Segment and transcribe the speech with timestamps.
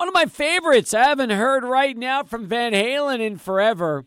[0.00, 4.06] One of my favorites I haven't heard right now from Van Halen in forever.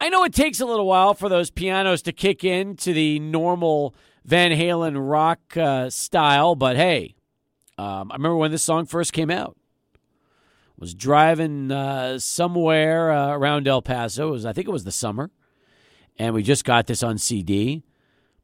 [0.00, 3.20] I know it takes a little while for those pianos to kick in to the
[3.20, 3.94] normal
[4.24, 7.14] Van Halen rock uh, style, but hey,
[7.78, 9.56] um, I remember when this song first came out.
[10.76, 14.30] Was driving uh, somewhere uh, around El Paso.
[14.30, 15.30] It was, I think it was the summer,
[16.18, 17.84] and we just got this on CD.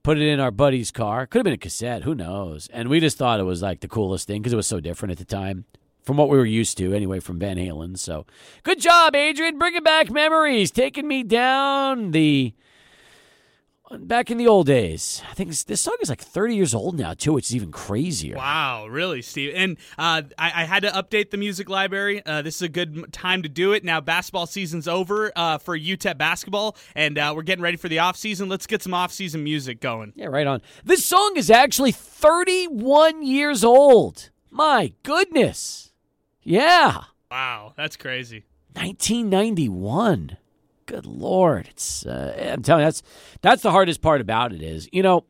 [0.09, 1.27] Put it in our buddy's car.
[1.27, 2.05] Could have been a cassette.
[2.05, 2.67] Who knows?
[2.73, 5.13] And we just thought it was like the coolest thing because it was so different
[5.13, 5.67] at the time
[6.03, 7.99] from what we were used to anyway from Van Halen.
[7.99, 8.25] So
[8.63, 12.55] good job, Adrian, bringing back memories, taking me down the
[13.91, 15.23] back in the old days.
[15.31, 18.37] I think this song is like 30 years old now too, which is even crazier.
[18.37, 19.53] Wow, really, Steve?
[19.55, 22.25] And uh, I, I, had to update the music library.
[22.25, 23.85] Uh, this is a good time to do it.
[23.85, 28.01] Now basketball season's over uh, for UTEP basketball, and uh, we're getting ready for the
[28.01, 28.49] off season.
[28.49, 30.13] Let's get some off season music going.
[30.15, 30.63] Yeah, right on.
[30.85, 34.31] This song is actually 31 years old.
[34.51, 35.93] My goodness.
[36.43, 37.05] Yeah.
[37.31, 38.45] Wow, that's crazy.
[38.75, 40.37] 1991.
[40.89, 43.03] Good lord, it's uh, I'm telling you that's
[43.43, 45.27] that's the hardest part about it is you know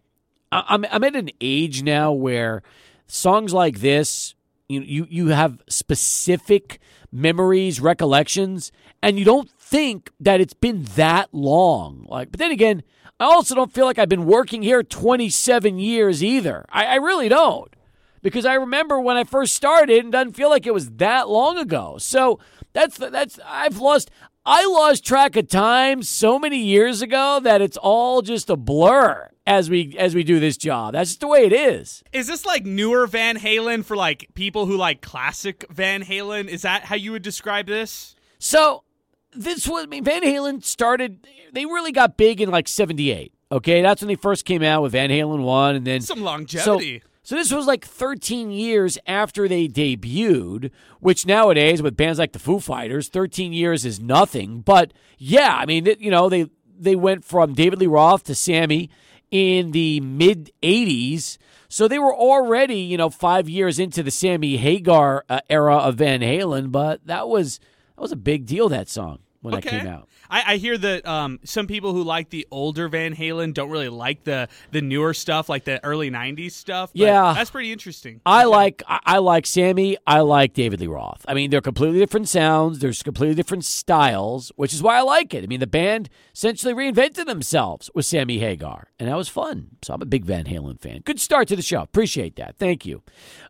[0.53, 2.63] I'm I'm at an age now where
[3.09, 4.37] songs like this
[4.69, 6.79] you you you have specific
[7.11, 8.71] memories, recollections,
[9.03, 12.07] and you don't think that it's been that long.
[12.09, 12.85] Like, but then again,
[13.19, 16.67] I also don't feel like I've been working here 27 years either.
[16.69, 17.75] I, I really don't
[18.23, 21.59] because I remember when I first started and doesn't feel like it was that long
[21.59, 21.97] ago.
[21.99, 22.39] So
[22.73, 24.09] that's that's I've lost
[24.51, 29.29] I lost track of time so many years ago that it's all just a blur
[29.47, 30.95] as we as we do this job.
[30.95, 32.03] That's just the way it is.
[32.15, 36.49] Is this like newer Van Halen for like people who like classic Van Halen?
[36.49, 38.17] Is that how you would describe this?
[38.39, 38.85] So
[39.33, 43.35] this was I mean Van Halen started they really got big in like 78.
[43.53, 47.01] Okay, that's when they first came out with Van Halen 1 and then some longevity.
[47.01, 52.33] So, so this was like 13 years after they debuted, which nowadays with bands like
[52.33, 54.63] the Foo Fighters, 13 years is nothing.
[54.63, 58.89] But yeah, I mean, you know, they they went from David Lee Roth to Sammy
[59.31, 61.37] in the mid 80s.
[61.69, 65.97] So they were already, you know, 5 years into the Sammy Hagar uh, era of
[65.97, 67.61] Van Halen, but that was
[67.95, 69.71] that was a big deal that song when okay.
[69.71, 70.09] that came out.
[70.31, 73.89] I, I hear that um, some people who like the older Van Halen don't really
[73.89, 76.91] like the the newer stuff, like the early '90s stuff.
[76.93, 78.21] yeah, that's pretty interesting.
[78.27, 78.47] I okay.
[78.47, 79.97] like I, I like Sammy.
[80.07, 81.25] I like David Lee Roth.
[81.27, 82.81] I mean, they're completely different sounds.
[82.81, 85.45] There's completely different styles, which is why I like it.
[85.45, 89.71] I mean, the band essentially reinvented themselves with Sammy Hagar, and that was fun.
[89.83, 91.01] So I'm a big Van Halen fan.
[91.05, 91.83] Good start to the show.
[91.83, 92.57] Appreciate that.
[92.59, 93.03] Thank you.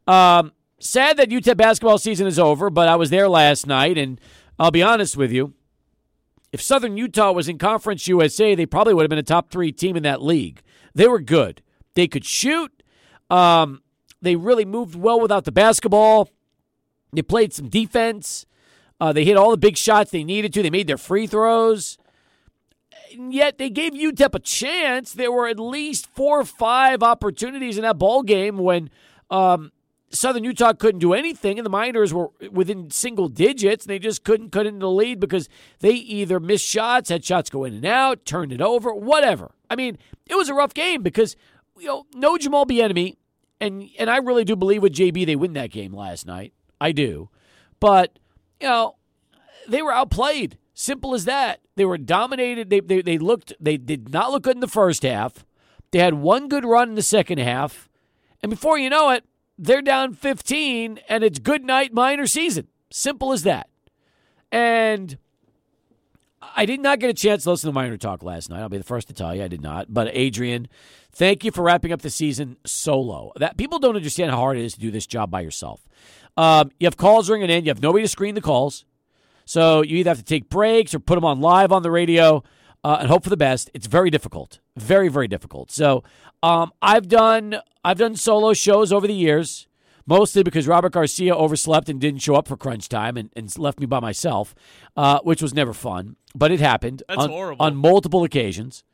[0.06, 4.20] Um, sad that UTEP basketball season is over, but I was there last night, and
[4.58, 5.54] I'll be honest with you
[6.52, 9.72] if Southern Utah was in Conference USA, they probably would have been a top three
[9.72, 10.62] team in that league.
[10.94, 11.62] They were good.
[11.94, 12.82] They could shoot.
[13.30, 13.82] Um,
[14.22, 16.30] they really moved well without the basketball.
[17.12, 18.46] They played some defense.
[19.00, 20.62] Uh, they hit all the big shots they needed to.
[20.62, 21.98] They made their free throws.
[23.12, 25.12] And yet they gave UTEP a chance.
[25.12, 28.90] There were at least four or five opportunities in that ball game when
[29.30, 29.72] um,
[30.10, 33.84] Southern Utah couldn't do anything, and the Miners were within single digits.
[33.84, 35.48] And they just couldn't cut into the lead because
[35.80, 39.52] they either missed shots, had shots go in and out, turned it over, whatever.
[39.70, 41.36] I mean, it was a rough game because
[41.78, 43.16] you know no Jamal Bieniemy,
[43.60, 46.54] and and I really do believe with JB they win that game last night.
[46.80, 47.28] I do,
[47.80, 48.18] but
[48.60, 48.96] you know
[49.68, 50.58] they were outplayed.
[50.72, 51.60] Simple as that.
[51.74, 52.70] They were dominated.
[52.70, 53.52] They they, they looked.
[53.60, 55.44] They did not look good in the first half.
[55.90, 57.88] They had one good run in the second half,
[58.42, 59.24] and before you know it
[59.58, 62.68] they're down 15 and it's good night Miner season.
[62.90, 63.68] Simple as that.
[64.50, 65.18] And
[66.40, 68.60] I did not get a chance to listen to Miner talk last night.
[68.60, 69.92] I'll be the first to tell you I did not.
[69.92, 70.68] But Adrian,
[71.12, 73.32] thank you for wrapping up the season solo.
[73.36, 75.86] That people don't understand how hard it is to do this job by yourself.
[76.36, 77.64] Um, you have calls ringing in.
[77.64, 78.84] You have nobody to screen the calls,
[79.44, 82.44] so you either have to take breaks or put them on live on the radio
[82.84, 83.70] uh, and hope for the best.
[83.74, 85.70] It's very difficult, very very difficult.
[85.70, 86.04] So
[86.42, 89.66] um, I've done I've done solo shows over the years,
[90.06, 93.80] mostly because Robert Garcia overslept and didn't show up for crunch time and, and left
[93.80, 94.54] me by myself,
[94.96, 96.16] uh, which was never fun.
[96.34, 97.64] But it happened That's on, horrible.
[97.64, 98.84] on multiple occasions,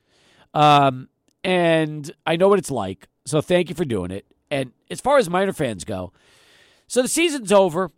[0.54, 1.08] um,
[1.42, 3.08] and I know what it's like.
[3.26, 4.26] So thank you for doing it.
[4.50, 6.12] And as far as Miner fans go,
[6.86, 7.90] so the season's over.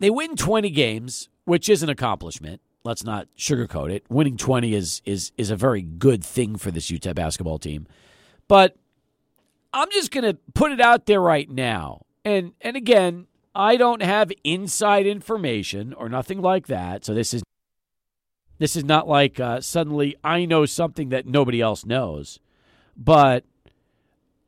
[0.00, 2.60] They win 20 games, which is an accomplishment.
[2.84, 4.04] Let's not sugarcoat it.
[4.10, 7.86] Winning 20 is is is a very good thing for this UTEP basketball team.
[8.46, 8.76] But
[9.72, 12.02] I'm just going to put it out there right now.
[12.26, 17.06] And and again, I don't have inside information or nothing like that.
[17.06, 17.42] So this is
[18.58, 22.38] this is not like uh, suddenly I know something that nobody else knows.
[22.98, 23.44] But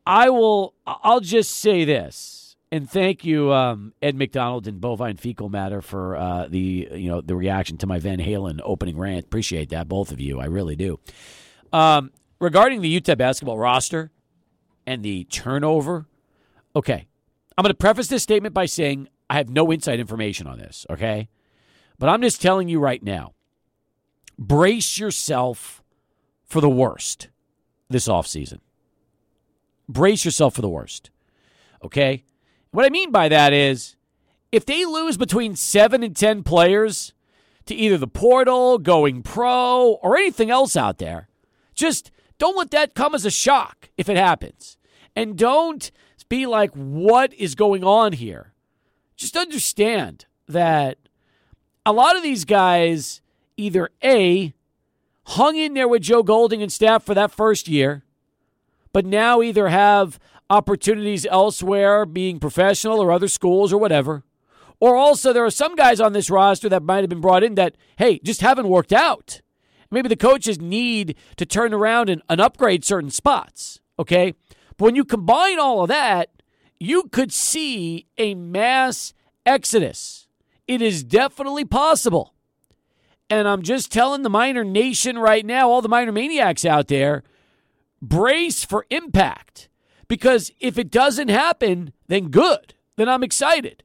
[0.07, 2.46] I will I'll just say this.
[2.73, 7.21] And thank you, um, Ed McDonald and Bovine Fecal Matter, for uh, the you know
[7.21, 9.25] the reaction to my Van Halen opening rant.
[9.25, 10.41] Appreciate that, both of you.
[10.41, 10.99] I really do.
[11.73, 12.11] Um,
[12.41, 14.11] regarding the UTEP basketball roster
[14.85, 16.07] and the turnover,
[16.75, 17.07] okay,
[17.57, 20.87] I'm going to preface this statement by saying I have no inside information on this.
[20.91, 21.29] Okay,
[22.01, 23.35] but I'm just telling you right now,
[24.37, 25.85] brace yourself
[26.45, 27.29] for the worst
[27.89, 28.59] this offseason.
[29.89, 31.11] Brace yourself for the worst.
[31.85, 32.25] Okay?
[32.77, 33.97] What I mean by that is
[34.53, 37.15] if they lose between seven and 10 players
[37.65, 41.27] to either the portal, going pro, or anything else out there,
[41.75, 44.77] just don't let that come as a shock if it happens.
[45.17, 45.91] And don't
[46.29, 48.53] be like, what is going on here?
[49.17, 50.99] Just understand that
[51.87, 53.23] a lot of these guys
[53.57, 54.53] either A,
[55.25, 58.05] hung in there with Joe Golding and staff for that first year,
[58.93, 64.25] but now either have opportunities elsewhere, being professional or other schools or whatever.
[64.79, 67.55] Or also, there are some guys on this roster that might have been brought in
[67.55, 69.41] that, hey, just haven't worked out.
[69.91, 74.35] Maybe the coaches need to turn around and, and upgrade certain spots, okay?
[74.77, 76.31] But when you combine all of that,
[76.79, 79.15] you could see a mass
[79.47, 80.29] exodus.
[80.67, 82.35] It is definitely possible.
[83.31, 87.23] And I'm just telling the Miner Nation right now, all the Miner Maniacs out there,
[88.03, 89.69] brace for impact.
[90.09, 92.75] Because if it doesn't happen, then good.
[92.97, 93.83] Then I'm excited.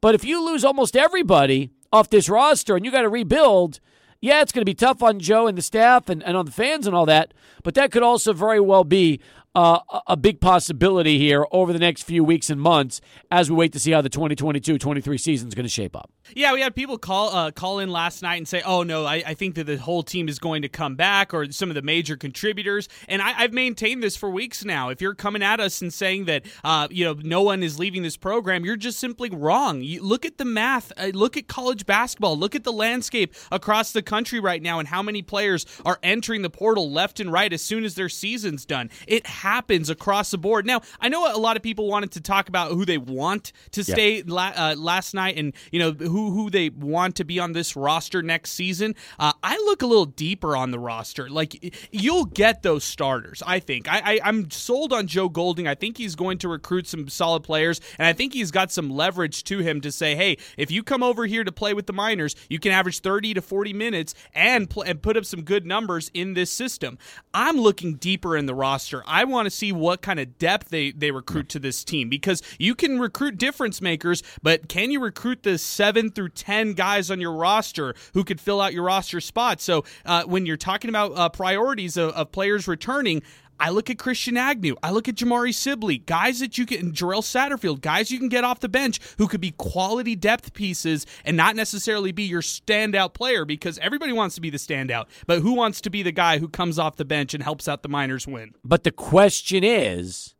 [0.00, 3.80] But if you lose almost everybody off this roster and you got to rebuild,
[4.20, 6.52] yeah, it's going to be tough on Joe and the staff and, and on the
[6.52, 7.34] fans and all that.
[7.62, 9.20] But that could also very well be
[9.54, 13.72] uh, a big possibility here over the next few weeks and months as we wait
[13.72, 16.10] to see how the 2022-23 season is going to shape up.
[16.34, 19.22] Yeah, we had people call uh, call in last night and say, "Oh no, I,
[19.26, 21.82] I, think that the whole team is going to come back," or some of the
[21.82, 22.88] major contributors.
[23.08, 24.88] And I, have maintained this for weeks now.
[24.88, 28.02] If you're coming at us and saying that uh, you know no one is leaving
[28.02, 29.82] this program, you're just simply wrong.
[29.82, 30.92] You look at the math.
[30.96, 32.38] Uh, look at college basketball.
[32.38, 36.40] Look at the landscape across the country right now, and how many players are entering
[36.40, 38.90] the portal left and right as soon as their season's done.
[39.06, 40.64] It happens across the board.
[40.64, 43.84] Now, I know a lot of people wanted to talk about who they want to
[43.84, 47.52] stay la- uh, last night, and you know who who they want to be on
[47.52, 48.94] this roster next season.
[49.18, 51.28] Uh, I look a little deeper on the roster.
[51.28, 53.42] Like you'll get those starters.
[53.46, 55.68] I think I, I I'm sold on Joe Golding.
[55.68, 58.88] I think he's going to recruit some solid players, and I think he's got some
[58.88, 61.92] leverage to him to say, hey, if you come over here to play with the
[61.92, 65.66] Miners, you can average 30 to 40 minutes and pl- and put up some good
[65.66, 66.96] numbers in this system.
[67.34, 69.02] I'm looking deeper in the roster.
[69.06, 72.42] I want to see what kind of depth they, they recruit to this team because
[72.58, 77.20] you can recruit difference makers, but can you recruit the seven through 10 guys on
[77.20, 79.60] your roster who could fill out your roster spot?
[79.60, 83.22] So uh, when you're talking about uh, priorities of, of players returning,
[83.58, 84.76] I look at Christian Agnew.
[84.82, 88.44] I look at Jamari Sibley, guys that you can, Jarrell Satterfield, guys you can get
[88.44, 93.14] off the bench who could be quality depth pieces and not necessarily be your standout
[93.14, 95.06] player because everybody wants to be the standout.
[95.26, 97.82] But who wants to be the guy who comes off the bench and helps out
[97.82, 98.54] the Miners win?
[98.64, 100.34] But the question is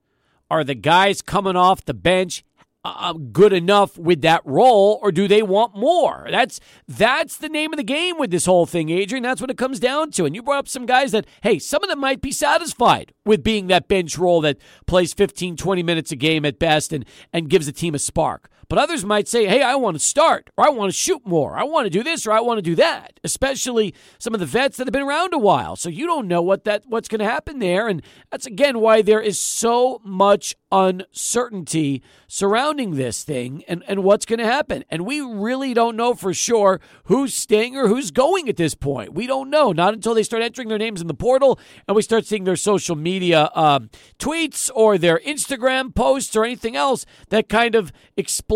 [0.50, 2.44] are the guys coming off the bench
[2.84, 6.26] uh, good enough with that role, or do they want more?
[6.30, 9.22] That's that's the name of the game with this whole thing, Adrian.
[9.22, 10.26] That's what it comes down to.
[10.26, 13.42] And you brought up some guys that, hey, some of them might be satisfied with
[13.42, 17.48] being that bench role that plays 15, 20 minutes a game at best and, and
[17.48, 18.50] gives the team a spark.
[18.74, 21.56] But others might say, hey, I want to start, or I want to shoot more,
[21.56, 23.20] I want to do this, or I want to do that.
[23.22, 25.76] Especially some of the vets that have been around a while.
[25.76, 27.86] So you don't know what that what's going to happen there.
[27.86, 28.02] And
[28.32, 34.40] that's again why there is so much uncertainty surrounding this thing and, and what's going
[34.40, 34.84] to happen.
[34.90, 39.14] And we really don't know for sure who's staying or who's going at this point.
[39.14, 39.70] We don't know.
[39.70, 42.56] Not until they start entering their names in the portal and we start seeing their
[42.56, 43.88] social media um,
[44.18, 47.92] tweets or their Instagram posts or anything else that kind of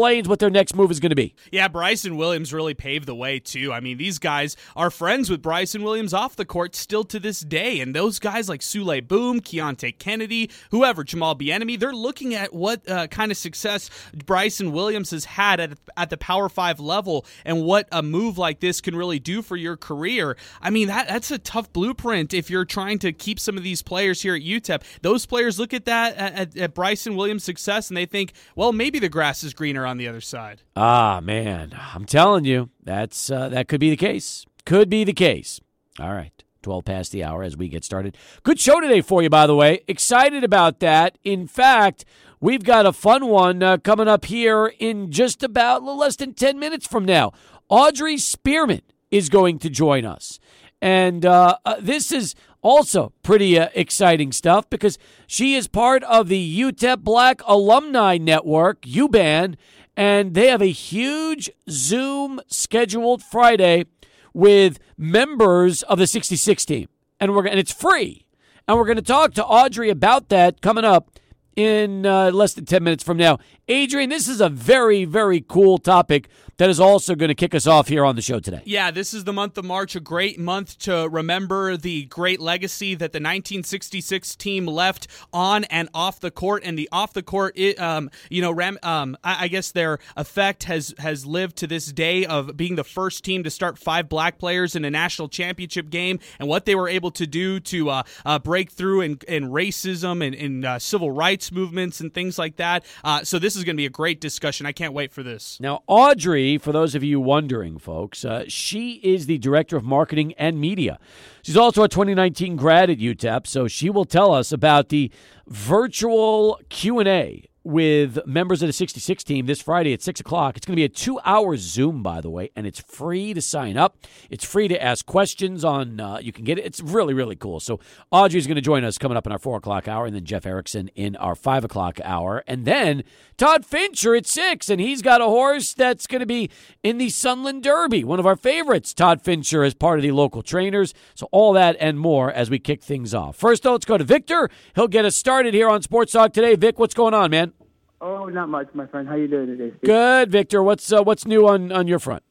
[0.09, 1.35] explains what their next move is going to be.
[1.53, 3.73] Yeah, Bryson Williams really paved the way, too.
[3.73, 7.41] I mean, these guys are friends with Bryson Williams off the court still to this
[7.41, 7.81] day.
[7.81, 12.89] And those guys like Souley Boum, Keonte Kennedy, whoever, Jamal Bieniemy, they're looking at what
[12.89, 13.91] uh, kind of success
[14.25, 18.61] Bryson Williams has had at, at the Power Five level and what a move like
[18.61, 20.37] this can really do for your career.
[20.63, 23.83] I mean, that that's a tough blueprint if you're trying to keep some of these
[23.83, 24.83] players here at UTEP.
[25.03, 28.99] Those players look at that at, at Bryson Williams' success and they think, well, maybe
[28.99, 30.63] the grass is greener on the other side.
[30.77, 34.47] Ah, man, I'm telling you, that's uh, that could be the case.
[34.65, 35.61] Could be the case.
[35.99, 36.33] All right.
[36.63, 38.17] 12 past the hour as we get started.
[38.43, 39.81] Good show today for you, by the way.
[39.89, 41.17] Excited about that.
[41.25, 42.05] In fact,
[42.41, 46.17] we've got a fun one uh, coming up here in just about a little less
[46.17, 47.33] than 10 minutes from now.
[47.69, 50.39] Audrey Spearman is going to join us.
[50.83, 56.29] And uh, uh, this is also pretty uh, exciting stuff because she is part of
[56.29, 59.57] the UTEP Black Alumni Network, UBAN,
[59.99, 63.85] and they have a huge Zoom scheduled Friday
[64.33, 66.89] with members of the 66 team.
[67.19, 68.25] And we're and it's free.
[68.69, 71.19] And we're going to talk to Audrey about that coming up
[71.57, 73.39] in uh, less than 10 minutes from now.
[73.67, 76.29] Adrian, this is a very, very cool topic
[76.59, 78.61] that is also going to kick us off here on the show today.
[78.65, 82.95] Yeah, this is the month of March, a great month to remember the great legacy
[82.97, 86.63] that the 1966 team left on and off the court.
[86.65, 90.65] And the off the court, um, you know, Ram, um, I, I, guess their effect
[90.65, 94.39] has has lived to this day of being the first team to start five black
[94.39, 98.03] players in a national championship game, and what they were able to do to uh,
[98.27, 102.57] uh, break through in, in racism and in uh, civil rights movements and things like
[102.57, 102.85] that.
[103.05, 104.67] Uh, so this is going to be a great discussion.
[104.67, 105.59] I can't wait for this.
[105.61, 110.33] Now, Audrey, for those of you wondering, folks, uh, she is the director of marketing
[110.39, 110.99] and media.
[111.43, 115.11] She's also a 2019 grad at UTEP, so she will tell us about the
[115.47, 120.57] virtual Q and A with members of the 66 team this Friday at 6 o'clock.
[120.57, 123.43] It's going to be a two hour Zoom, by the way, and it's free to
[123.43, 123.99] sign up.
[124.31, 126.65] It's free to ask questions on, uh, you can get it.
[126.65, 127.61] It's really, really cool.
[127.61, 127.79] So
[128.11, 130.47] Audrey's going to join us coming up in our 4 o'clock hour, and then Jeff
[130.47, 132.43] Erickson in our 5 o'clock hour.
[132.47, 133.05] And then
[133.37, 136.49] Todd Fincher at 6, and he's got a horse that's going to be
[136.83, 138.95] in the Sunland Derby, one of our favorites.
[138.95, 140.95] Todd Fincher is part of the local trainers.
[141.15, 143.37] So all that and more as we kick things off.
[143.37, 144.49] First, though, let's go to Victor.
[144.75, 146.55] He'll get us started here on Sports Talk today.
[146.55, 147.53] Vic, what's going on, man?
[148.01, 149.09] Oh, not much, my friend.
[149.09, 149.71] How you doing today?
[149.71, 149.89] Steve?
[149.89, 150.63] Good, Victor.
[150.63, 152.23] What's uh, what's new on on your front?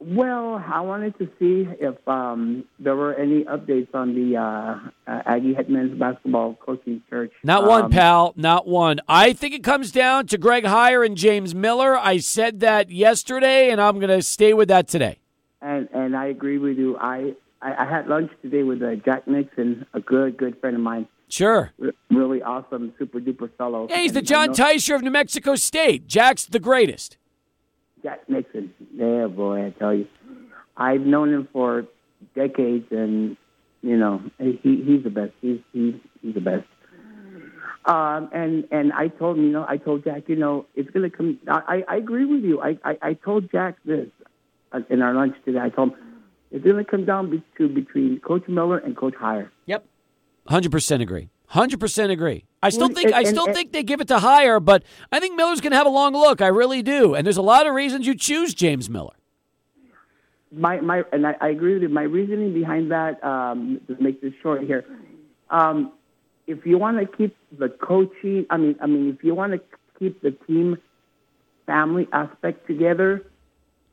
[0.00, 5.22] Well, I wanted to see if um, there were any updates on the uh, uh,
[5.26, 7.32] Aggie head men's basketball coaching search.
[7.42, 8.32] Not um, one, pal.
[8.36, 9.00] Not one.
[9.08, 11.96] I think it comes down to Greg Heiar and James Miller.
[11.96, 15.18] I said that yesterday, and I'm going to stay with that today.
[15.60, 16.96] And and I agree with you.
[16.96, 20.82] I I, I had lunch today with uh, Jack Nixon, a good good friend of
[20.82, 21.08] mine.
[21.28, 21.72] Sure.
[22.10, 23.86] really awesome, super duper fellow.
[23.90, 26.06] Yeah, he's the John Teicher of New Mexico State.
[26.06, 27.16] Jack's the greatest.
[28.02, 28.72] Jack Nixon.
[28.94, 30.06] Yeah, boy, I tell you.
[30.76, 31.84] I've known him for
[32.34, 33.36] decades, and,
[33.82, 35.32] you know, he, he's the best.
[35.40, 36.66] He's, he's, he's the best.
[37.84, 41.10] Um, and and I told him, you know, I told Jack, you know, it's going
[41.10, 41.38] to come.
[41.48, 42.60] I, I agree with you.
[42.60, 44.08] I, I, I told Jack this
[44.90, 45.58] in our lunch today.
[45.58, 45.98] I told him
[46.50, 49.48] it's going to come down to between Coach Miller and Coach Heiar.
[49.64, 49.86] Yep.
[50.48, 51.28] Hundred percent agree.
[51.48, 52.46] Hundred percent agree.
[52.62, 55.60] I still think I still think they give it to Heiar, but I think Miller's
[55.60, 56.40] going to have a long look.
[56.40, 59.12] I really do, and there's a lot of reasons you choose James Miller.
[60.50, 61.90] My my, and I, I agree with you.
[61.90, 64.86] My reasoning behind that, um, to make this short here,
[65.50, 65.92] um,
[66.46, 69.60] if you want to keep the coaching, I mean, I mean, if you want to
[69.98, 70.78] keep the team
[71.66, 73.22] family aspect together,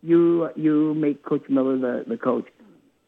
[0.02, 2.48] you you make Coach Miller the, the coach.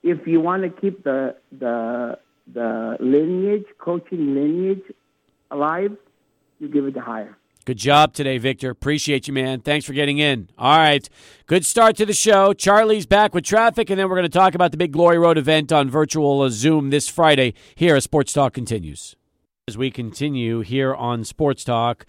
[0.04, 2.20] If you want to keep the the
[2.54, 4.84] the lineage, coaching lineage
[5.52, 5.96] alive,
[6.60, 7.36] you give it to Heiar.
[7.66, 8.70] Good job today, Victor.
[8.70, 9.60] Appreciate you, man.
[9.60, 10.50] Thanks for getting in.
[10.58, 11.08] All right.
[11.48, 12.54] Good start to the show.
[12.54, 15.38] Charlie's back with traffic, and then we're going to talk about the big Glory Road
[15.38, 19.18] event on virtual Zoom this Friday here as Sports Talk continues.
[19.68, 22.06] As we continue here on Sports Talk,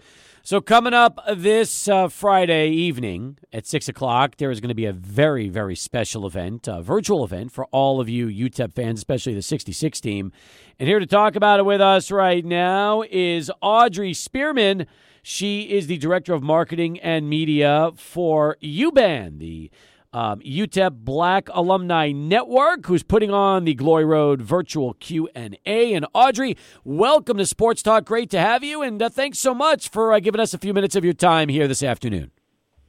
[0.49, 4.87] so, coming up this uh, Friday evening at 6 o'clock, there is going to be
[4.87, 9.35] a very, very special event, a virtual event for all of you UTEP fans, especially
[9.35, 10.31] the 66 team.
[10.79, 14.87] And here to talk about it with us right now is Audrey Spearman.
[15.21, 19.69] She is the Director of Marketing and Media for UBAN, the
[20.13, 25.93] um, UTEP Black Alumni Network, who's putting on the Glory Road virtual Q and A.
[25.93, 28.05] And Audrey, welcome to Sports Talk.
[28.05, 30.73] Great to have you, and uh, thanks so much for uh, giving us a few
[30.73, 32.31] minutes of your time here this afternoon.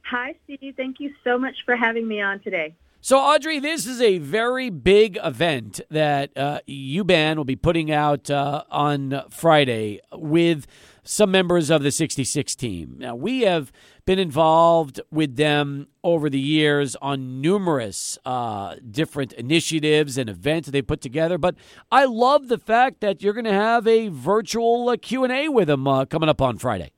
[0.03, 0.73] Hi, Steve.
[0.75, 2.75] Thank you so much for having me on today.
[3.03, 8.29] So, Audrey, this is a very big event that uh, UBAN will be putting out
[8.29, 10.67] uh, on Friday with
[11.03, 12.95] some members of the 66 team.
[12.99, 13.71] Now, we have
[14.05, 20.81] been involved with them over the years on numerous uh, different initiatives and events they
[20.81, 21.55] put together, but
[21.91, 25.87] I love the fact that you're going to have a virtual uh, Q&A with them
[25.87, 26.91] uh, coming up on Friday.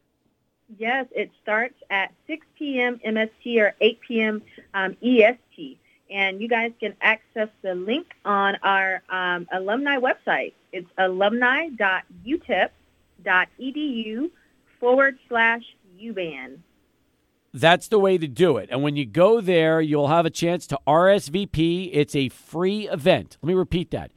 [0.78, 3.00] Yes, it starts at 6 p.m.
[3.06, 4.42] MST or 8 p.m.
[4.74, 5.78] Um, EST
[6.14, 10.54] and you guys can access the link on our um, alumni website.
[10.72, 10.88] It's
[13.26, 14.30] alumni.utep.edu
[14.80, 15.62] forward slash
[16.02, 16.60] UBAN.
[17.54, 18.70] That's the way to do it.
[18.72, 21.92] And when you go there, you'll have a chance to RSVP.
[21.94, 23.38] It's a free event.
[23.42, 24.12] Let me repeat that.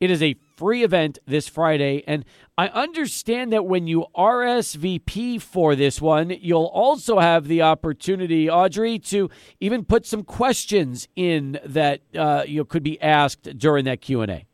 [0.00, 2.02] It is a free event this Friday.
[2.06, 2.24] And
[2.56, 8.98] I understand that when you RSVP for this one, you'll also have the opportunity, Audrey,
[9.00, 9.28] to
[9.60, 14.22] even put some questions in that uh, you know, could be asked during that Q
[14.22, 14.46] and A.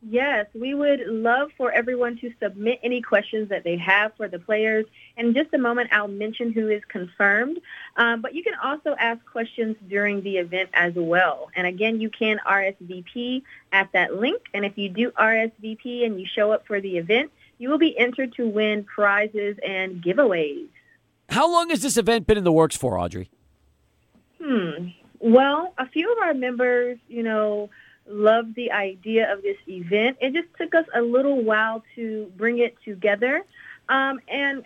[0.00, 4.38] Yes, we would love for everyone to submit any questions that they have for the
[4.38, 4.86] players.
[5.16, 7.58] In just a moment, I'll mention who is confirmed.
[7.96, 11.50] Um, but you can also ask questions during the event as well.
[11.56, 14.40] And again, you can RSVP at that link.
[14.54, 17.98] And if you do RSVP and you show up for the event, you will be
[17.98, 20.68] entered to win prizes and giveaways.
[21.28, 23.30] How long has this event been in the works for, Audrey?
[24.40, 24.90] Hmm.
[25.18, 27.68] Well, a few of our members, you know,
[28.10, 30.18] loved the idea of this event.
[30.20, 33.44] It just took us a little while to bring it together.
[33.88, 34.64] Um, and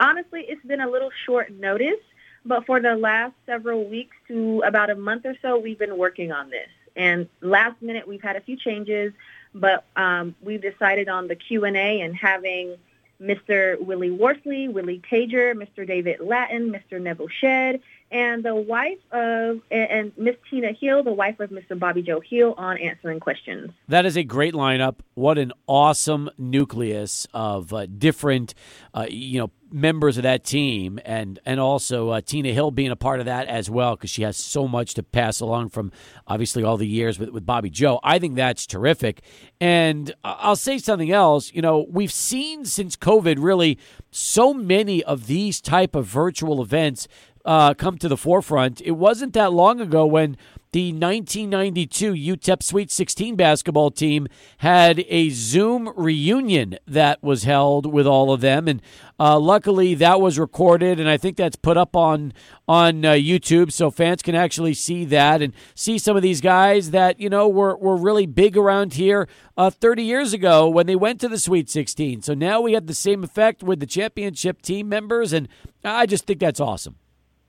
[0.00, 2.00] honestly, it's been a little short notice,
[2.44, 6.32] but for the last several weeks to about a month or so, we've been working
[6.32, 6.68] on this.
[6.94, 9.12] And last minute, we've had a few changes,
[9.54, 12.76] but um, we've decided on the Q&A and having
[13.20, 13.80] Mr.
[13.80, 15.86] Willie Worsley, Willie Cager, Mr.
[15.86, 17.00] David Lattin, Mr.
[17.00, 21.78] Nevil Shed, and the wife of and Miss Tina Hill, the wife of Mr.
[21.78, 23.72] Bobby Joe Hill, on answering questions.
[23.88, 24.96] That is a great lineup.
[25.14, 28.54] What an awesome nucleus of uh, different,
[28.94, 32.96] uh, you know, members of that team, and and also uh, Tina Hill being a
[32.96, 35.90] part of that as well because she has so much to pass along from
[36.26, 37.98] obviously all the years with with Bobby Joe.
[38.04, 39.22] I think that's terrific.
[39.60, 41.52] And I'll say something else.
[41.52, 43.78] You know, we've seen since COVID really
[44.10, 47.08] so many of these type of virtual events
[47.46, 48.82] uh, come to the forefront.
[48.82, 50.36] It wasn't that long ago when
[50.72, 54.26] the 1992 UTEP Sweet 16 basketball team
[54.58, 58.82] had a Zoom reunion that was held with all of them, and
[59.18, 62.34] uh, luckily that was recorded, and I think that's put up on
[62.68, 66.90] on uh, YouTube, so fans can actually see that and see some of these guys
[66.90, 70.96] that you know were were really big around here uh, 30 years ago when they
[70.96, 72.22] went to the Sweet 16.
[72.22, 75.48] So now we have the same effect with the championship team members, and
[75.84, 76.96] I just think that's awesome.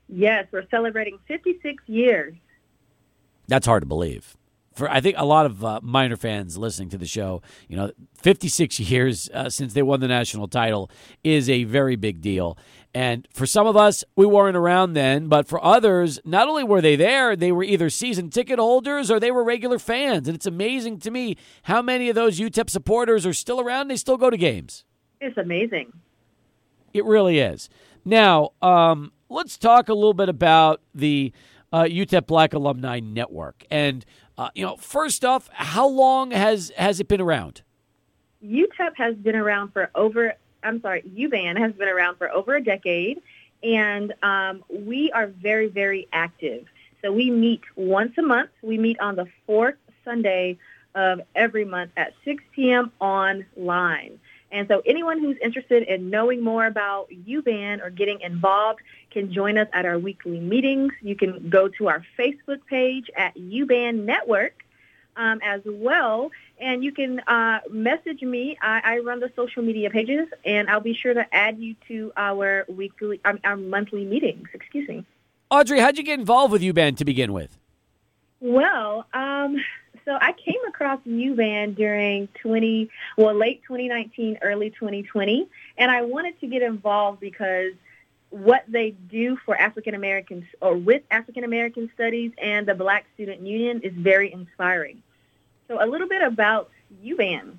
[0.08, 2.34] Yes, we're celebrating 56 years.
[3.46, 4.36] That's hard to believe.
[4.74, 7.90] For I think a lot of uh, Miner fans listening to the show, you know,
[8.22, 10.90] 56 years uh, since they won the national title
[11.24, 12.56] is a very big deal.
[12.94, 16.80] And for some of us, we weren't around then, but for others, not only were
[16.80, 20.26] they there, they were either season ticket holders or they were regular fans.
[20.28, 23.88] And it's amazing to me how many of those UTEP supporters are still around.
[23.88, 24.84] They still go to games.
[25.20, 25.92] It's amazing.
[26.94, 27.68] It really is.
[28.04, 31.32] Now, um, let's talk a little bit about the
[31.72, 33.64] uh, UTEP Black Alumni Network.
[33.70, 34.04] And
[34.36, 37.62] uh, you know, first off, how long has has it been around?
[38.44, 40.34] UTEP has been around for over.
[40.62, 43.20] I'm sorry, UBAN has been around for over a decade,
[43.62, 46.66] and um, we are very, very active.
[47.02, 48.50] So we meet once a month.
[48.62, 50.58] We meet on the fourth Sunday
[50.94, 52.90] of every month at 6 p.m.
[53.00, 54.18] online.
[54.50, 58.80] And so anyone who's interested in knowing more about UBAN or getting involved
[59.10, 60.92] can join us at our weekly meetings.
[61.02, 64.64] You can go to our Facebook page at UBAN Network
[65.16, 66.30] um, as well.
[66.60, 68.56] And you can uh, message me.
[68.62, 72.12] I, I, run the social media pages, and I'll be sure to add you to
[72.16, 74.48] our weekly, um, our monthly meetings.
[74.54, 75.04] Excuse me.
[75.50, 77.58] Audrey, how'd you get involved with UBAN to begin with?
[78.40, 79.56] Well, um,
[80.08, 86.40] so I came across UBAN during 20, well, late 2019, early 2020, and I wanted
[86.40, 87.74] to get involved because
[88.30, 93.42] what they do for African Americans or with African American studies and the Black Student
[93.42, 95.02] Union is very inspiring.
[95.68, 96.70] So a little bit about
[97.04, 97.56] UBAN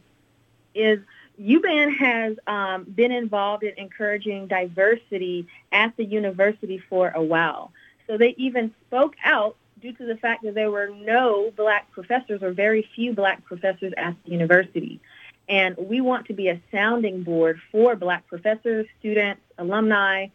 [0.73, 1.01] is
[1.39, 7.71] UBAN has um, been involved in encouraging diversity at the university for a while.
[8.07, 12.41] So they even spoke out due to the fact that there were no black professors
[12.43, 14.99] or very few black professors at the university.
[15.47, 20.27] And we want to be a sounding board for black professors, students, alumni,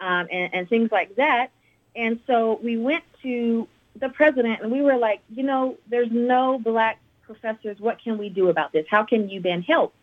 [0.00, 1.48] um, and, and things like that.
[1.96, 6.58] And so we went to the president and we were like, you know, there's no
[6.58, 7.78] black professors.
[7.80, 8.86] What can we do about this?
[8.88, 9.94] How can UBAN help?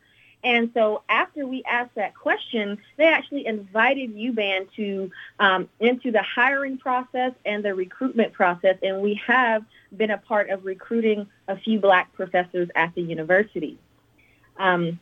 [0.48, 6.22] And so after we asked that question, they actually invited UBAN to um, into the
[6.22, 9.66] hiring process and the recruitment process, and we have
[9.98, 13.78] been a part of recruiting a few black professors at the university.
[14.56, 15.02] Um,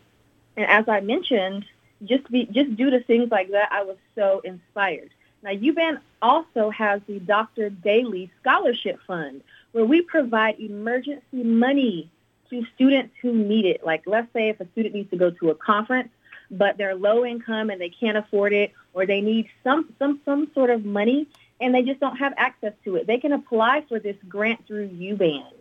[0.57, 1.65] and as I mentioned,
[2.03, 5.11] just be, just due to things like that, I was so inspired.
[5.43, 7.69] Now, UBAN also has the Dr.
[7.69, 12.09] Daly Scholarship Fund, where we provide emergency money
[12.49, 13.85] to students who need it.
[13.85, 16.09] Like let's say if a student needs to go to a conference,
[16.51, 20.51] but they're low income and they can't afford it, or they need some some some
[20.53, 21.27] sort of money
[21.59, 23.07] and they just don't have access to it.
[23.07, 25.53] They can apply for this grant through UBAN.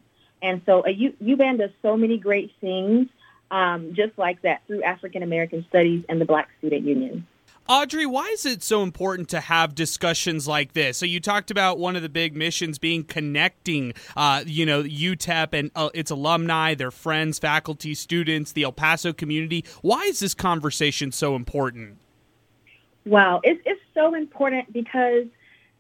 [0.42, 3.08] And so a U, UBAN does so many great things.
[3.50, 7.26] um, just like that through African American Studies and the Black Student Union.
[7.66, 10.98] Audrey, why is it so important to have discussions like this?
[10.98, 15.55] So you talked about one of the big missions being connecting, uh, you know, UTEP
[15.55, 19.64] and uh, its alumni, their friends, faculty, students, the El Paso community.
[19.81, 21.96] Why is this conversation so important?
[23.07, 25.24] Wow, it's it's so important because,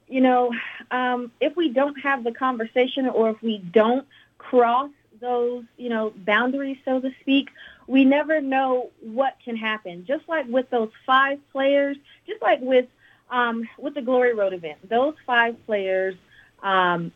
[0.08, 0.52] you know,
[0.90, 4.06] um, if we don't have the conversation or if we don't
[4.38, 7.48] cross those, you know, boundaries, so to speak,
[7.86, 10.04] we never know what can happen.
[10.06, 12.86] Just like with those five players, just like with
[13.30, 16.14] um, with the Glory Road event, those five players,
[16.62, 17.12] um,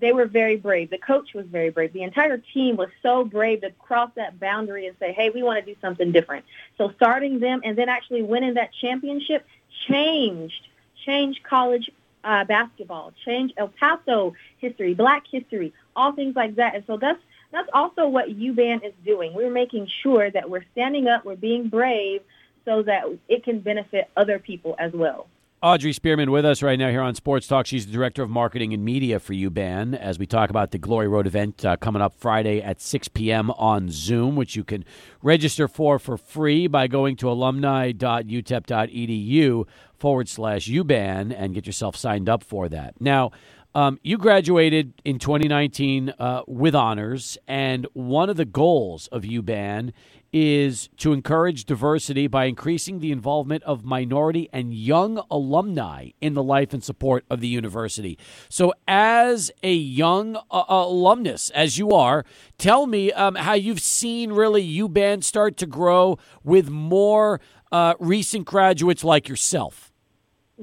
[0.00, 0.90] they were very brave.
[0.90, 1.92] The coach was very brave.
[1.92, 5.64] The entire team was so brave to cross that boundary and say, "Hey, we want
[5.64, 6.44] to do something different."
[6.78, 9.46] So starting them and then actually winning that championship
[9.88, 10.68] changed
[11.04, 11.90] changed college
[12.24, 16.74] uh, basketball, changed El Paso history, Black history, all things like that.
[16.74, 17.20] And so that's
[17.52, 19.34] that's also what UBAN is doing.
[19.34, 22.22] We're making sure that we're standing up, we're being brave
[22.64, 25.28] so that it can benefit other people as well.
[25.62, 27.66] Audrey Spearman with us right now here on Sports Talk.
[27.66, 31.06] She's the Director of Marketing and Media for UBAN as we talk about the Glory
[31.06, 33.52] Road event uh, coming up Friday at 6 p.m.
[33.52, 34.84] on Zoom, which you can
[35.22, 39.64] register for for free by going to alumni.utep.edu
[39.96, 43.00] forward slash UBAN and get yourself signed up for that.
[43.00, 43.30] Now,
[43.74, 49.92] um, you graduated in 2019 uh, with honors, and one of the goals of UBAN
[50.32, 56.42] is to encourage diversity by increasing the involvement of minority and young alumni in the
[56.42, 58.18] life and support of the university.
[58.48, 62.24] So, as a young uh, alumnus, as you are,
[62.56, 68.46] tell me um, how you've seen really UBAN start to grow with more uh, recent
[68.46, 69.91] graduates like yourself.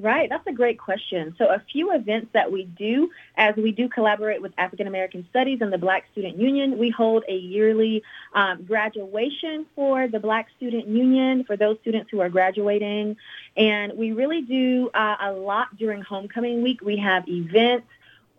[0.01, 1.35] Right, that's a great question.
[1.37, 5.59] So a few events that we do as we do collaborate with African American Studies
[5.59, 10.87] and the Black Student Union, we hold a yearly um, graduation for the Black Student
[10.87, 13.17] Union for those students who are graduating.
[13.57, 16.79] And we really do uh, a lot during homecoming week.
[16.81, 17.87] We have events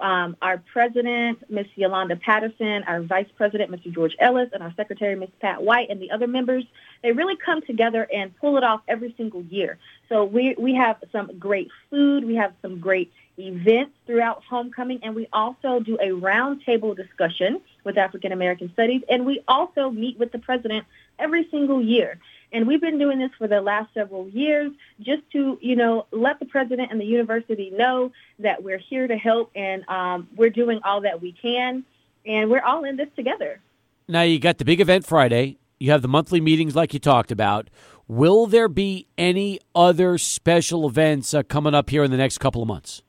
[0.01, 1.67] um, our president, Ms.
[1.75, 3.93] Yolanda Patterson, our vice president, Mr.
[3.93, 5.31] George Ellis, and our secretary, Ms.
[5.41, 6.65] Pat White, and the other members,
[7.03, 9.79] they really come together and pull it off every single year.
[10.09, 12.25] So we, we have some great food.
[12.25, 17.97] We have some great events throughout homecoming, and we also do a roundtable discussion with
[17.97, 20.87] African American Studies, and we also meet with the president
[21.19, 22.19] every single year.
[22.53, 26.41] And we've been doing this for the last several years just to, you know, let
[26.41, 30.81] the president and the university know that we're here to help and um, we're doing
[30.85, 31.85] all that we can.
[32.27, 33.61] And we're all in this together.
[34.09, 35.59] Now, you got the big event Friday.
[35.79, 37.71] You have the monthly meetings like you talked about.
[38.09, 42.61] Will there be any other special events uh, coming up here in the next couple
[42.61, 43.03] of months?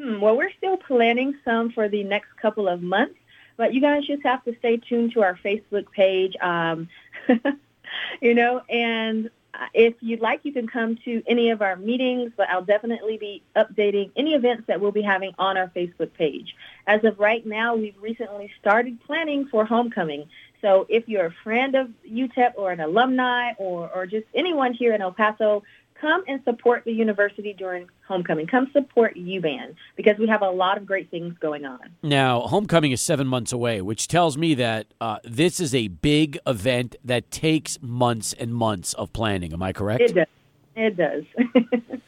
[0.00, 3.16] Hmm, well, we're still planning some for the next couple of months,
[3.56, 6.34] but you guys just have to stay tuned to our Facebook page.
[6.40, 6.88] Um,
[8.20, 9.30] you know, and
[9.74, 13.42] if you'd like, you can come to any of our meetings, but I'll definitely be
[13.54, 16.54] updating any events that we'll be having on our Facebook page.
[16.86, 20.28] As of right now, we've recently started planning for homecoming.
[20.60, 24.94] So if you're a friend of UTEP or an alumni or, or just anyone here
[24.94, 25.62] in El Paso,
[26.00, 28.46] come and support the university during homecoming.
[28.46, 31.80] Come support UBAN because we have a lot of great things going on.
[32.02, 36.38] Now, homecoming is seven months away, which tells me that uh, this is a big
[36.46, 39.52] event that takes months and months of planning.
[39.52, 40.02] Am I correct?
[40.02, 40.26] It does.
[40.76, 41.24] It does.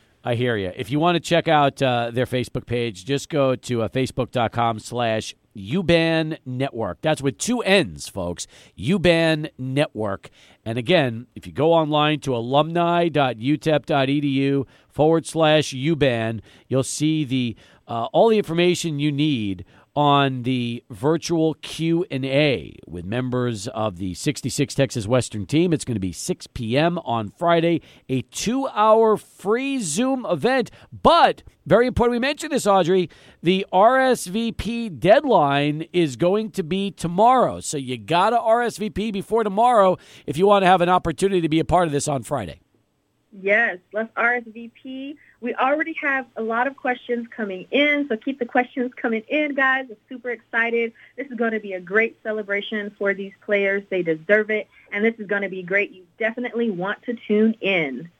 [0.24, 0.72] I hear you.
[0.76, 4.78] If you want to check out uh, their Facebook page, just go to uh, facebook.com
[4.80, 7.00] slash UBAN Network.
[7.00, 8.46] That's with two N's, folks.
[8.78, 10.28] UBAN Network.
[10.64, 17.56] And again, if you go online to alumni.utep.edu forward slash UBAN, you'll see the
[17.86, 19.64] uh, all the information you need
[19.98, 25.72] on the virtual Q&A with members of the 66 Texas Western team.
[25.72, 26.98] It's going to be 6 p.m.
[26.98, 30.70] on Friday, a 2-hour free Zoom event.
[30.92, 33.10] But very important we mentioned this Audrey,
[33.42, 37.58] the RSVP deadline is going to be tomorrow.
[37.58, 41.48] So you got to RSVP before tomorrow if you want to have an opportunity to
[41.48, 42.60] be a part of this on Friday.
[43.32, 45.16] Yes, let's RSVP.
[45.40, 49.54] We already have a lot of questions coming in, so keep the questions coming in,
[49.54, 49.86] guys.
[49.88, 50.92] I'm super excited.
[51.16, 53.84] This is going to be a great celebration for these players.
[53.88, 55.92] They deserve it, and this is going to be great.
[55.92, 58.10] You definitely want to tune in.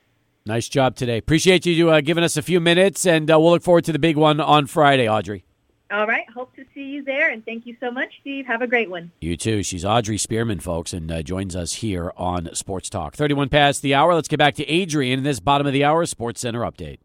[0.46, 1.18] Nice job today.
[1.18, 3.98] Appreciate you uh, giving us a few minutes, and uh, we'll look forward to the
[3.98, 5.44] big one on Friday, Audrey.
[5.90, 6.28] All right.
[6.30, 7.30] Hope to see you there.
[7.30, 8.46] And thank you so much, Steve.
[8.46, 9.10] Have a great one.
[9.20, 9.62] You too.
[9.62, 13.14] She's Audrey Spearman, folks, and uh, joins us here on Sports Talk.
[13.14, 14.14] 31 past the hour.
[14.14, 16.98] Let's get back to Adrian in this bottom of the hour Sports Center update.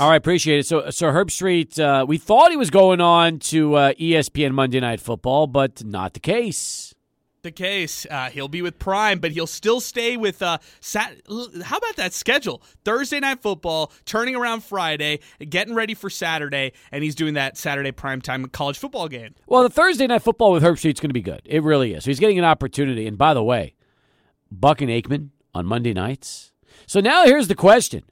[0.00, 0.66] All right, appreciate it.
[0.66, 5.00] So, so Herbstreit, uh, we thought he was going on to uh, ESPN Monday Night
[5.00, 6.94] Football, but not the case.
[7.42, 8.06] the case.
[8.10, 11.16] Uh, he'll be with Prime, but he'll still stay with uh, Sat.
[11.64, 12.62] How about that schedule?
[12.84, 17.92] Thursday night football, turning around Friday, getting ready for Saturday, and he's doing that Saturday
[17.92, 19.34] primetime college football game.
[19.46, 21.42] Well, the Thursday night football with Herbstreit's going to be good.
[21.44, 22.04] It really is.
[22.04, 23.06] So he's getting an opportunity.
[23.06, 23.74] And by the way,
[24.50, 26.52] Buck and Aikman on Monday nights.
[26.86, 28.04] So now here's the question.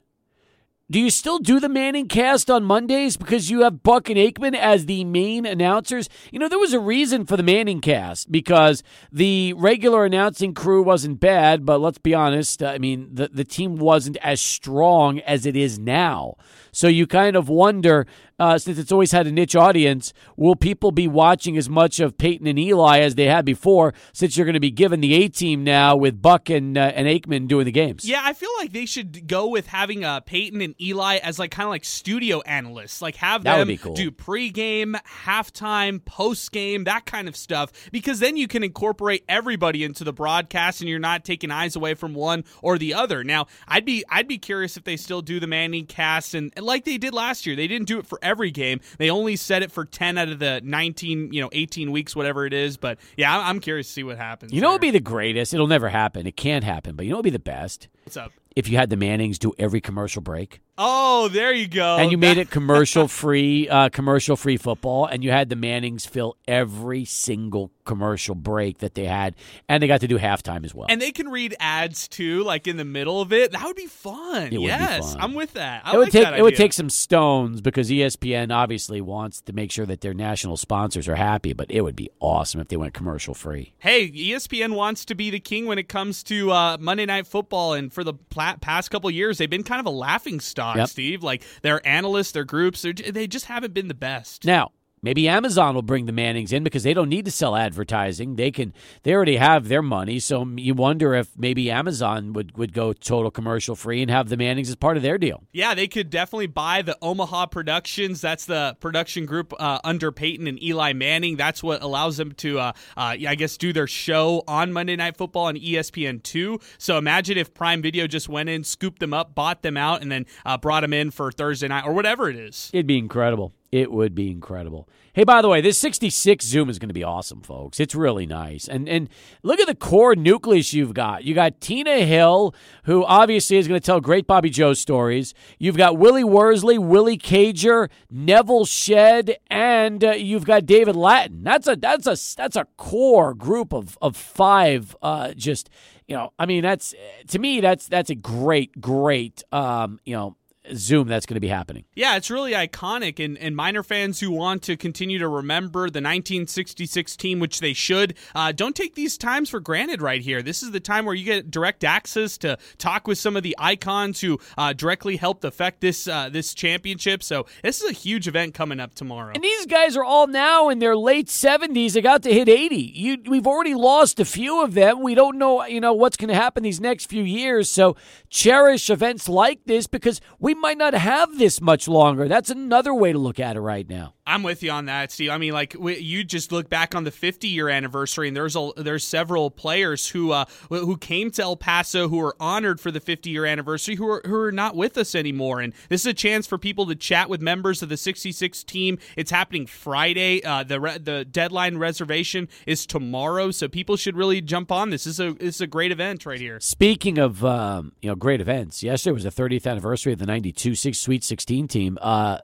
[0.91, 4.53] Do you still do the Manning cast on Mondays because you have Buck and Aikman
[4.53, 6.09] as the main announcers?
[6.33, 10.83] You know, there was a reason for the Manning cast because the regular announcing crew
[10.83, 15.19] wasn't bad, but let's be honest, uh, I mean, the, the team wasn't as strong
[15.19, 16.35] as it is now.
[16.73, 18.05] So you kind of wonder,
[18.41, 22.17] uh, since it's always had a niche audience, will people be watching as much of
[22.17, 23.93] Peyton and Eli as they had before?
[24.13, 27.07] Since you're going to be given the A team now with Buck and uh, and
[27.07, 28.03] Aikman doing the games.
[28.03, 31.51] Yeah, I feel like they should go with having uh, Peyton and Eli as like
[31.51, 33.93] kind of like studio analysts, like have That them cool.
[33.93, 40.03] do pregame, halftime, postgame, that kind of stuff, because then you can incorporate everybody into
[40.03, 43.23] the broadcast, and you're not taking eyes away from one or the other.
[43.23, 46.65] Now, I'd be I'd be curious if they still do the Manning cast, and, and
[46.65, 48.79] like they did last year, they didn't do it for every game.
[48.97, 52.45] They only set it for ten out of the nineteen, you know, eighteen weeks, whatever
[52.45, 52.77] it is.
[52.77, 54.53] But yeah, I'm- curious to see what happens.
[54.53, 55.53] You know, it'd be the greatest.
[55.53, 56.25] It'll never happen.
[56.25, 56.95] It can't happen.
[56.95, 58.31] But you know, it'd be the best what's up.
[58.55, 60.61] if you had the Mannings do every commercial break.
[60.77, 61.97] Oh, there you go.
[61.97, 66.05] and you made it commercial free, uh, commercial free football, and you had the Mannings
[66.05, 69.35] fill every single commercial break that they had,
[69.67, 70.87] and they got to do halftime as well.
[70.89, 73.51] And they can read ads too, like in the middle of it.
[73.51, 74.43] That would be fun.
[74.43, 75.21] It would be yes, fun.
[75.21, 75.83] I'm with that.
[75.85, 79.41] I it would like take that it would take some stones because ESPN obviously wants
[79.41, 82.69] to make sure that their national sponsors are happy, but it would be awesome if
[82.69, 83.73] they went commercial free.
[83.79, 87.73] Hey, ESPN wants to be the king when it comes to uh, Monday Night Football,
[87.73, 90.60] and for the past couple years, they've been kind of a laughing stock.
[90.77, 90.89] Yep.
[90.89, 94.45] Steve, like their analysts, their groups, they just haven't been the best.
[94.45, 94.71] Now,
[95.01, 98.35] maybe Amazon will bring the Mannings in because they don't need to sell advertising.
[98.35, 102.73] They can they already have their money, so you wonder if maybe Amazon would would
[102.73, 105.43] go total commercial free and have the Mannings as part of their deal.
[105.51, 108.21] Yeah, they could definitely buy the Omaha Productions.
[108.21, 111.37] That's the production group uh, under Peyton and Eli Manning.
[111.37, 115.17] That's what allows them to, uh, uh, I guess, do their show on Monday Night
[115.17, 116.59] Football on E ESPN two.
[116.77, 120.11] So imagine if Prime Video just went in, scooped them up, bought them out, and
[120.11, 122.69] then uh, brought them in for Thursday night or whatever it is.
[122.73, 123.53] It'd be incredible.
[123.71, 124.89] It would be incredible.
[125.13, 127.79] Hey, by the way, this 66 Zoom is going to be awesome, folks.
[127.79, 128.67] It's really nice.
[128.67, 129.07] And and
[129.43, 131.23] look at the core nucleus you've got.
[131.23, 132.53] You got Tina Hill,
[132.83, 135.33] who obviously is going to tell great Bobby Joe stories.
[135.57, 141.43] You've got Willie Worsley, Willie Cager, Nevil Shed, and uh, you've got David Lattin.
[141.43, 144.97] That's a that's a that's a core group of of five.
[145.01, 145.69] Uh, just
[146.07, 146.93] you know, I mean, that's
[147.29, 150.35] to me that's that's a great great um, you know
[150.75, 151.85] Zoom that's going to be happening.
[151.95, 155.99] Yeah, it's really iconic, and, and Miner fans who want to continue to remember the
[155.99, 160.41] 1966 team, which they should, uh, don't take these times for granted right here.
[160.41, 163.55] This is the time where you get direct access to talk with some of the
[163.57, 167.23] icons who uh, directly helped affect this uh, this championship.
[167.23, 169.31] So this is a huge event coming up tomorrow.
[169.33, 172.75] And these guys are all now in their late 70s, about to hit 80.
[172.75, 175.01] You, we've already lost a few of them.
[175.01, 177.69] We don't know, you know, what's going to happen these next few years.
[177.69, 177.95] So
[178.29, 182.27] cherish events like this because we might not have this much longer.
[182.27, 184.13] That's another way to look at it right now.
[184.31, 185.29] I'm with you on that, Steve.
[185.29, 188.55] I mean, like we, you just look back on the 50 year anniversary, and there's
[188.55, 192.91] a, there's several players who uh, who came to El Paso who are honored for
[192.91, 195.59] the 50 year anniversary who are who are not with us anymore.
[195.59, 198.99] And this is a chance for people to chat with members of the 66 team.
[199.17, 200.43] It's happening Friday.
[200.43, 205.03] Uh, the re- the deadline reservation is tomorrow, so people should really jump on this.
[205.03, 206.59] This is a this is a great event right here.
[206.59, 210.73] Speaking of um, you know great events, yesterday was the 30th anniversary of the 92
[210.75, 211.97] six Sweet 16 team.
[212.01, 212.39] Uh,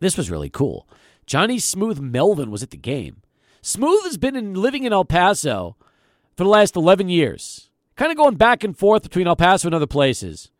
[0.00, 0.88] this was really cool.
[1.26, 3.20] Johnny Smooth Melvin was at the game.
[3.62, 5.76] Smooth has been in, living in El Paso
[6.36, 9.74] for the last 11 years, kind of going back and forth between El Paso and
[9.74, 10.50] other places.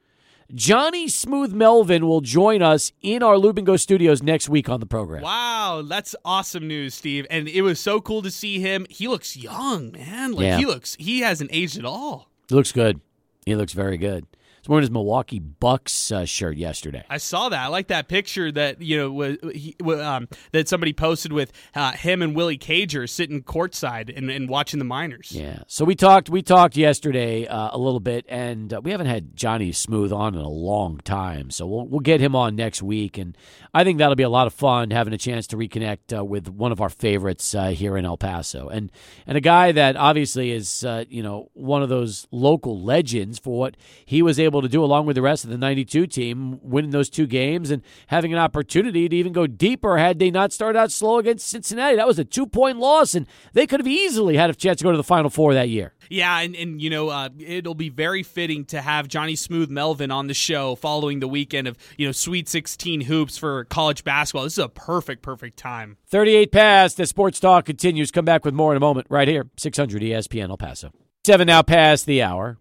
[0.54, 5.22] Johnny Smooth Melvin will join us in our Lubingo studios next week on the program.
[5.22, 7.26] Wow, that's awesome news, Steve.
[7.30, 8.86] And it was so cool to see him.
[8.90, 10.32] He looks young, man.
[10.32, 10.58] Like Yeah.
[10.58, 12.28] he looks he hasn't aged at all.
[12.48, 13.00] He looks good.
[13.46, 14.26] He looks very good.
[14.64, 17.04] He's wearing his Milwaukee Bucks uh, shirt yesterday.
[17.10, 17.60] I saw that.
[17.60, 21.92] I like that picture that you know was, he, um, that somebody posted with uh,
[21.92, 25.32] him and Willie Cager sitting courtside and, and watching the Miners.
[25.32, 25.58] Yeah.
[25.66, 26.30] So we talked.
[26.30, 30.34] We talked yesterday uh, a little bit, and uh, we haven't had Johnny Smooth on
[30.34, 31.50] in a long time.
[31.50, 33.36] So we'll we'll get him on next week, and
[33.74, 36.48] I think that'll be a lot of fun having a chance to reconnect uh, with
[36.48, 38.90] one of our favorites uh, here in El Paso, and
[39.26, 43.58] and a guy that obviously is uh, you know one of those local legends for
[43.58, 46.60] what he was able able to do along with the rest of the 92 team,
[46.62, 50.52] winning those two games and having an opportunity to even go deeper had they not
[50.52, 51.96] started out slow against Cincinnati.
[51.96, 54.84] That was a two point loss, and they could have easily had a chance to
[54.84, 55.92] go to the Final Four that year.
[56.08, 60.10] Yeah, and, and you know, uh, it'll be very fitting to have Johnny Smooth Melvin
[60.10, 64.44] on the show following the weekend of, you know, Sweet 16 hoops for college basketball.
[64.44, 65.96] This is a perfect, perfect time.
[66.08, 68.10] 38 past The Sports Talk continues.
[68.10, 70.90] Come back with more in a moment right here, 600 ESPN El Paso.
[71.26, 72.58] Seven now past the hour.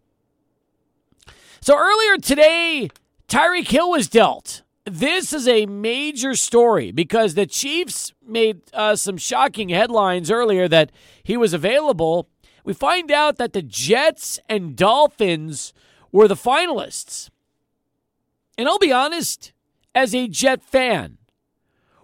[1.63, 2.89] So earlier today,
[3.29, 4.63] Tyreek Hill was dealt.
[4.83, 10.91] This is a major story because the Chiefs made uh, some shocking headlines earlier that
[11.23, 12.27] he was available.
[12.65, 15.73] We find out that the Jets and Dolphins
[16.11, 17.29] were the finalists.
[18.57, 19.53] And I'll be honest,
[19.95, 21.17] as a Jet fan,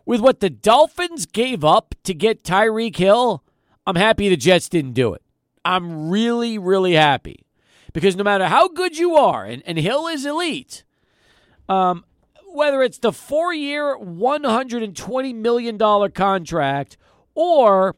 [0.06, 3.44] with what the Dolphins gave up to get Tyreek Hill,
[3.86, 5.22] I'm happy the Jets didn't do it.
[5.66, 7.44] I'm really, really happy
[7.94, 10.84] because no matter how good you are, and, and Hill is elite,
[11.68, 12.04] um,
[12.52, 16.98] whether it's the four year, $120 million contract
[17.36, 17.96] or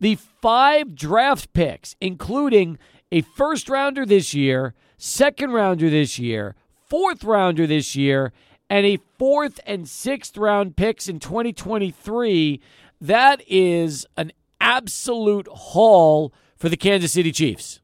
[0.00, 2.78] the five draft picks, including
[3.12, 6.54] a first rounder this year, second rounder this year,
[6.88, 8.32] fourth rounder this year,
[8.68, 12.60] and a fourth and sixth round picks in 2023.
[13.00, 17.80] That is an absolute haul for the Kansas City Chiefs.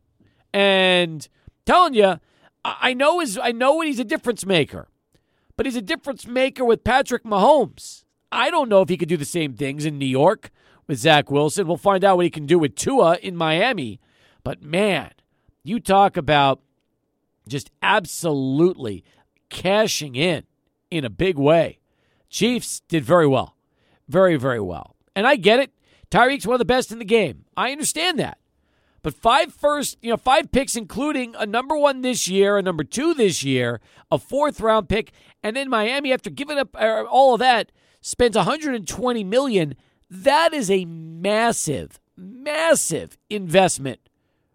[0.52, 1.28] And
[1.66, 2.20] telling you,
[2.64, 4.88] I know is I know he's a difference maker,
[5.56, 8.04] but he's a difference maker with Patrick Mahomes.
[8.32, 10.50] I don't know if he could do the same things in New York
[10.86, 11.66] with Zach Wilson.
[11.66, 14.00] We'll find out what he can do with Tua in Miami.
[14.42, 15.10] But man,
[15.62, 16.60] you talk about
[17.48, 19.04] just absolutely
[19.48, 20.44] cashing in
[20.90, 21.78] in a big way.
[22.28, 23.56] Chiefs did very well.
[24.08, 24.96] Very, very well.
[25.14, 25.72] And I get it.
[26.10, 27.44] Tyreek's one of the best in the game.
[27.56, 28.38] I understand that.
[29.06, 32.82] But five first, you know, five picks, including a number one this year, a number
[32.82, 35.12] two this year, a fourth round pick,
[35.44, 39.76] and then Miami, after giving up uh, all of that, spends 120 million.
[40.10, 44.00] That is a massive, massive investment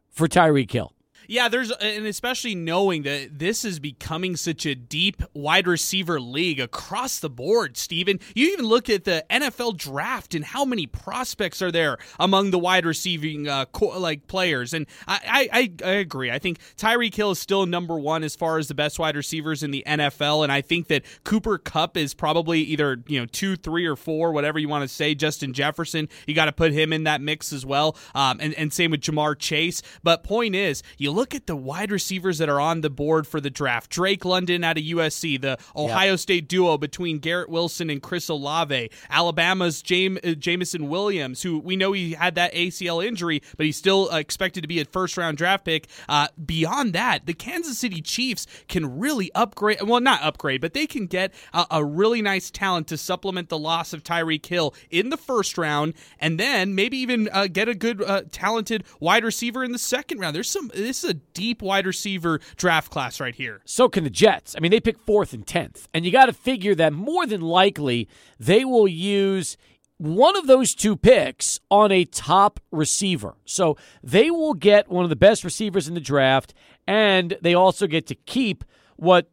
[0.09, 0.91] for Tyreek Hill.
[1.31, 6.59] Yeah, there's and especially knowing that this is becoming such a deep wide receiver league
[6.59, 8.19] across the board, Steven.
[8.35, 12.59] You even look at the NFL draft and how many prospects are there among the
[12.59, 14.73] wide receiving uh, co- like players.
[14.73, 16.29] And I, I, I agree.
[16.29, 19.63] I think Tyreek Hill is still number one as far as the best wide receivers
[19.63, 23.55] in the NFL, and I think that Cooper Kupp is probably either you know two,
[23.55, 25.15] three, or four, whatever you want to say.
[25.15, 28.73] Justin Jefferson, you got to put him in that mix as well, um, and and
[28.73, 29.81] same with Ja'Marr Chase.
[30.03, 33.27] But point is, you look look at the wide receivers that are on the board
[33.27, 33.91] for the draft.
[33.91, 36.19] Drake London out of USC, the Ohio yep.
[36.19, 41.75] State duo between Garrett Wilson and Chris Olave, Alabama's James, uh, Jameson Williams, who we
[41.75, 45.15] know he had that ACL injury, but he's still uh, expected to be a first
[45.15, 45.87] round draft pick.
[46.09, 49.83] Uh, beyond that, the Kansas City Chiefs can really upgrade.
[49.83, 53.59] Well, not upgrade, but they can get a, a really nice talent to supplement the
[53.59, 57.75] loss of Tyreek Hill in the first round, and then maybe even uh, get a
[57.75, 60.35] good, uh, talented wide receiver in the second round.
[60.35, 60.71] There's some.
[60.73, 63.61] This is a deep wide receiver draft class right here.
[63.65, 64.55] So can the Jets.
[64.55, 67.41] I mean, they pick fourth and tenth, and you got to figure that more than
[67.41, 68.07] likely
[68.39, 69.57] they will use
[69.97, 73.35] one of those two picks on a top receiver.
[73.45, 76.55] So they will get one of the best receivers in the draft,
[76.87, 78.63] and they also get to keep
[78.95, 79.29] what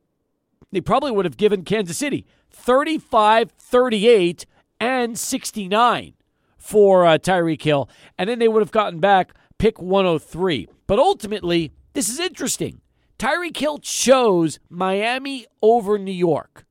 [0.71, 4.45] they probably would have given Kansas City 35, 38,
[4.81, 6.15] and 69
[6.57, 7.89] for uh, Tyreek Hill.
[8.19, 10.69] And then they would have gotten back pick 103.
[10.89, 12.81] But ultimately, this is interesting.
[13.19, 16.65] Tyreek Hill chose Miami over New York.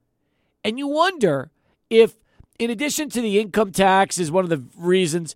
[0.64, 1.52] And you wonder
[1.90, 2.18] if,
[2.60, 5.36] in addition to the income tax, is one of the reasons,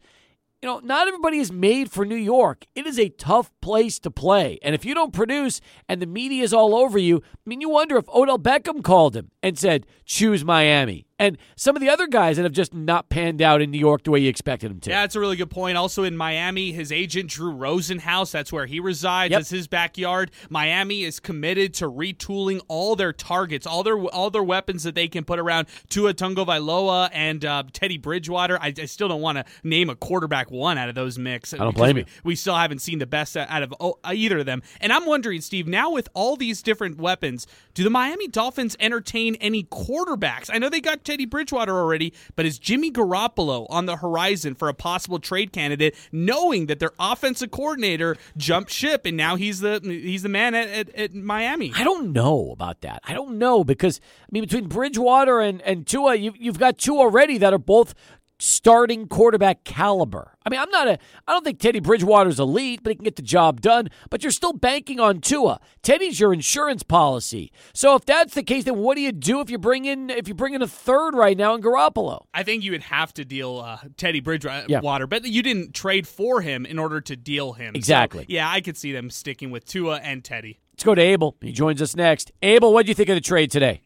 [0.61, 2.65] you know, not everybody is made for New York.
[2.75, 4.57] It is a tough place to play.
[4.63, 7.69] And if you don't produce and the media is all over you, I mean, you
[7.69, 12.07] wonder if Odell Beckham called him and said, choose Miami and some of the other
[12.07, 14.79] guys that have just not panned out in New York the way you expected them
[14.81, 14.89] to.
[14.89, 15.77] Yeah, that's a really good point.
[15.77, 19.31] Also in Miami, his agent Drew Rosenhaus, that's where he resides.
[19.31, 19.39] Yep.
[19.39, 20.31] That's his backyard.
[20.49, 25.07] Miami is committed to retooling all their targets, all their all their weapons that they
[25.07, 28.57] can put around Tua Tagovailoa and uh, Teddy Bridgewater.
[28.59, 31.53] I, I still don't want to name a quarterback one out of those mix.
[31.53, 32.07] I don't blame we, you.
[32.23, 34.63] We still haven't seen the best out of oh, either of them.
[34.79, 39.35] And I'm wondering, Steve, now with all these different weapons, do the Miami Dolphins entertain
[39.35, 40.49] any quarterbacks?
[40.51, 44.69] I know they got Teddy Bridgewater already, but is Jimmy Garoppolo on the horizon for
[44.69, 49.81] a possible trade candidate, knowing that their offensive coordinator jumped ship and now he's the
[49.83, 51.73] he's the man at, at, at Miami?
[51.75, 53.01] I don't know about that.
[53.03, 56.97] I don't know because I mean between Bridgewater and and Tua, you, you've got two
[56.97, 57.93] already that are both
[58.41, 60.33] starting quarterback caliber.
[60.45, 63.15] I mean, I'm not a I don't think Teddy Bridgewater's elite, but he can get
[63.15, 65.59] the job done, but you're still banking on Tua.
[65.83, 67.51] Teddy's your insurance policy.
[67.73, 70.27] So if that's the case, then what do you do if you bring in if
[70.27, 72.25] you bring in a third right now in Garoppolo?
[72.33, 75.05] I think you would have to deal uh, Teddy Bridgewater, yeah.
[75.05, 77.75] but you didn't trade for him in order to deal him.
[77.75, 78.23] Exactly.
[78.23, 80.59] So, yeah, I could see them sticking with Tua and Teddy.
[80.73, 81.35] Let's go to Abel.
[81.41, 82.31] He joins us next.
[82.41, 83.81] Abel, what do you think of the trade today?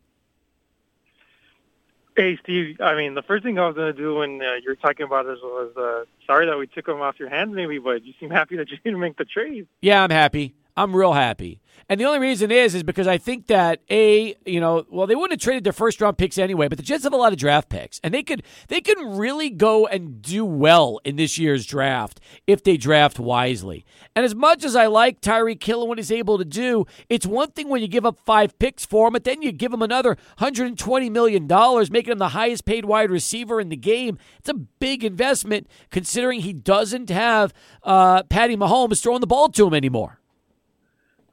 [2.15, 2.79] Hey, Steve.
[2.79, 5.05] I mean, the first thing I was going to do when uh, you were talking
[5.05, 8.13] about this was uh, sorry that we took him off your hands, maybe, but you
[8.21, 9.67] seem happy that you didn't make the trade.
[9.81, 10.55] Yeah, I'm happy.
[10.77, 11.59] I'm real happy.
[11.87, 15.13] And the only reason is is because I think that a you know well they
[15.13, 17.37] wouldn't have traded their first round picks anyway, but the Jets have a lot of
[17.37, 21.65] draft picks, and they could they can really go and do well in this year's
[21.65, 23.85] draft if they draft wisely.
[24.15, 27.25] And as much as I like Tyree Hill and what he's able to do, it's
[27.25, 29.83] one thing when you give up five picks for him, but then you give him
[29.83, 34.17] another 120 million dollars, making him the highest paid wide receiver in the game.
[34.39, 39.67] It's a big investment considering he doesn't have uh, Patty Mahomes throwing the ball to
[39.67, 40.19] him anymore.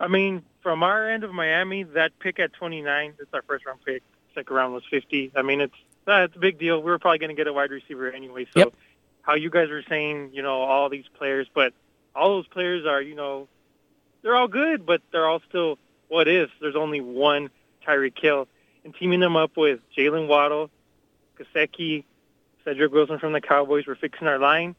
[0.03, 3.79] I mean, from our end of Miami, that pick at 29, it's our first round
[3.85, 4.03] pick.
[4.35, 5.31] Second round was 50.
[5.37, 5.75] I mean, it's
[6.09, 6.83] uh, it's a big deal.
[6.83, 8.47] We were probably going to get a wide receiver anyway.
[8.47, 8.75] So, yep.
[9.23, 11.73] how you guys were saying, you know, all these players, but
[12.17, 13.47] all those players are, you know,
[14.23, 15.79] they're all good, but they're all still
[16.09, 16.51] what if.
[16.61, 17.51] There's only one
[17.87, 18.49] Tyreek Hill,
[18.85, 20.71] and teaming them up with Jaylen Waddle,
[21.39, 22.05] Gesicki,
[22.65, 23.87] Cedric Wilson from the Cowboys.
[23.87, 24.75] We're fixing our line.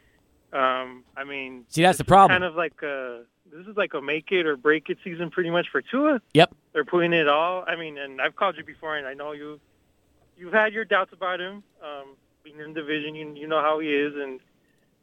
[0.52, 2.36] Um, I mean, see, that's the problem.
[2.36, 3.24] Kind of like a
[3.54, 6.22] this is like a make it or break it season pretty much for Tua.
[6.34, 6.56] Yep.
[6.74, 7.64] They're putting it all.
[7.68, 9.60] I mean, and I've called you before, and I know you
[10.36, 11.64] you've had your doubts about him.
[11.84, 14.40] Um, being in the division, you, you know how he is, and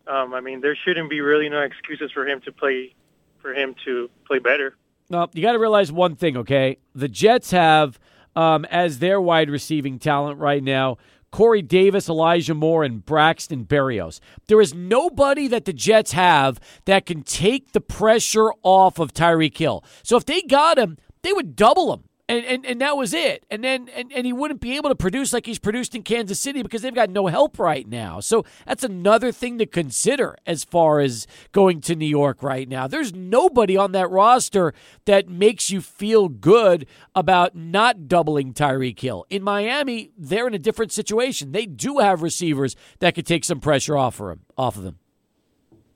[0.07, 2.95] um, I mean, there shouldn't be really no excuses for him to play
[3.41, 4.75] for him to play better.
[5.09, 6.79] No, you got to realize one thing, okay?
[6.95, 7.99] The Jets have
[8.37, 10.99] um, as their wide receiving talent right now
[11.31, 14.21] Corey Davis, Elijah Moore, and Braxton Berrios.
[14.47, 19.57] There is nobody that the Jets have that can take the pressure off of Tyreek
[19.57, 19.85] Hill.
[20.03, 23.45] So if they got him, they would double him and, and, and that was it.
[23.51, 26.41] And then and, and he wouldn't be able to produce like he's produced in Kansas
[26.41, 28.21] City because they've got no help right now.
[28.21, 32.87] So that's another thing to consider as far as going to New York right now.
[32.87, 34.73] There's nobody on that roster
[35.07, 39.27] that makes you feel good about not doubling Tyreek Hill.
[39.29, 41.53] In Miami, they're in a different situation.
[41.53, 44.99] They do have receivers that could take some pressure off of him off of them.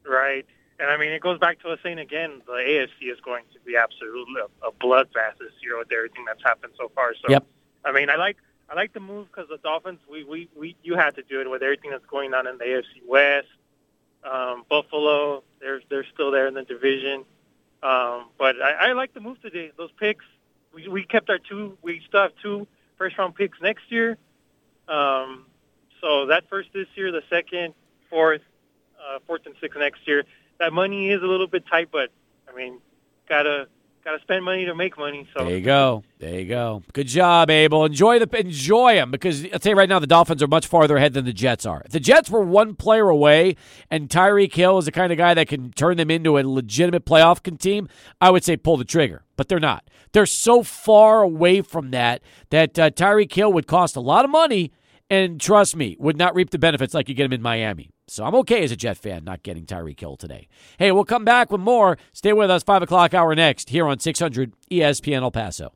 [0.04, 0.46] Right.
[0.78, 3.60] And I mean, it goes back to us saying again, the AFC is going to
[3.60, 7.14] be absolutely a, a bloodbath this year with everything that's happened so far.
[7.14, 7.46] So, yep.
[7.84, 8.36] I mean, I like
[8.68, 11.50] I like the move because the Dolphins, we, we we you had to do it
[11.50, 13.48] with everything that's going on in the AFC West.
[14.24, 17.24] Um, Buffalo, they're they're still there in the division.
[17.82, 19.70] Um, but I, I like the move today.
[19.76, 20.24] Those picks,
[20.74, 21.78] we we kept our two.
[21.82, 22.66] We still have two
[22.98, 24.18] first round picks next year.
[24.88, 25.46] Um,
[26.00, 27.74] so that first this year, the second,
[28.10, 28.42] fourth,
[28.98, 30.24] uh, fourth and sixth next year
[30.58, 32.10] that money is a little bit tight, but
[32.48, 32.78] I mean,
[33.28, 33.68] gotta
[34.04, 35.26] gotta spend money to make money.
[35.36, 36.82] So there you go, there you go.
[36.92, 37.84] Good job, Abel.
[37.84, 40.96] Enjoy the enjoy them because I'll tell you right now, the Dolphins are much farther
[40.96, 41.82] ahead than the Jets are.
[41.84, 43.56] If the Jets were one player away,
[43.90, 47.06] and Tyreek Hill is the kind of guy that can turn them into a legitimate
[47.06, 47.88] playoff team,
[48.20, 49.24] I would say pull the trigger.
[49.36, 49.88] But they're not.
[50.12, 54.30] They're so far away from that that uh, Tyreek Hill would cost a lot of
[54.30, 54.70] money,
[55.10, 57.90] and trust me, would not reap the benefits like you get him in Miami.
[58.06, 60.48] So I'm okay as a Jet fan not getting Tyreek Hill today.
[60.78, 61.96] Hey, we'll come back with more.
[62.12, 65.72] Stay with us, 5 o'clock hour next here on 600 ESPN El Paso.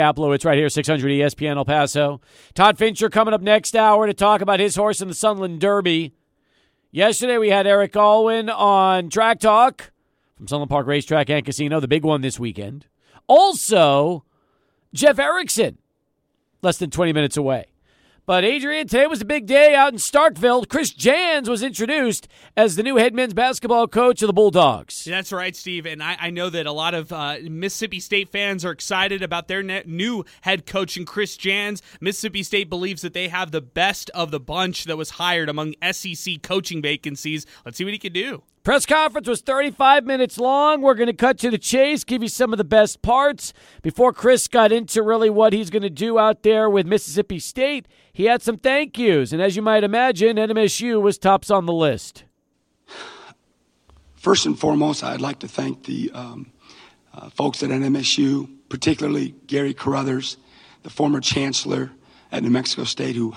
[0.00, 2.20] Aplo, it's right here, 600 ESPN El Paso.
[2.54, 6.14] Todd Fincher coming up next hour to talk about his horse in the Sunland Derby.
[6.90, 9.92] Yesterday we had Eric Alwyn on Track Talk
[10.36, 12.86] from Sunland Park Racetrack and Casino, the big one this weekend.
[13.26, 14.24] Also,
[14.94, 15.78] Jeff Erickson,
[16.62, 17.66] less than 20 minutes away.
[18.28, 20.68] But Adrian, today was a big day out in Starkville.
[20.68, 25.06] Chris Jans was introduced as the new head men's basketball coach of the Bulldogs.
[25.06, 25.86] That's right, Steve.
[25.86, 29.48] And I, I know that a lot of uh, Mississippi State fans are excited about
[29.48, 31.80] their new head coach, and Chris Jans.
[32.02, 35.74] Mississippi State believes that they have the best of the bunch that was hired among
[35.90, 37.46] SEC coaching vacancies.
[37.64, 38.42] Let's see what he can do.
[38.62, 40.82] Press conference was 35 minutes long.
[40.82, 43.52] We're going to cut to the chase, give you some of the best parts.
[43.82, 47.86] Before Chris got into really what he's going to do out there with Mississippi State,
[48.12, 49.32] he had some thank yous.
[49.32, 52.24] And as you might imagine, NMSU was tops on the list.
[54.16, 56.52] First and foremost, I'd like to thank the um,
[57.14, 60.36] uh, folks at NMSU, particularly Gary Carruthers,
[60.82, 61.92] the former chancellor
[62.30, 63.32] at New Mexico State, who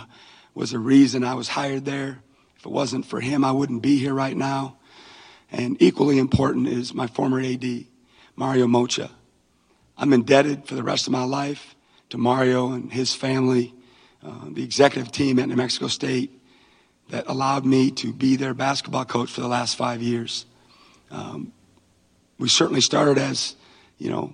[0.54, 2.20] was the reason I was hired there.
[2.58, 4.78] If it wasn't for him, I wouldn't be here right now.
[5.52, 7.86] And equally important is my former AD,
[8.36, 9.12] Mario Moccia.
[9.98, 11.76] I'm indebted for the rest of my life
[12.10, 13.74] to Mario and his family,
[14.26, 16.32] uh, the executive team at New Mexico State,
[17.10, 20.46] that allowed me to be their basketball coach for the last five years.
[21.10, 21.52] Um,
[22.40, 23.56] we certainly started as,
[23.98, 24.34] you know,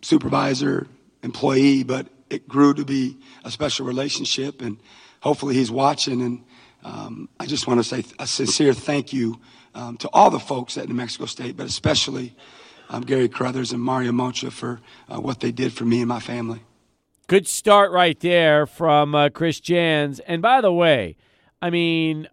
[0.00, 0.86] supervisor,
[1.22, 4.78] employee, but it grew to be a special relationship, and
[5.20, 6.22] hopefully he's watching.
[6.22, 6.44] And
[6.82, 9.38] um, I just want to say a sincere thank you
[9.74, 12.34] um, to all the folks at New Mexico State, but especially
[12.88, 16.20] um, Gary Carruthers and Mario Moccia for uh, what they did for me and my
[16.20, 16.62] family.
[17.26, 20.20] Good start right there from uh, Chris Jans.
[20.20, 21.16] And by the way,
[21.62, 22.28] I mean,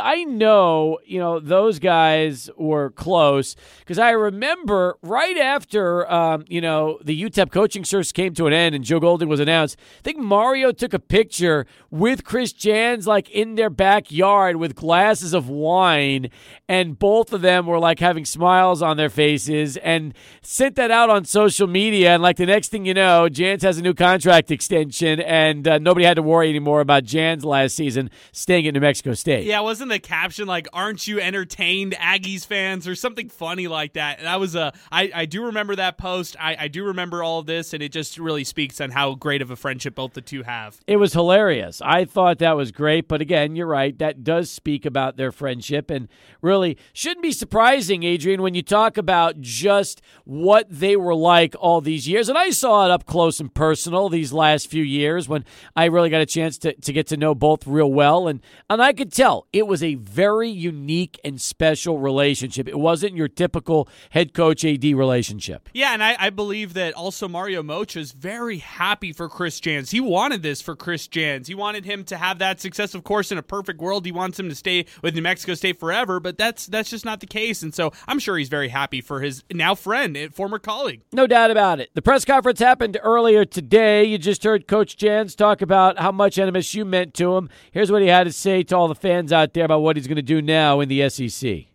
[0.00, 6.60] I know, you know, those guys were close because I remember right after, um, you
[6.60, 9.78] know, the UTEP coaching search came to an end and Joe Golding was announced.
[9.98, 15.34] I think Mario took a picture with Chris Jans, like in their backyard with glasses
[15.34, 16.30] of wine,
[16.68, 21.10] and both of them were like having smiles on their faces and sent that out
[21.10, 22.14] on social media.
[22.14, 25.78] And like the next thing you know, Jans has a new contract extension, and uh,
[25.78, 29.44] nobody had to worry anymore about Jans last season staying at New Mexico State.
[29.44, 34.20] Yeah, wasn't the caption like "Aren't you entertained, Aggies fans?" or something funny like that?
[34.20, 34.72] That was a.
[34.92, 36.36] I, I do remember that post.
[36.38, 39.42] I, I do remember all of this, and it just really speaks on how great
[39.42, 40.78] of a friendship both the two have.
[40.86, 41.82] It was hilarious.
[41.84, 43.98] I thought that was great, but again, you're right.
[43.98, 46.06] That does speak about their friendship, and
[46.40, 51.80] really shouldn't be surprising, Adrian, when you talk about just what they were like all
[51.80, 52.28] these years.
[52.28, 55.44] And I saw it up close and personal these last few years when
[55.74, 58.80] I really got a chance to, to get to know both real well, and and
[58.80, 62.66] I could tell it was a very unique and special relationship.
[62.66, 65.68] It wasn't your typical head coach AD relationship.
[65.72, 69.92] Yeah, and I, I believe that also Mario Moccia is very happy for Chris Jans.
[69.92, 71.46] He wanted this for Chris Jans.
[71.46, 72.96] He wanted him to have that success.
[72.96, 75.78] Of course, in a perfect world, he wants him to stay with New Mexico State
[75.78, 77.62] forever, but that's that's just not the case.
[77.62, 81.02] And so I'm sure he's very happy for his now friend and former colleague.
[81.12, 81.90] No doubt about it.
[81.94, 84.02] The press conference happened earlier today.
[84.02, 87.48] You just heard Coach Jans talk about how much NMSU meant to him.
[87.70, 90.06] Here's what he had to say to all the fans out there about what he's
[90.06, 91.66] going to do now in the SEC?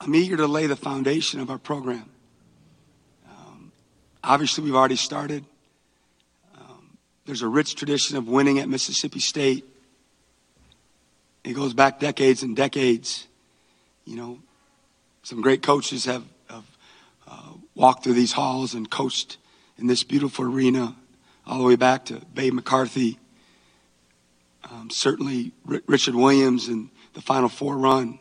[0.00, 2.08] I'm eager to lay the foundation of our program.
[3.28, 3.72] Um,
[4.24, 5.44] obviously, we've already started.
[6.58, 9.64] Um, there's a rich tradition of winning at Mississippi State.
[11.44, 13.26] It goes back decades and decades.
[14.06, 14.38] You know,
[15.22, 16.64] some great coaches have, have
[17.28, 19.36] uh, walked through these halls and coached
[19.78, 20.96] in this beautiful arena
[21.46, 23.18] all the way back to Babe McCarthy
[24.70, 28.18] um, certainly, R- Richard Williams and the Final Four run,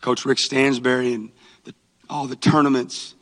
[0.00, 1.30] Coach Rick Stansbury and
[1.64, 1.74] the,
[2.10, 3.14] all the tournaments,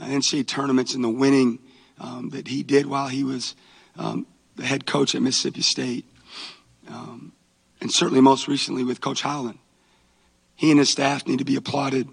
[0.00, 1.58] uh, NCAA tournaments, and the winning
[1.98, 3.56] um, that he did while he was
[3.96, 6.04] um, the head coach at Mississippi State,
[6.88, 7.32] um,
[7.80, 9.58] and certainly most recently with Coach Howland.
[10.54, 12.08] He and his staff need to be applauded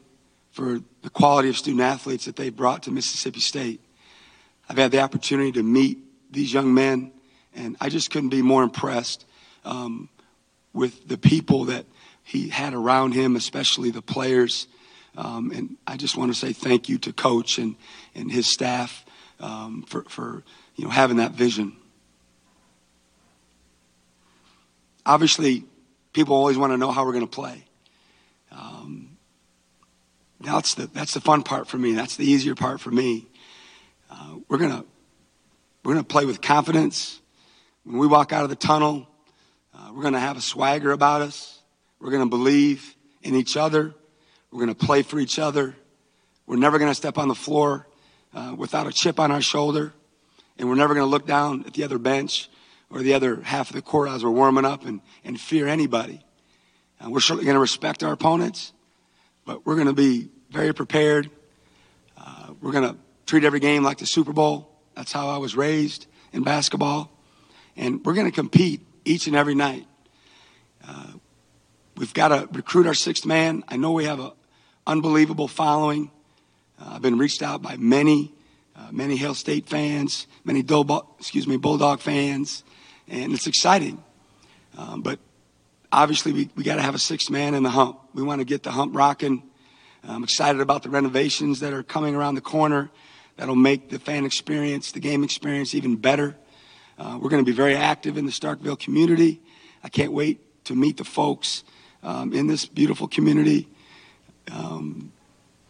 [0.52, 3.82] for the quality of student athletes that they've brought to Mississippi State.
[4.70, 6.00] I've had the opportunity to meet
[6.32, 7.12] these young men
[7.56, 9.26] and I just couldn't be more impressed
[9.66, 10.10] um,
[10.74, 11.86] with the people that
[12.24, 14.68] he had around him, especially the players.
[15.18, 17.76] Um, and I just want to say thank you to Coach and,
[18.14, 19.06] and his staff
[19.40, 20.44] um, for, for
[20.76, 21.76] you know having that vision.
[25.06, 25.64] Obviously,
[26.14, 27.64] people always want to know how we're going to play.
[28.52, 29.18] Um,
[30.42, 31.94] that's the that's the fun part for me.
[31.94, 33.28] That's the easier part for me.
[34.10, 34.84] Uh, we're gonna
[35.84, 37.20] we're gonna play with confidence.
[37.84, 39.08] When we walk out of the tunnel,
[39.96, 41.62] we're going to have a swagger about us.
[42.02, 43.94] We're going to believe in each other.
[44.52, 45.74] We're going to play for each other.
[46.46, 47.88] We're never going to step on the floor
[48.34, 49.94] uh, without a chip on our shoulder.
[50.58, 52.50] And we're never going to look down at the other bench
[52.90, 56.22] or the other half of the court as we're warming up and, and fear anybody.
[57.00, 58.74] Uh, we're certainly going to respect our opponents,
[59.46, 61.30] but we're going to be very prepared.
[62.18, 64.78] Uh, we're going to treat every game like the Super Bowl.
[64.94, 67.16] That's how I was raised in basketball
[67.78, 69.88] and we're going to compete each and every night.
[70.86, 71.14] Uh,
[71.96, 73.64] we've got to recruit our sixth man.
[73.68, 74.32] I know we have an
[74.86, 76.12] unbelievable following.
[76.80, 78.34] Uh, I've been reached out by many,
[78.76, 82.64] uh, many Hail State fans, many Dol- excuse me, Bulldog fans,
[83.08, 84.04] and it's exciting.
[84.78, 85.20] Um, but
[85.92, 88.00] obviously, we, we got to have a sixth man in the hump.
[88.14, 89.44] We want to get the hump rocking.
[90.08, 92.92] I'm excited about the renovations that are coming around the corner
[93.38, 96.36] that'll make the fan experience, the game experience even better.
[96.98, 99.42] Uh, we're going to be very active in the Starkville community.
[99.84, 101.64] I can't wait to meet the folks
[102.04, 103.68] um, in this beautiful community,
[104.52, 105.12] um,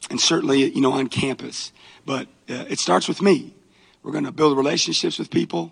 [0.09, 1.71] and certainly, you know, on campus.
[2.05, 3.55] But uh, it starts with me.
[4.03, 5.71] We're going to build relationships with people.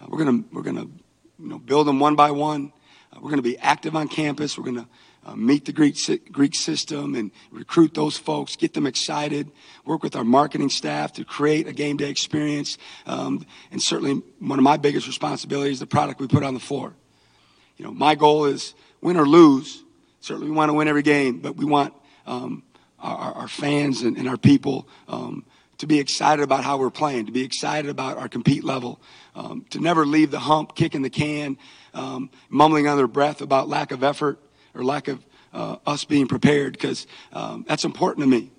[0.00, 0.90] Uh, we're going to we're going to
[1.38, 2.72] you know build them one by one.
[3.10, 4.58] Uh, we're going to be active on campus.
[4.58, 4.86] We're going to
[5.24, 5.96] uh, meet the Greek,
[6.30, 9.50] Greek system and recruit those folks, get them excited,
[9.84, 12.76] work with our marketing staff to create a game day experience.
[13.06, 16.60] Um, and certainly one of my biggest responsibilities is the product we put on the
[16.60, 16.92] floor.
[17.76, 19.82] You know, my goal is win or lose.
[20.20, 21.94] Certainly we want to win every game, but we want
[22.26, 22.62] um,
[22.98, 25.44] our, our, fans and, and our people um,
[25.78, 29.00] to be excited about how we're playing, to be excited about our compete level,
[29.34, 31.58] um, to never leave the hump, kicking the can,
[31.92, 34.38] um, mumbling under breath about lack of effort
[34.74, 38.50] or lack of uh, us being prepared, because um, that's important to me.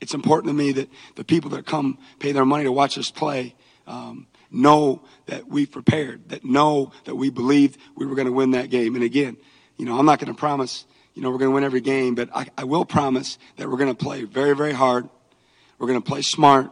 [0.00, 3.10] It's important to me that the people that come pay their money to watch us
[3.10, 3.54] play
[3.86, 8.50] um, know that we've prepared, that know that we believed we were going to win
[8.50, 8.94] that game.
[8.94, 9.36] And again,
[9.78, 10.84] you know, I'm not going to promise,
[11.14, 13.78] you know, we're going to win every game, but I, I will promise that we're
[13.78, 15.08] going to play very, very hard.
[15.78, 16.70] We're going to play smart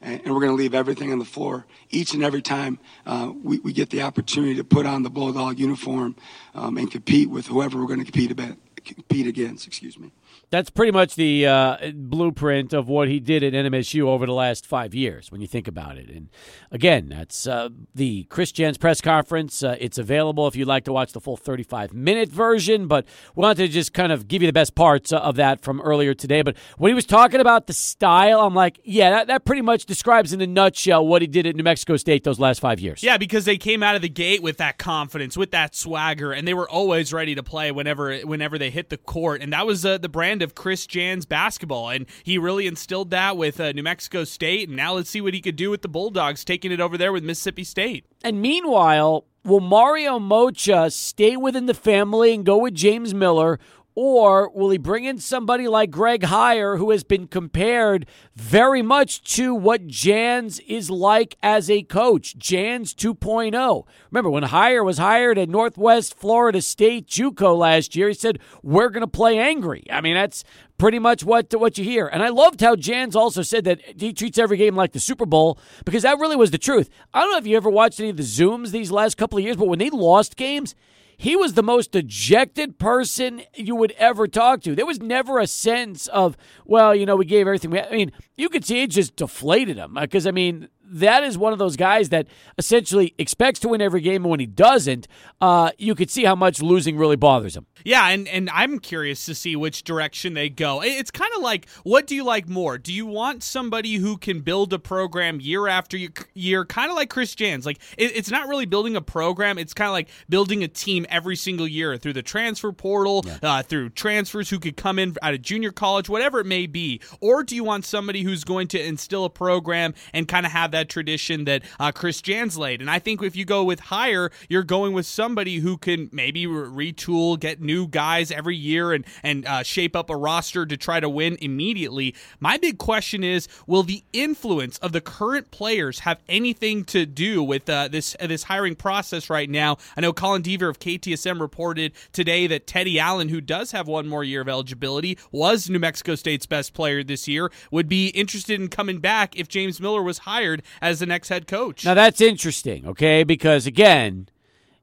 [0.00, 3.58] and, we're going to leave everything on the floor each and every time uh, we,
[3.60, 6.16] we, get the opportunity to put on the Bulldog uniform
[6.54, 9.66] um, and compete with whoever we're going to compete, about, compete against.
[9.66, 10.10] Excuse me
[10.50, 14.66] that's pretty much the uh, blueprint of what he did at NMSU over the last
[14.66, 16.10] five years, when you think about it.
[16.10, 16.28] And
[16.72, 19.62] again, that's uh, the Chris Jans press conference.
[19.62, 23.42] Uh, it's available if you'd like to watch the full 35 minute version, but we
[23.42, 26.42] wanted to just kind of give you the best parts of that from earlier today.
[26.42, 29.86] But when he was talking about the style, I'm like, yeah, that, that pretty much
[29.86, 33.04] describes in a nutshell what he did at New Mexico State those last five years.
[33.04, 36.46] Yeah, because they came out of the gate with that confidence, with that swagger, and
[36.46, 39.42] they were always ready to play whenever whenever they hit the court.
[39.42, 43.36] And that was uh, the brand of Chris Jans basketball, and he really instilled that
[43.36, 44.68] with uh, New Mexico State.
[44.68, 47.12] And now let's see what he could do with the Bulldogs, taking it over there
[47.12, 48.04] with Mississippi State.
[48.22, 53.58] And meanwhile, will Mario Moccia stay within the family and go with James Miller,
[53.94, 59.22] or will he bring in somebody like Greg Heiar, who has been compared very much
[59.34, 62.36] to what Jans is like as a coach?
[62.38, 63.86] Jans 2.0.
[64.10, 68.90] Remember, when Heiar was hired at Northwest Florida State Juco last year, he said, We're
[68.90, 69.84] going to play angry.
[69.90, 70.44] I mean, that's
[70.78, 72.06] pretty much what what you hear.
[72.06, 75.26] And I loved how Jans also said that he treats every game like the Super
[75.26, 76.88] Bowl because that really was the truth.
[77.12, 79.44] I don't know if you ever watched any of the Zooms these last couple of
[79.44, 80.74] years, but when they lost games,
[81.20, 84.74] he was the most dejected person you would ever talk to.
[84.74, 87.78] There was never a sense of, well, you know, we gave everything.
[87.78, 91.38] I mean, you could see it just deflated him uh, because, I mean, that is
[91.38, 92.26] one of those guys that
[92.58, 95.06] essentially expects to win every game, and when he doesn't,
[95.40, 97.66] uh, you could see how much losing really bothers him.
[97.84, 100.82] Yeah, and, and I'm curious to see which direction they go.
[100.82, 102.76] It's kind of like, what do you like more?
[102.76, 105.96] Do you want somebody who can build a program year after
[106.34, 107.64] year, kind of like Chris Jans?
[107.64, 111.06] Like, it, it's not really building a program, it's kind of like building a team
[111.08, 113.38] every single year through the transfer portal, yeah.
[113.42, 117.00] uh, through transfers who could come in out of junior college, whatever it may be.
[117.20, 120.72] Or do you want somebody who's going to instill a program and kind of have
[120.72, 122.80] that tradition that uh, Chris Jans laid?
[122.80, 126.46] And I think if you go with Heiar, you're going with somebody who can maybe
[126.46, 131.00] retool, get new guys every year and and uh, shape up a roster to try
[131.00, 132.14] to win immediately.
[132.38, 137.42] My big question is, will the influence of the current players have anything to do
[137.42, 139.76] with uh, this uh, this hiring process right now?
[139.96, 144.08] I know Colin Deaver of KTSM reported today that Teddy Allen, who does have one
[144.08, 148.60] more year of eligibility, was New Mexico State's best player this year, would be interested
[148.60, 151.84] in coming back if James Miller was hired as the next head coach.
[151.84, 153.24] Now that's interesting, okay?
[153.24, 154.28] Because again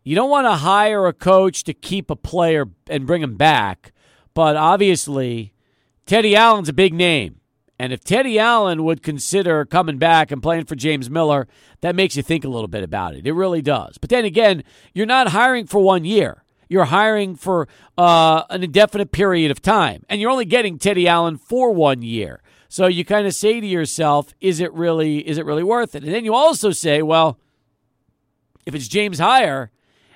[0.07, 3.91] you don't want to hire a coach to keep a player and bring him back,
[4.33, 5.51] but obviously,
[6.05, 7.41] Teddy Allen's a big name.
[7.77, 11.45] And if Teddy Allen would consider coming back and playing for James Miller,
[11.81, 13.27] that makes you think a little bit about it.
[13.27, 13.97] It really does.
[13.97, 14.63] But then again,
[14.93, 16.45] you're not hiring for one year.
[16.69, 17.67] You're hiring for
[17.97, 22.41] uh, an indefinite period of time, and you're only getting Teddy Allen for one year.
[22.69, 25.27] So you kind of say to yourself, "Is it really?
[25.27, 27.39] Is it really worth it?" And then you also say, "Well,
[28.65, 29.69] if it's James Heiar,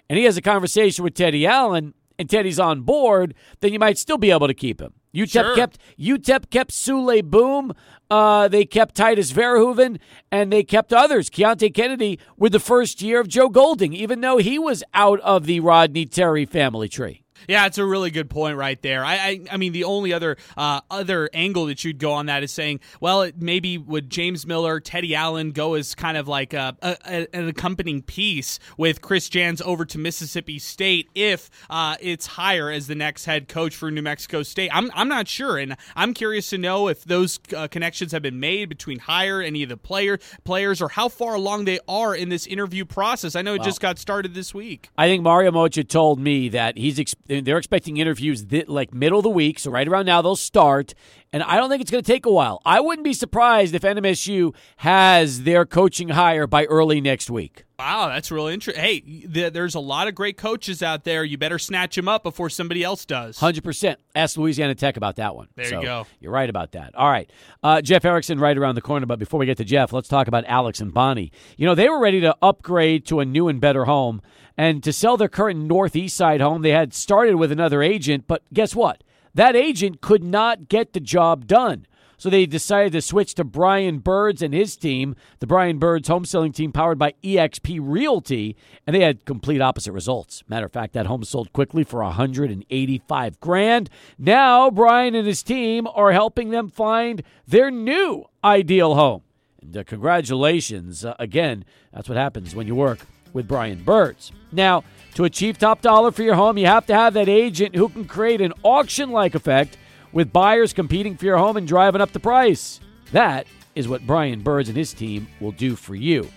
[0.10, 3.98] and he has a conversation with Teddy Allen and Teddy's on board, then you might
[3.98, 4.94] still be able to keep him.
[5.16, 5.56] UTEP sure.
[5.56, 7.74] kept UTEP kept Souley Boum.
[8.10, 10.00] Uh, they kept Titus Verhoeven,
[10.32, 11.30] and they kept others.
[11.30, 15.46] Keonte Kennedy with the first year of Joe Golding, even though he was out of
[15.46, 17.24] the Rodney Terry family tree.
[17.48, 19.04] Yeah, it's a really good point right there.
[19.04, 22.44] I, I, I mean, the only other uh, other angle that you'd go on that
[22.44, 26.54] is saying, well, it, maybe would James Miller, Teddy Allen go as kind of like
[26.54, 32.28] a, a, an accompanying piece with Chris Jans over to Mississippi State if uh, it's
[32.28, 34.70] Heiar as the next head coach for New Mexico State.
[34.74, 38.40] I'm, I'm not sure, and I'm curious to know if those uh, connections have been
[38.40, 42.30] made between Heiar, any of the player players, or how far along they are in
[42.30, 43.36] this interview process.
[43.36, 44.90] I know it well, just got started this week.
[44.98, 47.00] I think Mario Moccia told me that he's.
[47.00, 50.36] Ex- they're expecting interviews th- like middle of the week, so right around now they'll
[50.36, 50.94] start.
[51.34, 52.62] And I don't think it's going to take a while.
[52.66, 57.64] I wouldn't be surprised if NMSU has their coaching hire by early next week.
[57.80, 58.84] Wow, that's really interesting.
[58.84, 61.24] Hey, th- there's a lot of great coaches out there.
[61.24, 63.40] You better snatch them up before somebody else does.
[63.40, 63.98] Hundred percent.
[64.14, 65.48] Ask Louisiana Tech about that one.
[65.56, 66.06] There So, you go.
[66.20, 66.94] You're right about that.
[66.96, 67.32] All right,
[67.64, 69.06] uh, Jeff Erickson, right around the corner.
[69.06, 71.32] But before we get to Jeff, let's talk about Alex and Bonnie.
[71.58, 74.22] You know, they were ready to upgrade to a new and better home,
[74.58, 78.26] and to sell their current Northeast Side home, they had started with another agent.
[78.28, 79.04] But guess what?
[79.34, 81.88] That agent could not get the job done.
[82.22, 86.24] So they decided to switch to Brian Burds and his team, the Brian Burds home
[86.24, 90.44] selling team powered by EXP Realty, and they had complete opposite results.
[90.48, 93.90] Matter of fact, that home sold quickly for 185 grand.
[94.20, 99.24] Now Brian and his team are helping them find their new ideal home.
[99.60, 101.66] And uh, congratulations uh, again.
[101.92, 103.00] That's what happens when you work
[103.34, 104.32] with Brian Burds.
[104.52, 104.84] Now,
[105.16, 108.06] to achieve top dollar for your home, you have to have that agent who can
[108.06, 109.78] create an auction-like effect
[110.12, 112.80] with buyers competing for your home and driving up the price.
[113.12, 116.30] That is what Brian Burds and his team will do for you.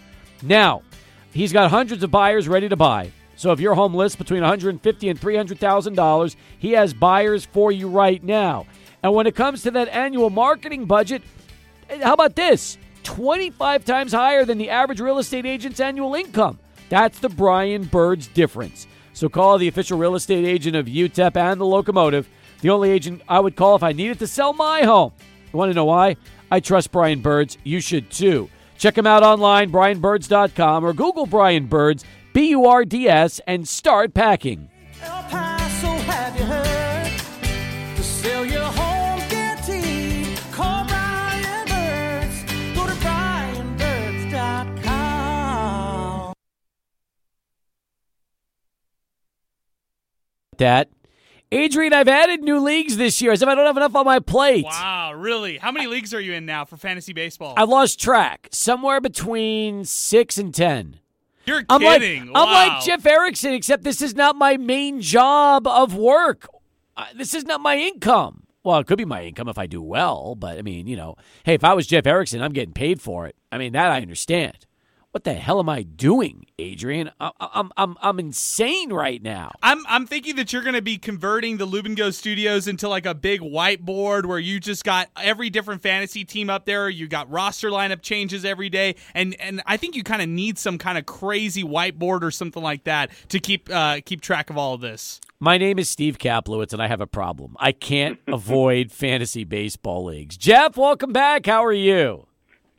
[0.42, 0.82] Now,
[1.32, 3.10] he's got hundreds of buyers ready to buy.
[3.36, 7.88] So if your home lists between 150 and 300,000 dollars, he has buyers for you
[7.88, 8.66] right now.
[9.02, 11.22] And when it comes to that annual marketing budget,
[11.90, 12.78] eh, how about this?
[13.02, 16.58] 25 times higher than the average real estate agent's annual income.
[16.88, 18.86] That's the Brian Burds difference.
[19.12, 22.28] So call the official real estate agent of UTEP and the locomotive
[22.64, 25.12] the only agent I would call if I needed to sell my home.
[25.52, 26.16] You want to know why?
[26.50, 27.58] I trust Brian Burds.
[27.62, 28.48] You should too.
[28.78, 33.68] Check him out online, brianburds.com, or Google Brian Burds, B U R D S, and
[33.68, 34.70] start packing.
[50.58, 50.88] That.
[51.52, 54.18] Adrian, I've added new leagues this year as if I don't have enough on my
[54.18, 54.64] plate.
[54.64, 55.58] Wow, really?
[55.58, 57.54] How many leagues are you in now for fantasy baseball?
[57.56, 58.48] I've lost track.
[58.50, 60.98] Somewhere between six and ten.
[61.46, 62.26] You're I'm kidding.
[62.26, 62.44] like wow.
[62.46, 66.48] I'm like Jeff Erickson, except this is not my main job of work.
[66.96, 68.44] Uh, this is not my income.
[68.64, 71.16] Well, it could be my income if I do well, but I mean, you know,
[71.44, 73.36] hey, if I was Jeff Erickson, I'm getting paid for it.
[73.52, 74.66] I mean, that I understand.
[75.14, 77.12] What the hell am I doing, Adrian?
[77.20, 79.52] I, I'm I'm I'm insane right now.
[79.62, 83.14] I'm I'm thinking that you're going to be converting the Lubingo Studios into like a
[83.14, 86.88] big whiteboard where you just got every different fantasy team up there.
[86.88, 90.58] You got roster lineup changes every day, and and I think you kind of need
[90.58, 94.58] some kind of crazy whiteboard or something like that to keep uh, keep track of
[94.58, 95.20] all of this.
[95.38, 97.54] My name is Steve Kaplowitz, and I have a problem.
[97.60, 100.36] I can't avoid fantasy baseball leagues.
[100.36, 101.46] Jeff, welcome back.
[101.46, 102.26] How are you?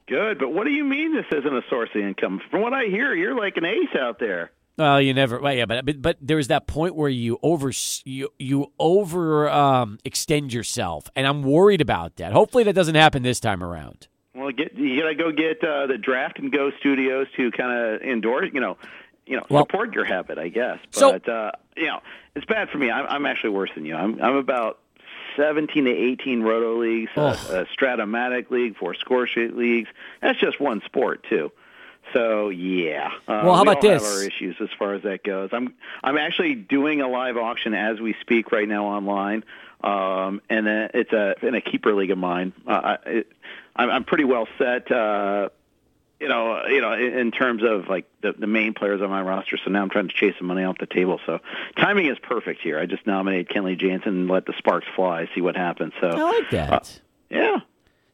[0.07, 2.39] Good, but what do you mean this isn't a source of income?
[2.51, 4.51] From what I hear, you're like an ace out there.
[4.77, 5.39] Well, you never.
[5.39, 7.71] Well, yeah, but but but there's that point where you over
[8.03, 12.33] you you over um, extend yourself, and I'm worried about that.
[12.33, 14.07] Hopefully, that doesn't happen this time around.
[14.35, 18.01] Well, get you gotta go get uh, the Draft and Go Studios to kind of
[18.01, 18.77] endorse, you know,
[19.25, 20.77] you know, Well- support your habit, I guess.
[20.91, 22.01] So- But uh, you know,
[22.35, 22.91] it's bad for me.
[22.91, 23.95] I'm, I'm actually worse than you.
[23.95, 24.79] I'm I'm about
[25.35, 27.29] 17 to 18 roto leagues, Oh.
[27.51, 29.89] a Stratomatic league, four score sheet leagues.
[30.21, 31.51] That's just one sport too.
[32.13, 33.09] So yeah.
[33.27, 34.03] Uh, Well, how we about this?
[34.03, 35.49] Have our issues as far as that goes.
[35.53, 35.73] I'm
[36.03, 39.43] I'm actually doing a live auction as we speak right now online,
[39.83, 42.53] um, and it's a in a keeper league of mine.
[42.67, 42.71] Uh,
[43.05, 43.31] I, it,
[43.75, 44.91] I'm, I'm pretty well set.
[44.91, 45.49] Uh,
[46.19, 49.57] you know, you know, in, terms of like the, the main players on my roster.
[49.63, 51.19] So now I'm trying to chase some money off the table.
[51.25, 51.39] So
[51.77, 52.79] timing is perfect here.
[52.79, 55.93] I just nominated Kenley Jansen and let the sparks fly, see what happens.
[55.99, 57.01] So I like that.
[57.31, 57.57] uh, yeah.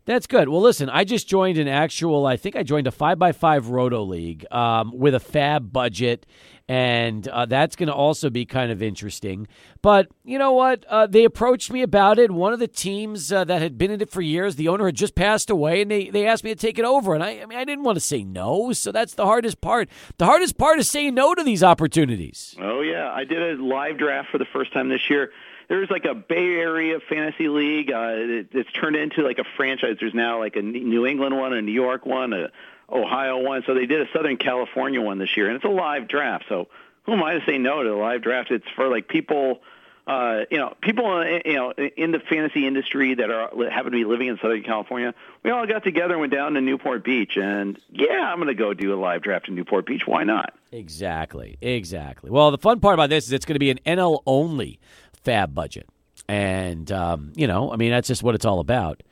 [0.06, 0.49] That's good.
[0.49, 2.26] Well, listen, I just joined an actual.
[2.26, 6.26] I think I joined a five by five roto league um, with a FAAB budget,
[6.72, 9.45] and uh, that's going to also be kind of interesting.
[9.82, 10.86] But you know what?
[10.86, 12.32] Uh, they approached me about it.
[12.32, 14.95] One of the teams uh, that had been in it for years, the owner had
[14.95, 17.13] just passed away, and they, they asked me to take it over.
[17.13, 18.72] And I, I mean, I didn't want to say no.
[18.72, 19.89] So that's the hardest part.
[20.17, 22.55] The hardest part is saying no to these opportunities.
[22.57, 25.34] Oh yeah, I did a live draft for the first time this year.
[25.67, 27.91] There's like a Bay Area fantasy league.
[27.91, 29.97] Uh, it, it's turned into like a franchise.
[29.99, 32.49] There's now like a New England one, a New York one, a
[32.91, 33.63] Ohio one.
[33.65, 36.45] So they did a Southern California one this year, and it's a live draft.
[36.49, 36.67] So
[37.03, 38.51] who am I to say no to a live draft?
[38.51, 39.61] It's for like people.
[40.07, 43.97] Uh, you know, people uh, you know in the fantasy industry that are happen to
[43.97, 45.13] be living in Southern California.
[45.43, 48.55] We all got together and went down to Newport Beach, and yeah, I'm going to
[48.55, 50.07] go do a live draft in Newport Beach.
[50.07, 50.55] Why not?
[50.71, 51.57] Exactly.
[51.61, 52.31] Exactly.
[52.31, 54.79] Well, the fun part about this is it's going to be an NL only
[55.23, 55.87] FAAB budget.
[56.27, 59.03] And, um, you know, I mean, that's just what it's all about.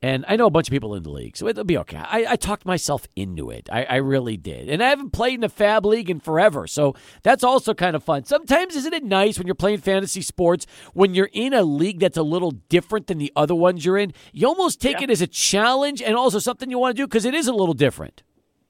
[0.00, 1.96] And I know a bunch of people in the league, so it'll be okay.
[1.96, 3.68] I, I talked myself into it.
[3.72, 4.68] I, I really did.
[4.68, 6.94] And I haven't played in a FAAB league in forever, so
[7.24, 8.24] that's also kind of fun.
[8.24, 12.16] Sometimes, isn't it nice when you're playing fantasy sports, when you're in a league that's
[12.16, 14.12] a little different than the other ones you're in?
[14.32, 17.24] You almost take it as a challenge and also something you want to do because
[17.24, 18.22] it is a little different.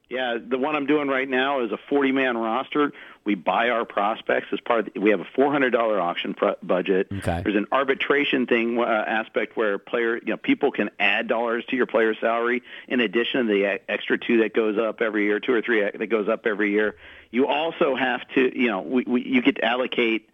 [0.08, 2.92] Yeah, the one I'm doing right now is a 40 man roster.
[3.28, 4.94] We buy our prospects as part of.
[4.94, 7.08] The, we have a $400 auction pr- budget.
[7.12, 7.42] Okay.
[7.42, 11.76] There's an arbitration thing uh, aspect where player, you know, people can add dollars to
[11.76, 15.52] your player salary in addition to the extra two that goes up every year, two
[15.52, 16.96] or three that goes up every year.
[17.30, 20.30] You also have to, you know, we, we, you get to allocate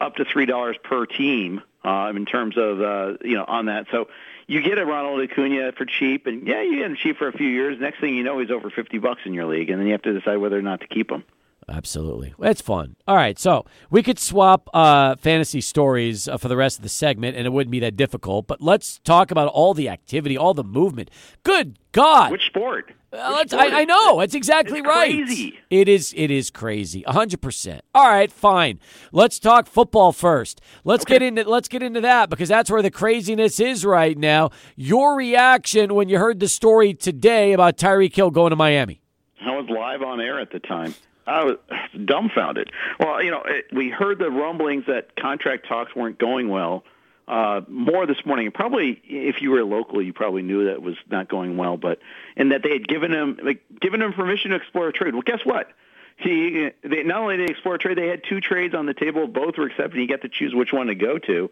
[0.00, 3.86] up to three dollars per team uh, in terms of uh, you know on that.
[3.90, 4.08] So
[4.46, 7.32] you get a Ronald Acuna for cheap, and yeah, you get him cheap for a
[7.32, 7.78] few years.
[7.80, 10.02] Next thing you know, he's over fifty bucks in your league, and then you have
[10.02, 11.24] to decide whether or not to keep him.
[11.68, 12.34] Absolutely.
[12.40, 12.96] It's fun.
[13.08, 13.38] All right.
[13.38, 17.46] So we could swap uh, fantasy stories uh, for the rest of the segment, and
[17.46, 18.46] it wouldn't be that difficult.
[18.46, 21.10] But let's talk about all the activity, all the movement.
[21.42, 22.30] Good God.
[22.32, 22.92] Which sport?
[23.12, 24.18] Uh, Which sport I, I know.
[24.20, 25.14] That's exactly It's right.
[25.24, 25.58] crazy.
[25.70, 26.12] It is.
[26.16, 27.02] It is crazy.
[27.06, 27.82] hundred percent.
[27.94, 28.30] All right.
[28.30, 28.80] Fine.
[29.12, 30.60] Let's talk football first.
[30.84, 31.48] Let's get into.
[31.48, 34.50] Let's get into that because that's where the craziness is right now.
[34.76, 39.00] Your reaction when you heard the story today about Tyreek Hill going to Miami?
[39.46, 40.94] I was live on air at the time.
[41.26, 41.56] I was
[42.04, 42.70] dumbfounded.
[42.98, 46.84] Well, you know, it, we heard the rumblings that contract talks weren't going well.
[47.26, 51.26] Uh, more this morning, probably if you were local, you probably knew that was not
[51.26, 51.98] going well, but
[52.36, 55.14] and that they had given him like given him permission to explore a trade.
[55.14, 55.70] Well, guess what?
[56.16, 58.92] He they, not only did they explore a trade, they had two trades on the
[58.92, 59.26] table.
[59.26, 59.98] Both were accepted.
[59.98, 61.50] He got to choose which one to go to.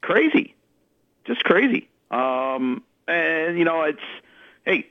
[0.00, 0.54] Crazy,
[1.24, 1.88] just crazy.
[2.12, 4.00] Um, and you know, it's
[4.64, 4.86] hey,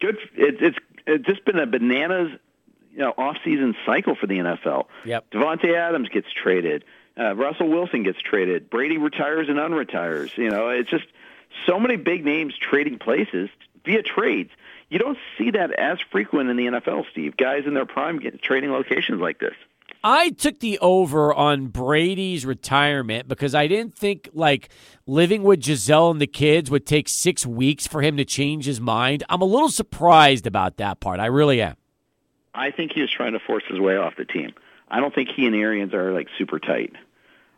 [0.00, 0.18] good.
[0.36, 2.30] It, it's it's just been a bananas,
[2.92, 4.86] you know, off-season cycle for the NFL.
[5.04, 5.30] Yep.
[5.30, 6.84] Davante Adams gets traded.
[7.18, 8.70] Uh, Russell Wilson gets traded.
[8.70, 10.36] Brady retires and unretires.
[10.36, 11.06] You know, it's just
[11.66, 13.50] so many big names trading places
[13.84, 14.50] via trades.
[14.88, 17.36] You don't see that as frequent in the NFL, Steve.
[17.36, 19.54] Guys in their prime get trading locations like this.
[20.02, 24.70] I took the over on Brady's retirement because I didn't think like
[25.06, 28.80] living with Gisele and the kids would take six weeks for him to change his
[28.80, 29.24] mind.
[29.28, 31.20] I'm a little surprised about that part.
[31.20, 31.76] I really am.
[32.54, 34.52] I think he was trying to force his way off the team.
[34.88, 36.94] I don't think he and Arians are like super tight.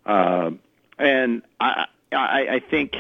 [0.04, 0.50] Uh,
[0.98, 2.94] and I, I, I think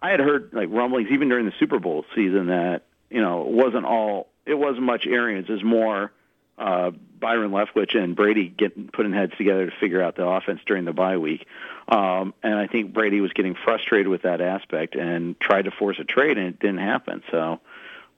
[0.00, 3.52] I had heard like rumblings even during the Super Bowl season that you know it
[3.52, 5.48] wasn't all it wasn't much Arians.
[5.48, 6.12] Was more
[6.58, 10.84] uh, Byron Leftwich and Brady getting putting heads together to figure out the offense during
[10.84, 11.46] the bye week.
[11.88, 15.98] Um, and I think Brady was getting frustrated with that aspect and tried to force
[15.98, 17.22] a trade, and it didn't happen.
[17.30, 17.60] So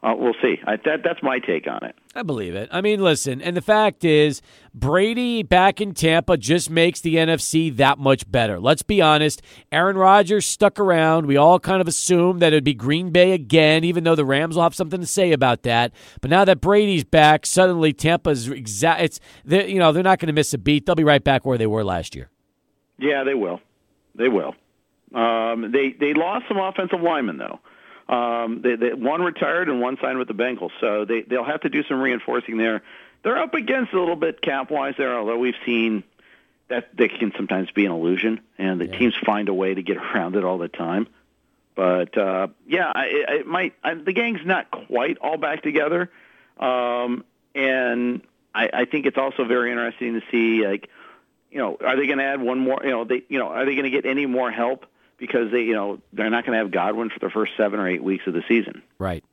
[0.04, 0.56] uh, we'll see.
[0.66, 1.96] I, that that's my take on it.
[2.14, 2.68] I believe it.
[2.70, 4.42] I mean, listen, and the fact is,
[4.74, 8.60] Brady back in Tampa just makes the NFC that much better.
[8.60, 9.40] Let's be honest.
[9.72, 11.24] Aaron Rodgers stuck around.
[11.24, 14.56] We all kind of assumed that it'd be Green Bay again, even though the Rams
[14.56, 15.92] will have something to say about that.
[16.20, 19.00] But now that Brady's back, suddenly Tampa's exact.
[19.00, 20.84] It's you know they're not going to miss a beat.
[20.84, 22.28] They'll be right back where they were last year.
[22.98, 23.60] Yeah, they will.
[24.14, 24.54] They will.
[25.14, 27.60] Um, they they lost some offensive linemen though.
[28.08, 31.62] Um, they, they, one retired and one signed with the Bengals, so they they'll have
[31.62, 32.82] to do some reinforcing there.
[33.22, 36.04] They're up against a little bit cap wise there, although we've seen
[36.68, 39.96] that they can sometimes be an illusion, and the teams find a way to get
[40.14, 41.06] around it all the time.
[41.74, 43.74] But uh, yeah, I, I- it might.
[43.82, 46.10] I, the gang's not quite all back together,
[46.60, 47.24] um,
[47.54, 48.20] and
[48.54, 50.88] I, I think it's also very interesting to see like
[51.50, 52.80] you know, are they going to add one more?
[52.84, 54.86] You know, they, you know, are they going to get any more help
[55.24, 57.88] because they, you know, they're not going to have Godwin for the first seven or
[57.88, 58.82] eight weeks of the season.
[58.98, 59.24] Right.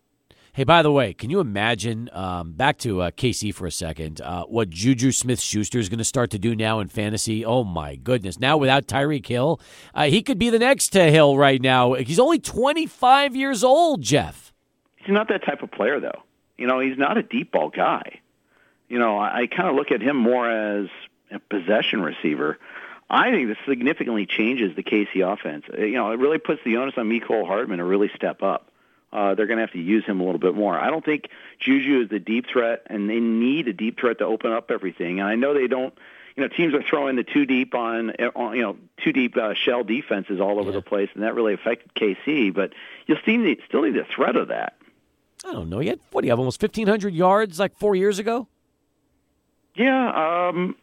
[0.54, 2.10] Hey, by the way, can you imagine?
[2.14, 4.22] Um, back to uh, KC for a second.
[4.22, 7.46] Uh, what Juju Smith Schuster is going to start to do now in fantasy?
[7.46, 8.40] Oh my goodness!
[8.40, 9.62] Now without Tyreek Hill,
[9.94, 11.94] uh, he could be the next to Hill right now.
[11.94, 14.54] He's only 25 years old, Jeff.
[14.98, 16.24] He's not that type of player, though.
[16.58, 18.20] You know, he's not a deep ball guy.
[18.90, 20.88] You know, I, I kind of look at him more as
[21.32, 22.58] a possession receiver.
[23.14, 25.66] I think this significantly changes the KC offense.
[25.72, 28.70] Uh, You know, it really puts the onus on Mecole Hardman to really step up.
[29.12, 30.80] Uh, they're going to have to use him a little bit more.
[30.80, 31.28] I don't think
[31.60, 35.20] Juju is the deep threat, and they need a deep threat to open up everything.
[35.20, 35.94] And I know they don't.
[36.38, 39.54] You know, teams are throwing the two deep on, on you know, two deep uh,
[39.54, 40.78] shell defenses all over Yeah.
[40.78, 42.54] the place, and that really affected KC.
[42.54, 42.72] But
[43.06, 44.78] you'll still need, still need the threat of that.
[45.46, 45.82] I don't know.
[45.82, 46.22] Had what?
[46.22, 48.48] do you have almost 1,500 yards like four years ago.
[49.76, 50.76] Yeah, um,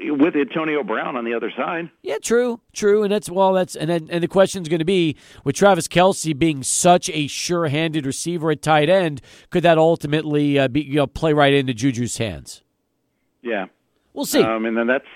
[0.00, 1.90] with Antonio Brown on the other side.
[2.02, 5.16] Yeah, true, true, and that's well, that's and then, and the question's going to be
[5.44, 9.20] with Travis Kelce being such a sure-handed receiver at tight end,
[9.50, 12.62] could that ultimately uh, be you know play right into Juju's hands?
[13.42, 13.66] Yeah,
[14.14, 14.42] We'll see.
[14.42, 15.06] um, and then that's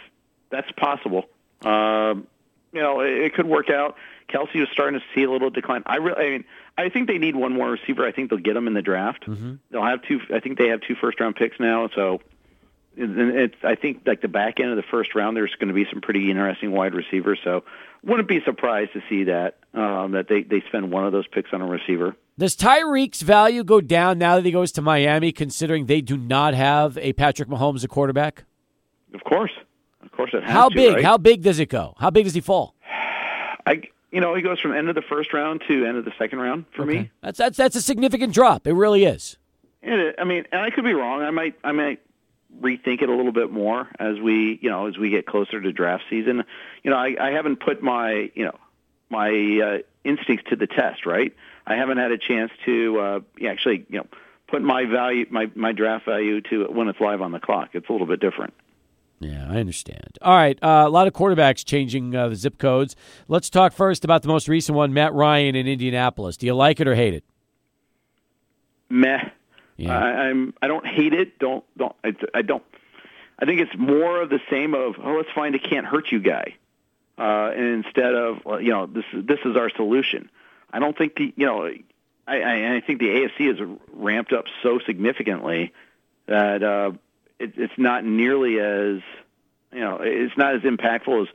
[0.51, 1.25] that's possible.
[1.65, 2.27] Um,
[2.73, 3.97] you know, it, it could work out.
[4.29, 5.83] Kelce was starting to see a little decline.
[5.87, 6.45] I really, I mean,
[6.77, 8.05] I think they need one more receiver.
[8.05, 9.27] I think they'll get him in the draft.
[9.27, 9.55] Mm-hmm.
[9.71, 10.21] They'll have two.
[10.35, 11.89] I think they have two first-round picks now.
[11.95, 12.21] So,
[12.97, 13.55] it's.
[13.63, 16.01] I think like the back end of the first round, there's going to be some
[16.01, 17.39] pretty interesting wide receivers.
[17.45, 17.65] So,
[18.03, 21.53] wouldn't be surprised to see that um, that they they spend one of those picks
[21.53, 22.17] on a receiver.
[22.39, 26.55] Does Tyreek's value go down now that he goes to Miami, considering they do not
[26.55, 28.45] have a Patrick Mahomes a quarterback?
[29.15, 29.53] Of course,
[30.03, 30.95] of course it has How to, big?
[30.97, 31.05] right?
[31.05, 31.95] How big does it go?
[31.99, 32.75] How big does he fall?
[33.67, 33.83] I,
[34.13, 36.39] you know, he goes from end of the first round to end of the second
[36.39, 37.11] round for me.
[37.23, 38.67] That's that's that's a significant drop.
[38.67, 39.39] It really is.
[39.83, 41.23] And I mean, and I could be wrong.
[41.23, 42.01] I might, I might
[42.61, 45.73] rethink it a little bit more as we, you know, as we get closer to
[45.73, 46.45] draft season.
[46.83, 48.59] You know, I, I haven't put my, you know,
[49.11, 51.07] my uh, instincts to the test.
[51.07, 51.35] Right.
[51.67, 54.07] I haven't had a chance to uh, actually, you know,
[54.47, 57.71] put my value, my my draft value to when it's live on the clock.
[57.73, 58.55] It's a little bit different.
[59.19, 60.19] Yeah, I understand.
[60.21, 62.95] All right, uh, a lot of quarterbacks changing uh, the zip codes.
[63.29, 66.37] Let's talk first about the most recent one, Matt Ryan in Indianapolis.
[66.37, 67.25] Do you like it or hate it?
[68.91, 69.31] Meh.
[69.77, 69.97] Yeah.
[69.97, 70.55] I, I'm.
[70.63, 71.39] I don't hate it.
[71.39, 71.65] Don't.
[71.77, 71.95] Don't.
[72.03, 72.63] I, I don't.
[73.39, 76.21] I think it's more of the same of oh, let's find a can't hurt you
[76.21, 76.57] guy,
[77.19, 80.31] uh, and instead of you know this this is our solution.
[80.73, 81.67] I don't think the you know
[82.27, 85.73] I, I, I think the AFC has ramped up so significantly
[86.27, 86.93] that uh,
[87.39, 89.03] it, it's not nearly as
[89.73, 91.29] you know it's not as impactful as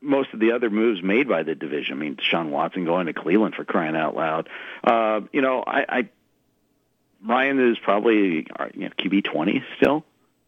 [0.00, 1.96] most of the other moves made by the division.
[1.96, 4.48] I mean, Deshaun Watson going to Cleveland for crying out loud.
[4.84, 6.08] Uh, you know, I, I
[7.24, 10.04] Ryan is probably uh, you know, QB twenty still,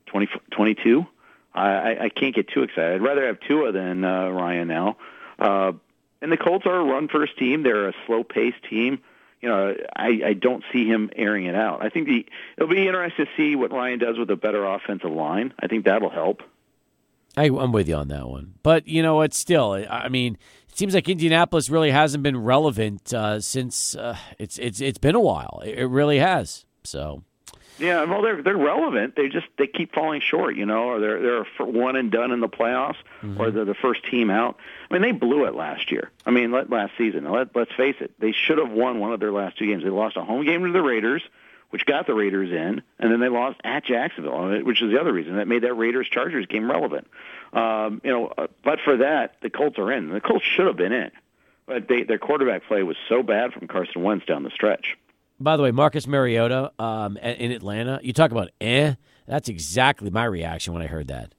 [0.07, 1.07] 20, 22.
[1.53, 2.95] I, I- can't get too excited.
[2.95, 4.97] I'd rather have Tua than uh, Ryan now.
[5.39, 5.73] Uh,
[6.23, 7.63] and the Colts are a run first team.
[7.63, 9.01] They're a slow paced team.
[9.41, 11.83] You know, I, I don't see him airing it out.
[11.83, 12.27] I think the
[12.59, 15.55] it'll be interesting to see what Ryan does with a better offensive line.
[15.59, 16.43] I think that'll help.
[17.37, 18.55] I, I'm with you on that one.
[18.63, 19.35] But you know what?
[19.35, 20.37] Still, I mean,
[20.69, 25.15] it seems like Indianapolis really hasn't been relevant uh, since uh, it's it's it's been
[25.15, 25.63] a while.
[25.65, 26.65] It, it really has.
[26.85, 27.23] So
[27.79, 29.17] Yeah, well, they're they're relevant.
[29.17, 32.41] They just they keep falling short, you know, or they're they're one and done in
[32.41, 32.97] the playoffs,
[33.39, 34.59] or they're the first team out.
[34.91, 36.11] I mean, they blew it last year.
[36.27, 37.31] I mean, let, last season.
[37.31, 39.83] Let, let's face it, they should have won one of their last two games.
[39.83, 41.23] They lost a home game to the Raiders,
[41.71, 45.13] which got the Raiders in, and then they lost at Jacksonville, which is the other
[45.13, 47.07] reason that made that Raiders Chargers game relevant.
[47.53, 50.11] Um, you know, uh, but for that, the Colts are in.
[50.11, 51.11] The Colts should have been in,
[51.67, 54.97] but they, their quarterback play was so bad from Carson Wentz down the stretch.
[55.39, 57.99] By the way, Marcus Mariota um, in Atlanta.
[58.03, 58.95] You talk about eh?
[59.27, 61.35] That's exactly my reaction when I heard that.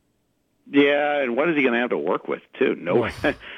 [0.71, 2.75] Yeah, and what is he going to have to work with too?
[2.75, 3.09] No,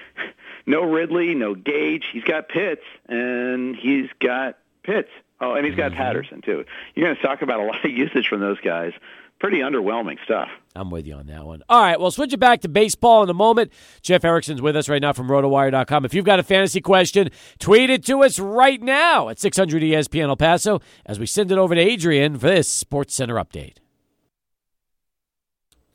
[0.66, 2.06] no Ridley, no Gage.
[2.12, 5.10] He's got Pitts, and he's got Pitts.
[5.42, 6.02] Oh, and he's got mm-hmm.
[6.02, 6.64] Patterson too.
[6.96, 8.94] You're going to talk about a lot of usage from those guys.
[9.40, 10.48] Pretty underwhelming stuff.
[10.74, 11.64] I'm with you on that one.
[11.68, 13.74] All right, well, switch it back to baseball in a moment.
[14.02, 16.06] Jeff Erickson's with us right now from rotowire.com.
[16.06, 17.30] If you've got a fantasy question,
[17.60, 21.58] tweet it to us right now at 600 ESPN El Paso as we send it
[21.58, 23.83] over to Adrian for this Sports Center update.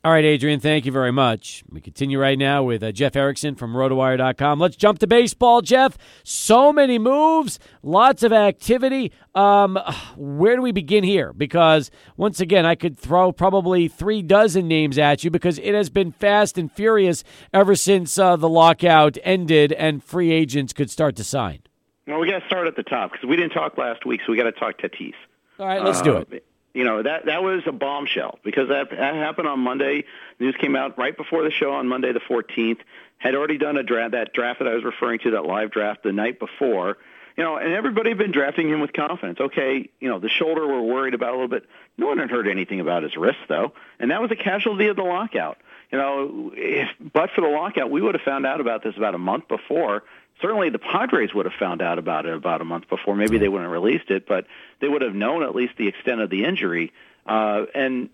[0.01, 1.61] All right, Adrian, thank you very much.
[1.69, 4.57] We continue right now with uh, Jeff Erickson from rotowire.com.
[4.57, 5.97] Let's jump to baseball, Jeff.
[6.23, 9.11] So many moves, lots of activity.
[9.35, 9.77] Um,
[10.15, 11.33] where do we begin here?
[11.33, 15.89] Because once again, I could throw probably three dozen names at you because it has
[15.89, 21.17] been fast and furious ever since uh, the lockout ended and free agents could start
[21.17, 21.59] to sign.
[22.07, 24.31] Well, we got to start at the top because we didn't talk last week, so
[24.31, 25.13] we got to talk Tatis.
[25.59, 26.45] All right, let's do Uh, it.
[26.73, 30.05] You know that that was a bombshell because that, that happened on Monday.
[30.39, 32.79] News came out right before the show on Monday the 14th.
[33.17, 36.03] Had already done a draft, that draft that I was referring to, that live draft
[36.03, 36.97] the night before.
[37.35, 39.39] You know, and everybody had been drafting him with confidence.
[39.39, 41.65] Okay, you know, the shoulder we're worried about a little bit.
[41.97, 44.95] No one had heard anything about his wrist though, and that was a casualty of
[44.95, 45.57] the lockout.
[45.91, 49.15] You know, if but for the lockout, we would have found out about this about
[49.15, 50.03] a month before.
[50.41, 53.15] Certainly, the Padres would have found out about it about a month before.
[53.15, 54.45] Maybe they wouldn't have released it, but
[54.79, 56.93] they would have known at least the extent of the injury
[57.25, 58.09] uh, and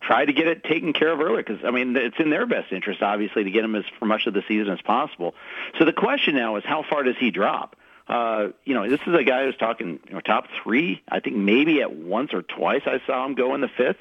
[0.00, 1.42] try to get it taken care of earlier.
[1.42, 4.26] Because I mean, it's in their best interest, obviously, to get him as for much
[4.26, 5.34] of the season as possible.
[5.78, 7.76] So the question now is, how far does he drop?
[8.08, 11.00] Uh, you know, this is a guy who's talking you know, top three.
[11.08, 13.98] I think maybe at once or twice I saw him go in the fifth.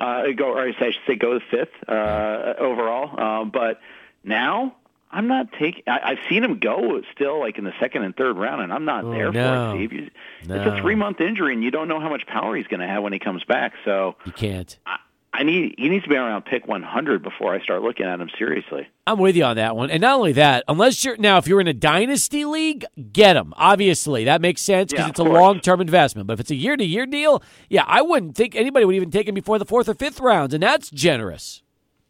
[0.00, 3.10] Uh, go, or I should say, go the fifth uh, overall.
[3.16, 3.80] Uh, but
[4.24, 4.74] now
[5.12, 5.82] I'm not taking.
[5.86, 8.84] I- I've seen him go still, like in the second and third round, and I'm
[8.84, 9.72] not Oh, there no.
[9.72, 9.78] for it.
[9.88, 9.92] Steve.
[9.92, 10.10] You-
[10.42, 12.86] It's a three month injury, and you don't know how much power he's going to
[12.88, 13.74] have when he comes back.
[13.84, 14.76] So You can't.
[14.86, 14.96] I,
[15.34, 18.28] I need he needs to be around pick 100 before I start looking at him
[18.38, 18.86] seriously.
[19.06, 19.90] I'm with you on that one.
[19.90, 23.54] And not only that, unless you're now, if you're in a dynasty league, get him.
[23.56, 26.26] Obviously, that makes sense because Yeah, it's a long term investment.
[26.26, 29.10] But if it's a year to year deal, yeah, I wouldn't think anybody would even
[29.10, 31.62] take him before the fourth or fifth rounds, and that's generous.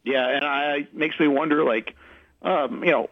[0.05, 1.95] Yeah, and I it makes me wonder, like,
[2.43, 3.09] um, you know,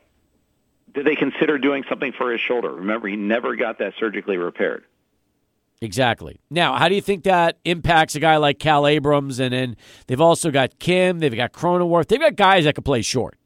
[0.93, 2.73] did they consider doing something for his shoulder?
[2.73, 4.83] Remember, he never got that surgically repaired.
[5.83, 6.39] Exactly.
[6.49, 9.39] Now, how do you think that impacts a guy like Cal Abrams?
[9.39, 9.77] And then
[10.07, 13.37] they've also got Kim, they've got Cronenworth, they've got guys that can play short.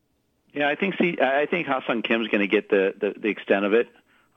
[0.53, 0.95] Yeah, I think.
[0.97, 3.89] See, I think Ha-Seong Kim's going to get the, the the extent of it.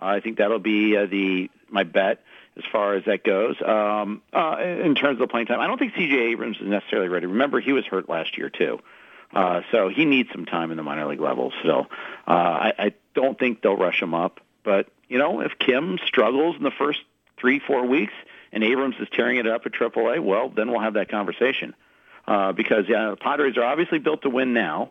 [0.03, 2.23] Uh, I think that'll be uh, the my bet.
[2.57, 3.57] as far as that goes.
[3.65, 6.15] Um, uh, in terms of the playing time, I don't think C.J.
[6.33, 7.27] Abrams is necessarily ready.
[7.27, 8.81] Remember, he was hurt last year too,
[9.35, 11.53] uh, so he needs some time in the minor league levels.
[11.63, 11.87] So
[12.27, 14.41] uh, I, I don't think they'll rush him up.
[14.65, 17.01] But you know, if Kim struggles in the first
[17.39, 18.13] three, four weeks,
[18.53, 21.75] and Abrams is tearing it up at AAA, well, then we'll have that conversation.
[22.27, 24.91] Uh, because yeah, the Padres are obviously built to win now,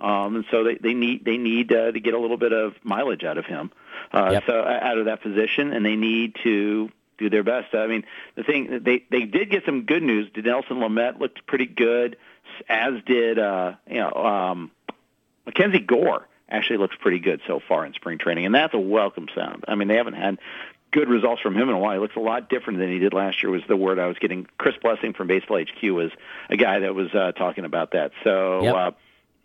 [0.00, 2.74] um, and so they, they need they need uh, to get a little bit of
[2.84, 3.72] mileage out of him,
[4.12, 4.44] uh, Yep.
[4.46, 7.74] so uh, out of that position, and they need to do their best.
[7.74, 8.04] I mean,
[8.36, 10.30] the thing they they did get some good news.
[10.36, 12.18] Nelson Lamet looked pretty good,
[12.68, 14.70] as did uh, you know um,
[15.44, 19.26] Mackenzie Gore actually looks pretty good so far in spring training, and that's a welcome
[19.34, 19.64] sound.
[19.66, 20.38] I mean, they haven't had
[20.92, 21.94] good results from him in a while.
[21.94, 23.50] He looks a lot different than he did last year.
[23.50, 24.46] Was the word I was getting.
[24.58, 26.10] Chris Blessing from Baseball HQ was
[26.48, 28.12] a guy that was uh, talking about that.
[28.24, 28.74] So Yep.
[28.74, 28.90] uh,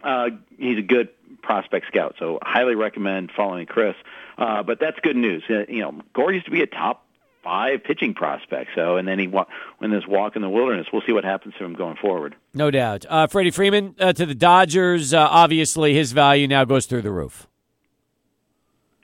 [0.07, 1.09] uh, he's a good
[1.41, 2.15] prospect scout.
[2.19, 3.95] So highly recommend following Chris.
[4.37, 5.43] Uh, but that's good news.
[5.49, 7.05] Uh, you know, Gore used to be a top
[7.43, 8.71] five pitching prospects.
[8.75, 9.45] So and then he wa-
[9.79, 10.87] went this walk in the wilderness.
[10.91, 12.35] We'll see what happens to him going forward.
[12.53, 13.05] No doubt.
[13.07, 15.13] Uh, Freddie Freeman uh, to the Dodgers.
[15.13, 17.47] Uh, obviously, his value now goes through the roof.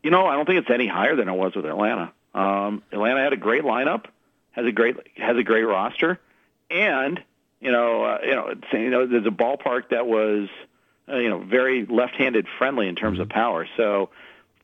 [0.03, 2.13] You know, I don't think it's any higher than it was with Atlanta.
[2.33, 4.05] Um, Atlanta had a great lineup,
[4.51, 6.19] has a great has a great roster,
[6.69, 7.21] and
[7.59, 10.47] you know, uh, you know, you know, there's a ballpark that was,
[11.09, 13.67] uh, you know, very left-handed friendly in terms of power.
[13.77, 14.09] So,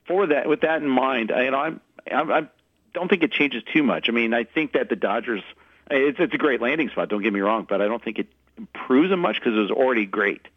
[0.06, 2.48] for that, with that in mind, I, you know, I'm, I'm, I
[2.94, 4.10] don't think it changes too much.
[4.10, 5.42] I mean, I think that the Dodgers,
[5.90, 7.10] it's, it's a great landing spot.
[7.10, 8.28] Don't get me wrong, but I don't think it
[8.58, 10.48] improves them much because it was already great.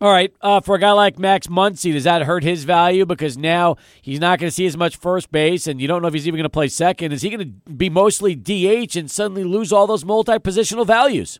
[0.00, 3.38] All right, uh, for a guy like Max Muncy, does that hurt his value because
[3.38, 6.14] now he's not going to see as much first base, and you don't know if
[6.14, 7.12] he's even going to play second?
[7.12, 11.38] Is he going to be mostly DH and suddenly lose all those multi-positional values?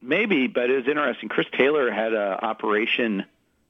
[0.00, 1.28] Maybe, but it was interesting.
[1.28, 3.24] Chris Taylor had an operation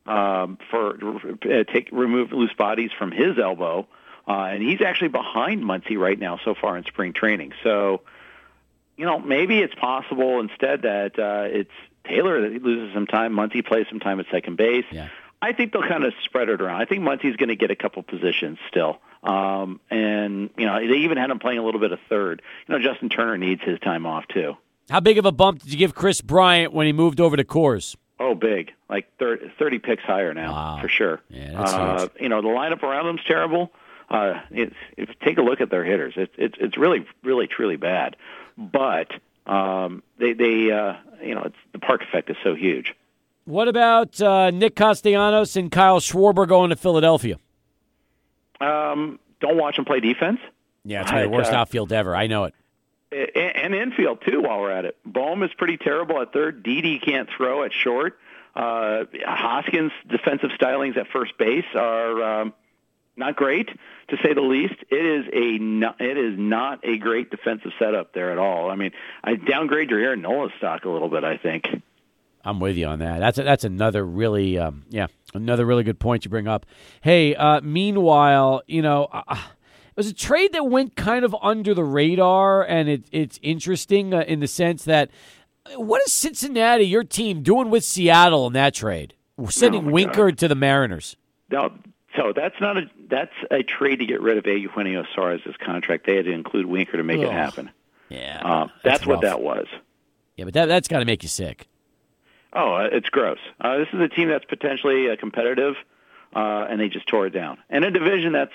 [0.06, 0.96] um, for
[1.44, 3.88] uh, take remove loose bodies from his elbow,
[4.28, 7.52] uh, and he's actually behind Muncy right now so far in spring training.
[7.62, 8.02] So,
[8.96, 11.70] you know, maybe it's possible instead that uh, it's
[12.06, 14.84] Taylor that loses some time, Muncy plays some time at second base.
[14.90, 15.08] Yeah.
[15.42, 16.80] I think they'll kind of spread it around.
[16.82, 18.98] I think Muncy's going to get a couple positions still.
[19.22, 22.42] Um, and, you know, they even had him playing a little bit of third.
[22.68, 24.56] You know, Justin Turner needs his time off, too.
[24.90, 27.44] How big of a bump did you give Kris Bryant when he moved over to
[27.44, 27.96] Coors?
[28.18, 28.72] Oh, big.
[28.90, 30.78] Like 30, 30 picks higher now, Wow.
[30.82, 31.20] for sure.
[31.30, 32.10] Yeah, that's uh, huge.
[32.22, 33.72] You know, the lineup around them's terrible.
[34.10, 37.46] Uh, it's, if you take a look at their hitters, it's it's it's really really
[37.46, 38.16] truly bad.
[38.58, 39.08] But
[39.46, 42.94] um, they they uh, you know it's the park effect is so huge.
[43.44, 47.38] What about uh, Nick Castellanos and Kyle Schwarber going to Philadelphia?
[48.60, 50.40] Um, don't watch them play defense.
[50.84, 52.14] Yeah, it's my Right, worst uh, outfield ever.
[52.14, 52.54] I know it.
[53.12, 54.42] A- and infield too.
[54.42, 56.62] While we're at it, Bohm is pretty terrible at third.
[56.62, 58.18] Didi can't throw at short.
[58.54, 62.52] Uh, Hoskins' defensive stylings at first base are um,
[63.20, 63.68] not great,
[64.08, 64.74] to say the least.
[64.90, 68.70] It is a it is not a great defensive setup there at all.
[68.70, 68.90] I mean,
[69.22, 71.22] I downgrade your Aaron Nola stock a little bit.
[71.22, 71.66] I think.
[72.44, 73.18] I'm with you on that.
[73.18, 76.66] That's that's another really, um, yeah, another really good point you bring up.
[77.02, 81.74] Hey, uh, meanwhile, you know, uh, it was a trade that went kind of under
[81.74, 85.10] the radar, and it, it's interesting uh, in the sense that
[85.66, 89.14] uh, what is Cincinnati, your team, doing with Seattle in that trade?
[89.48, 91.16] Sending Oh, my Winker to the Mariners.
[91.50, 91.72] Now,
[92.16, 96.06] so that's not a that's a trade to get rid of Eugenio Suarez's contract.
[96.06, 97.70] They had to include Winker to make it happen.
[98.08, 99.66] Yeah, Um, that's what that was.
[100.36, 101.66] Yeah, but that that's got to make you sick.
[102.52, 103.38] Oh, uh, it's gross.
[103.60, 105.76] Uh, this is a team that's potentially uh, competitive,
[106.34, 107.58] uh, and they just tore it down.
[107.68, 108.52] And a division that's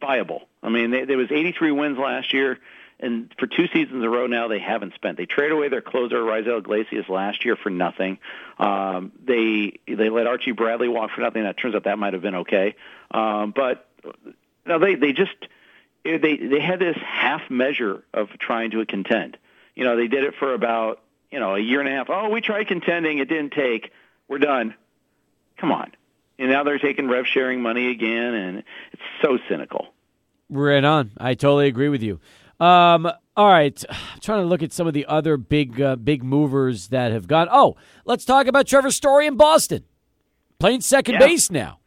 [0.00, 0.48] viable.
[0.62, 2.58] I mean, they, there was 83 wins last year,
[3.00, 5.16] and for two seasons in a row now, they haven't spent.
[5.16, 8.18] They traded away their closer Raisel Iglesias last year for nothing.
[8.58, 11.44] Um, they they let Archie Bradley walk for nothing.
[11.44, 12.76] That turns out that might have been okay.
[13.10, 13.88] Um, but
[14.66, 15.34] no, they they just
[16.04, 19.38] they they had this half measure of trying to contend.
[19.74, 22.10] You know, they did it for about you know a year and a half.
[22.10, 23.92] Oh, we tried contending, it didn't take.
[24.28, 24.74] We're done.
[25.56, 25.92] Come on.
[26.38, 29.88] And now they're taking rev sharing money again, and it's so cynical.
[30.48, 31.10] Right on.
[31.18, 32.20] I totally agree with you.
[32.60, 36.22] Um, all right, I'm trying to look at some of the other big uh, big
[36.22, 37.48] movers that have gone.
[37.50, 39.84] Oh, let's talk about Trevor Story in Boston,
[40.58, 41.20] playing second Yeah.
[41.26, 41.78] base now.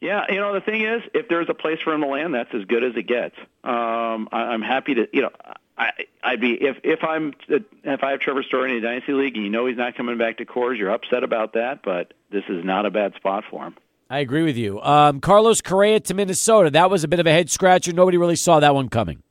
[0.00, 2.52] Yeah, you know the thing is, if there's a place for him to land, that's
[2.54, 3.36] as good as it gets.
[3.62, 5.30] Um, I, I'm happy to, you know,
[5.78, 5.90] I,
[6.22, 9.44] I'd be if if I'm if I have Trevor Story in a dynasty league and
[9.44, 12.64] you know he's not coming back to Coors, you're upset about that, but this is
[12.64, 13.76] not a bad spot for him.
[14.10, 14.80] I agree with you.
[14.82, 16.70] Um, Carlos Correa to Minnesota.
[16.70, 17.92] That was a bit of a head scratcher.
[17.92, 19.22] Nobody really saw that one coming.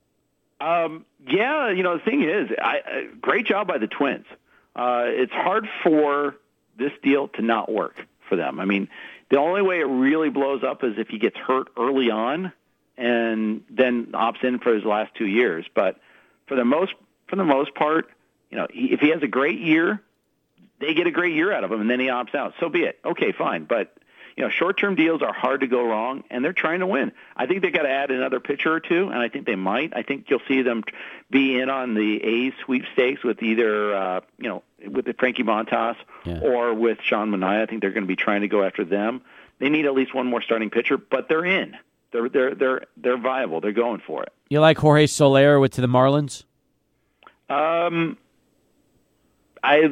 [0.64, 4.26] Um, yeah, you know the thing is, I, I, great job by the Twins.
[4.76, 6.36] Uh, it's hard for
[6.78, 7.96] this deal to not work
[8.30, 8.62] for them.
[8.62, 8.88] I mean,
[9.30, 12.54] the only way it really blows up is if he gets hurt early on,
[12.98, 15.66] and then opts in for his last two years.
[15.76, 16.00] But
[16.48, 16.94] for the most
[17.28, 18.10] for the most part,
[18.50, 20.02] you know, if he has a great year,
[20.80, 22.54] they get a great year out of him, and then he opts out.
[22.62, 23.00] So be it.
[23.04, 23.66] Okay, fine.
[23.66, 23.94] But
[24.36, 27.12] you know, short-term deals are hard to go wrong, and they're trying to win.
[27.38, 29.94] I think they got to add another pitcher or two, and I think they might.
[29.96, 30.84] I think you'll see them
[31.30, 35.96] be in on the A's sweepstakes with either, uh, you know, with the Frankie Montas
[36.26, 36.40] Yeah.
[36.42, 37.62] or with Sean Manaea.
[37.62, 39.22] I think they're going to be trying to go after them.
[39.60, 41.78] They need at least one more starting pitcher, but they're in.
[42.12, 43.62] They're they're they're they're viable.
[43.62, 44.34] They're going for it.
[44.50, 46.44] You like Jorge Soler with to the Marlins?
[47.50, 48.18] Um,
[49.64, 49.92] I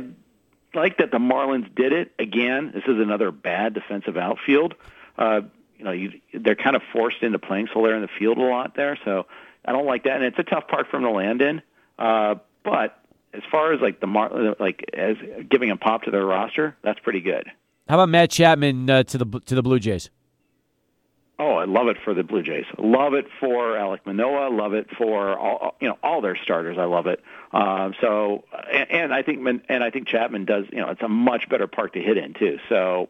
[0.74, 2.72] like that the Marlins did it again.
[2.74, 4.76] This is another bad defensive outfield.
[5.18, 5.42] Uh,
[5.78, 8.76] you know, you, they're kind of forced into playing Soler in the field a lot
[8.76, 9.26] there, so
[9.66, 10.18] I don't like that.
[10.18, 11.62] And it's a tough park for him to land in.
[11.98, 13.00] Uh, but
[13.34, 15.18] as far as like the Mar- like as
[15.50, 17.50] giving a pop to their roster, that's pretty good.
[17.88, 20.10] How about Matt Chapman uh, to the to the Blue Jays?
[21.44, 22.66] Oh, I love it for the Blue Jays.
[22.78, 24.52] Love it for Alek Manoah.
[24.52, 26.78] Love it for all you know all their starters.
[26.78, 27.20] I love it.
[27.52, 30.66] Um, so, and, and I think and I think Chapman does.
[30.72, 32.60] You know, it's a much better park to hit in too.
[32.70, 33.10] So,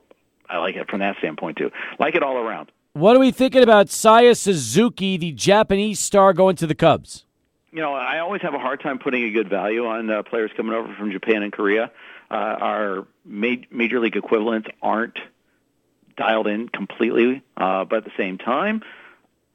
[0.49, 1.71] I like it from that standpoint too.
[1.99, 2.71] Like it all around.
[2.93, 7.25] What are we thinking about Seiya Suzuki, the Japanese star, going to the Cubs?
[7.73, 10.51] You know, I always have a hard time putting a good value on uh, players
[10.55, 11.91] coming over from Japan and Korea.
[12.29, 15.17] Uh, our ma- major league equivalents aren't
[16.22, 18.84] dialed in completely, uh, but at the same time,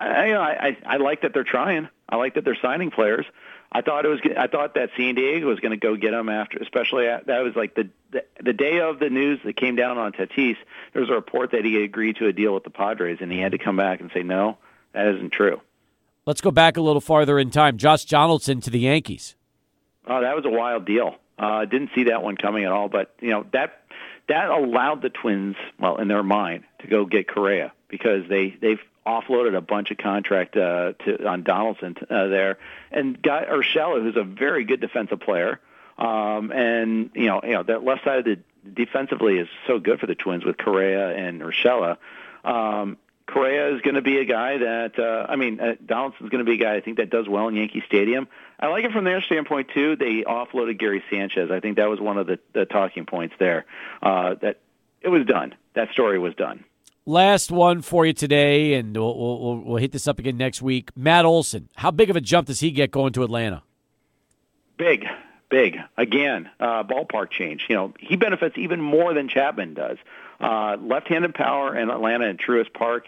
[0.01, 1.89] I, I, I, I like that they're trying.
[2.09, 3.27] I like that they're signing players.
[3.73, 4.21] I thought it was.
[4.39, 7.41] I thought that San Diego was going to go get them after, especially at, that
[7.43, 10.57] was like the, the the day of the news that came down on Tatis.
[10.93, 13.41] There was a report that he agreed to a deal with the Padres, and he
[13.41, 14.59] had to come back and say no,
[14.93, 15.61] that isn't true.
[16.27, 17.77] Let's go back a little farther in time.
[17.77, 19.35] Josh Donaldson to the Yankees.
[20.07, 21.17] Oh, that was a wild deal.
[21.39, 22.89] Uh, didn't see that one coming at all.
[22.89, 23.83] But you know that
[24.29, 28.81] that allowed the Twins, well, in their mind, to go get Correa because they they've
[29.07, 32.59] offloaded a bunch of contract uh, to on Donaldson uh, there,
[32.91, 35.61] and got Urshela, who's a very good defensive player.
[35.97, 38.39] Um, and you know, you know that left side of the
[38.69, 41.99] defensively is so good for the Twins with Correa and Urshela.
[42.45, 42.97] Um,
[43.27, 46.49] Correa is going to be a guy that uh, I mean, uh, Donaldson's going to
[46.49, 48.29] be a guy I think that does well in Yankee Stadium.
[48.59, 49.97] I like it from their standpoint too.
[49.97, 51.51] They offloaded Gary Sanchez.
[51.51, 53.67] I think that was one of the, the talking points there.
[54.03, 54.61] Uh, that
[55.01, 55.55] it was done.
[55.75, 56.65] That story was done.
[57.05, 60.91] Last one for you today, and we'll, we'll, we'll hit this up again next week.
[60.97, 63.63] Matt Olson, how big of a jump does he get going to Atlanta?
[64.77, 65.07] Big,
[65.49, 65.79] big.
[65.97, 67.67] Again, uh, ballpark change.
[67.69, 69.99] You know, he benefits even more than Chapman does.
[70.41, 73.07] Uh, left-handed power in Atlanta and Truist Park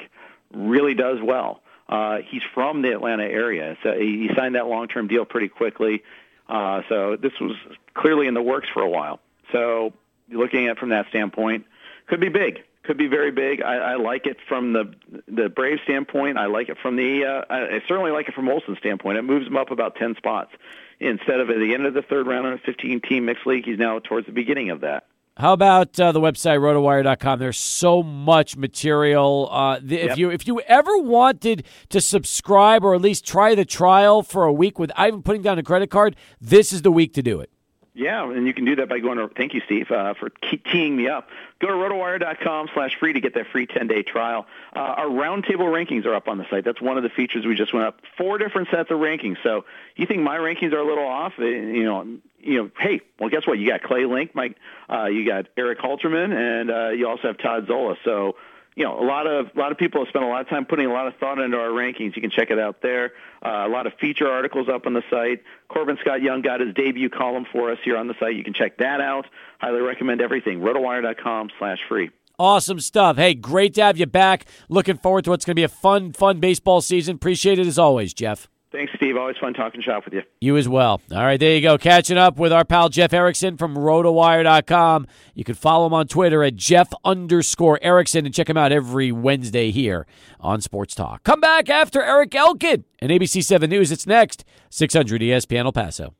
[0.52, 1.60] really does well.
[1.88, 6.02] Uh, he's from the Atlanta area, so he signed that long-term deal pretty quickly.
[6.48, 7.56] Uh, so this was
[7.94, 9.20] clearly in the works for a while.
[9.52, 9.92] So
[10.30, 11.66] looking at it from that standpoint,
[12.06, 12.62] could be big.
[12.84, 13.60] Could be very big.
[13.60, 14.94] I, I like it from the
[15.26, 16.38] the Brave standpoint.
[16.38, 17.24] I like it from the.
[17.24, 19.18] Uh, I I certainly like it from Olson's standpoint.
[19.18, 20.52] It moves him up about ten spots.
[21.00, 23.78] Instead of at the end of the third round in a 15-team mixed league, he's
[23.78, 25.06] now towards the beginning of that.
[25.38, 27.38] How about uh, the website rotowire.com?
[27.38, 29.48] There's so much material.
[29.52, 33.64] Uh, the, If you if you ever wanted to subscribe or at least try the
[33.64, 37.14] trial for a week without even putting down a credit card, this is the week
[37.14, 37.50] to do it.
[37.94, 40.30] Yeah, and you can do that by going to, thank you, Steve, uh, for
[40.72, 41.28] teeing me up.
[41.60, 44.46] Go to rotowire.com slash free to get that free 10-day trial.
[44.74, 46.64] Uh, our roundtable rankings are up on the site.
[46.64, 47.98] That's one of the features we just went up.
[48.16, 49.38] Four different sets of rankings.
[49.42, 49.64] So
[49.96, 51.32] you think my rankings are a little off?
[51.40, 52.06] eh, You know,
[52.38, 53.58] you know, hey, well, guess what?
[53.58, 54.56] You got Clay Link, Mike,
[54.88, 57.96] uh, you got Eric Halterman, and uh, you also have Todd Zola.
[58.04, 58.36] So
[58.78, 60.64] you know, a lot of a lot of people have spent a lot of time
[60.64, 62.14] putting a lot of thought into our rankings.
[62.14, 63.10] You can check it out there.
[63.44, 65.42] Uh, a lot of feature articles up on the site.
[65.66, 68.36] Corbin Scott Young got his debut column for us here on the site.
[68.36, 69.26] You can check that out.
[69.58, 70.60] Highly recommend everything.
[70.60, 72.10] Rotowire.com slash free.
[72.38, 73.16] Awesome stuff.
[73.16, 74.44] Hey, great to have you back.
[74.68, 77.16] Looking forward to what's going to be a fun, fun baseball season.
[77.16, 78.48] Appreciate it as always, Jeff.
[78.70, 79.16] Thanks, Steve.
[79.16, 80.22] Always fun talking shop with you.
[80.40, 81.00] You as well.
[81.10, 81.78] All right, there you go.
[81.78, 85.06] Catching up with our pal Jeff Erickson from rotowire.com.
[85.34, 89.10] You can follow him on Twitter at Jeff underscore Erickson and check him out every
[89.10, 90.06] Wednesday here
[90.38, 91.24] on Sports Talk.
[91.24, 93.90] Come back after Eric Elkin and ABC 7 News.
[93.90, 96.14] It's next, 600 ESPN El Paso.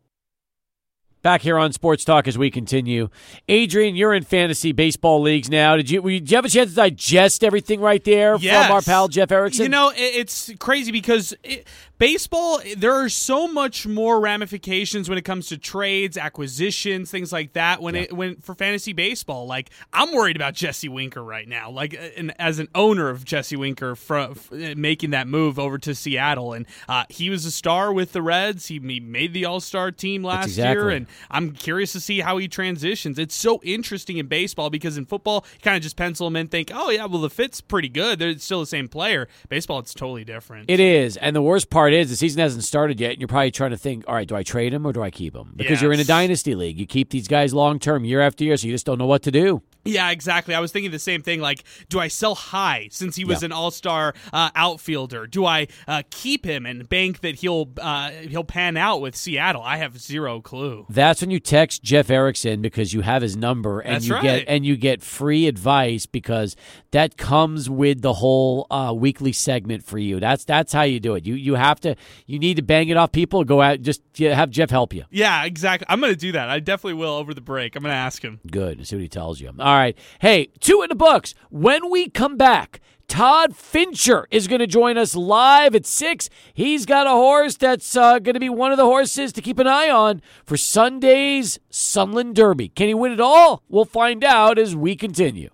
[1.20, 3.08] Back here on Sports Talk as we continue.
[3.48, 5.76] Adrian, you're in fantasy baseball leagues now.
[5.76, 8.66] Did you, did you have a chance to digest everything right there Yes.
[8.66, 9.64] from our pal Jeff Erickson?
[9.64, 11.66] You know, it's crazy because it,
[11.98, 17.52] baseball, there are so much more ramifications when it comes to trades, acquisitions, things like
[17.54, 17.82] that.
[17.82, 21.68] When it when for fantasy baseball, like I'm worried about Jesse Winker right now.
[21.68, 25.78] Like, uh, and as an owner of Jesse Winker, fro- f- making that move over
[25.78, 28.68] to Seattle, and uh, he was a star with the Reds.
[28.68, 30.80] He, he made the All Star team last exactly.
[30.84, 33.18] year, and I'm curious to see how he transitions.
[33.18, 36.48] It's so interesting in baseball because in football, you kind of just pencil him in,
[36.48, 38.18] think, oh yeah, well the fit's pretty good.
[38.18, 39.28] They're still the same player.
[39.48, 40.70] Baseball, it's totally different.
[40.70, 43.51] It is, and the worst part is the season hasn't started yet, and you're probably
[43.51, 45.52] trying to think, all right, do I trade him or do I keep him?
[45.56, 46.78] Because you're in a dynasty league.
[46.78, 49.22] You keep these guys long term, year after year, so you just don't know what
[49.22, 49.62] to do.
[49.84, 50.55] Yeah, exactly.
[50.55, 51.40] I was thinking the same thing.
[51.40, 53.46] Like, do I sell high since he was Yeah.
[53.46, 55.26] an all-star uh, outfielder?
[55.26, 59.62] Do I uh, keep him and bank that he'll uh, he'll pan out with Seattle?
[59.62, 60.84] I have zero clue.
[60.90, 64.22] That's when you text Jeff Erickson because you have his number and That's you right.
[64.22, 66.55] get and you get free advice because
[66.90, 70.20] that comes with the whole uh, weekly segment for you.
[70.20, 71.24] That's that's how you do it.
[71.26, 71.94] You you have to
[72.26, 73.44] you need to bang it off people.
[73.44, 75.05] Go out just have Jeff help you.
[75.10, 75.86] Yeah, exactly.
[75.88, 76.50] I'm going to do that.
[76.50, 77.74] I definitely will over the break.
[77.76, 78.40] I'm going to ask him.
[78.50, 78.86] Good.
[78.86, 79.48] See what he tells you.
[79.59, 79.96] All right.
[80.20, 81.34] Hey, two in the books.
[81.50, 86.28] When we come back, Todd Fincher is going to join us live at six.
[86.52, 89.58] He's got a horse that's uh, going to be one of the horses to keep
[89.58, 92.68] an eye on for Sunday's Sunland Derby.
[92.68, 93.62] Can he win it all?
[93.68, 95.50] We'll find out as we continue.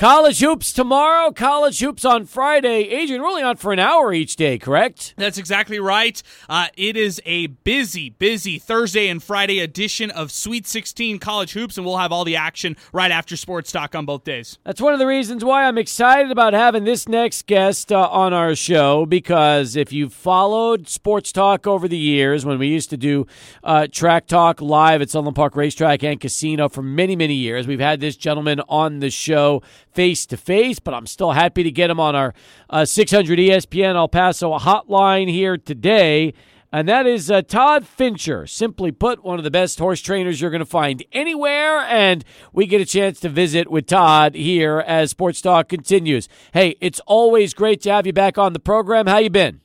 [0.00, 2.88] College hoops tomorrow, college hoops on Friday.
[2.88, 5.12] Adrian, we're only on for an hour each day, correct?
[5.18, 6.22] That's exactly right.
[6.48, 11.76] Uh, it is a busy, busy Thursday and Friday edition of Sweet 16 College Hoops,
[11.76, 14.58] and we'll have all the action right after Sports Talk on both days.
[14.64, 18.32] That's one of the reasons why I'm excited about having this next guest uh, on
[18.32, 22.96] our show because if you've followed sports talk over the years, when we used to
[22.96, 23.26] do
[23.62, 27.80] uh, track talk live at Sunland Park Racetrack and Casino for many, many years, we've
[27.80, 29.60] had this gentleman on the show
[29.92, 32.34] face to face, but I'm still happy to get him on our
[32.68, 36.34] uh, 600 ESPN El Paso hotline here today.
[36.72, 38.46] And that is uh, Todd Fincher.
[38.46, 41.78] Simply put, one of the best horse trainers you're going to find anywhere.
[41.78, 46.28] And we get a chance to visit with Todd here as Sports Talk continues.
[46.52, 49.08] Hey, it's always great to have you back on the program.
[49.08, 49.60] How you been?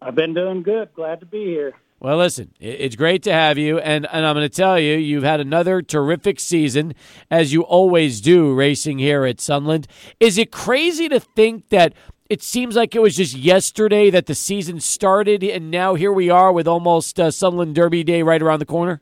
[0.00, 0.94] I've been doing good.
[0.94, 1.74] Glad to be here.
[2.04, 5.22] Well, listen, it's great to have you, and, and I'm going to tell you, you've
[5.22, 6.92] had another terrific season,
[7.30, 9.86] as you always do, racing here at Sunland.
[10.20, 11.94] Is it crazy to think that
[12.28, 16.28] it seems like it was just yesterday that the season started, and now here we
[16.28, 19.00] are with almost uh, Sunland Derby Day right around the corner?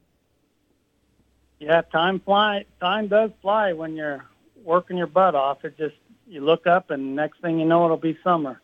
[1.59, 2.67] Yeah, time fly.
[2.79, 4.25] Time does fly when you're
[4.63, 5.65] working your butt off.
[5.65, 5.97] It just
[6.29, 8.61] you look up and next thing you know it'll be summer.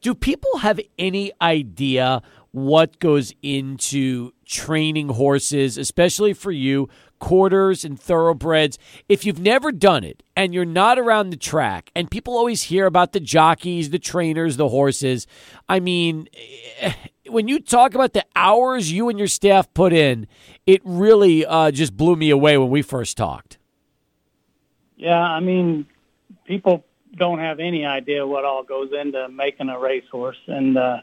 [0.00, 2.22] Do people have any idea
[2.54, 8.78] what goes into training horses, especially for you, quarters and thoroughbreds?
[9.08, 12.86] If you've never done it and you're not around the track, and people always hear
[12.86, 15.26] about the jockeys, the trainers, the horses,
[15.68, 16.28] I mean,
[16.78, 16.92] eh,
[17.28, 20.28] when you talk about the hours you and your staff put in,
[20.64, 23.58] it really uh, just blew me away when we first talked.
[24.96, 25.86] Yeah, I mean,
[26.44, 26.84] people
[27.16, 30.98] don't have any idea what all goes into making a racehorse, and uh,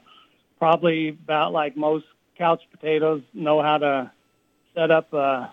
[0.62, 2.06] probably about like most
[2.38, 4.12] couch potatoes know how to
[4.76, 5.52] set up a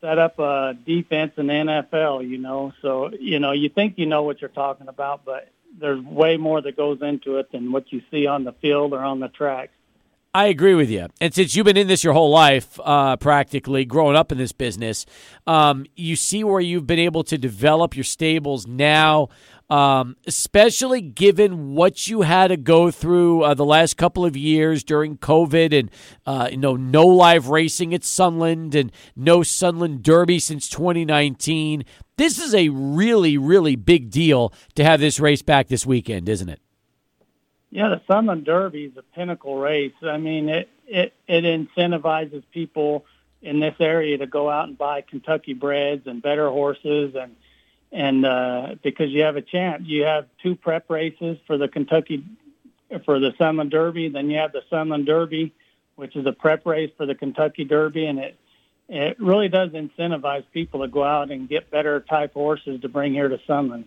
[0.00, 2.26] set up a defense in the NFL.
[2.26, 6.02] You know, so you know you think you know what you're talking about, but there's
[6.02, 9.20] way more that goes into it than what you see on the field or on
[9.20, 9.70] the track.
[10.36, 11.06] I agree with you.
[11.20, 14.50] And since you've been in this your whole life, uh, practically growing up in this
[14.50, 15.06] business,
[15.46, 19.28] um, you see where you've been able to develop your stables now,
[19.70, 24.84] um, especially given what you had to go through uh, the last couple of years
[24.84, 25.90] during COVID and
[26.26, 31.84] uh, you know no live racing at Sunland and no Sunland Derby since 2019.
[32.16, 36.48] This is a really, really big deal to have this race back this weekend, isn't
[36.48, 36.60] it?
[37.70, 39.94] Yeah, the Sunland Derby is a pinnacle race.
[40.02, 43.04] I mean, it it it incentivizes people
[43.42, 47.34] in this area to go out and buy Kentucky breds and better horses, and
[47.94, 52.24] and uh, because you have a chance, you have two prep races for the Kentucky
[53.04, 55.54] for the Sunland Derby, then you have the Sunland Derby,
[55.94, 58.36] which is a prep race for the Kentucky Derby, and it
[58.88, 63.14] it really does incentivize people to go out and get better type horses to bring
[63.14, 63.86] here to Sunland.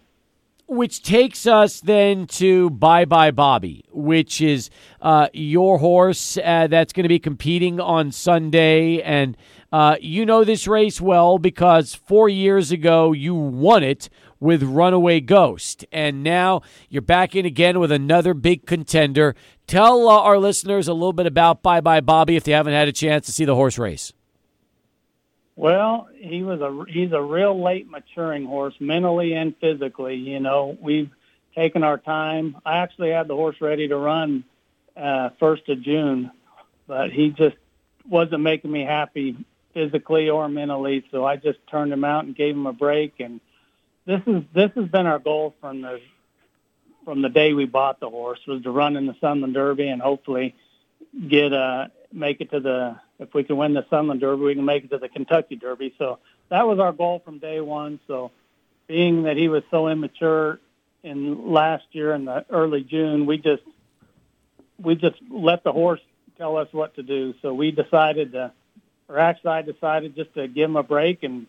[0.65, 4.69] Which takes us then to Bye Bye Bobby, which is
[5.01, 9.01] uh, your horse uh, that's going to be competing on Sunday.
[9.01, 9.37] And
[9.71, 15.19] uh, you know this race well because four years ago you won it with Runaway
[15.19, 15.85] Ghost.
[15.91, 19.35] And now you're back in again with another big contender.
[19.65, 22.87] Tell uh, our listeners a little bit about Bye Bye Bobby if they haven't had
[22.87, 24.13] a chance to see the horse race.
[25.55, 30.15] Well, he was a he's a real late maturing horse, mentally and physically.
[30.15, 31.09] You know, we've
[31.55, 32.57] taken our time.
[32.63, 34.43] I actually had the horse ready to run
[34.95, 36.31] uh, first of June,
[36.85, 37.55] but he just
[38.07, 39.35] wasn't making me happy
[39.77, 41.05] physically or mentally.
[41.11, 43.19] So I just turned him out and gave him a break.
[43.19, 43.39] And
[44.07, 46.01] this is this has been our goal from the
[47.05, 50.01] from the day we bought the horse was to run in the Sunland Derby and
[50.01, 50.55] hopefully
[51.29, 54.65] get uh make it to the if we can win the Sunland Derby, we can
[54.65, 55.93] make it to the Kentucky Derby.
[55.99, 56.17] So
[56.49, 57.99] that was our goal from day one.
[58.07, 58.31] So
[58.87, 60.59] being that he was so immature
[61.03, 63.63] in last year in the early June, we just
[64.79, 66.01] we just let the horse
[66.39, 67.35] tell us what to do.
[67.43, 68.51] So we decided to,
[69.07, 71.23] or actually I decided just to give him a break.
[71.23, 71.47] And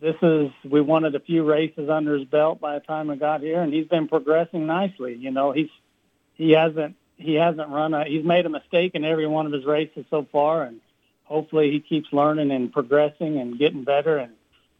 [0.00, 3.40] this is we wanted a few races under his belt by the time I got
[3.40, 5.14] here, and he's been progressing nicely.
[5.14, 5.70] You know, he's
[6.34, 9.64] he hasn't he hasn't run a he's made a mistake in every one of his
[9.64, 10.80] races so far, and
[11.24, 14.32] hopefully he keeps learning and progressing and getting better and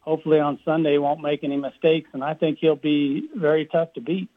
[0.03, 3.93] hopefully on Sunday he won't make any mistakes, and I think he'll be very tough
[3.93, 4.29] to beat.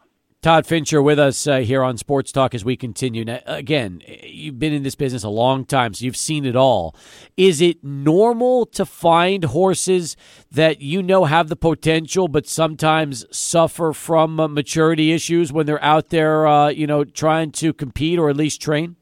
[0.47, 3.25] Todd Fincher with us uh, here on Sports Talk as we continue.
[3.25, 6.95] Now, again, you've been in this business a long time, so you've seen it all.
[7.37, 10.17] Is it normal to find horses
[10.53, 15.83] that you know have the potential, but sometimes suffer from uh, maturity issues when they're
[15.83, 18.95] out there, uh, you know, trying to compete or at least train?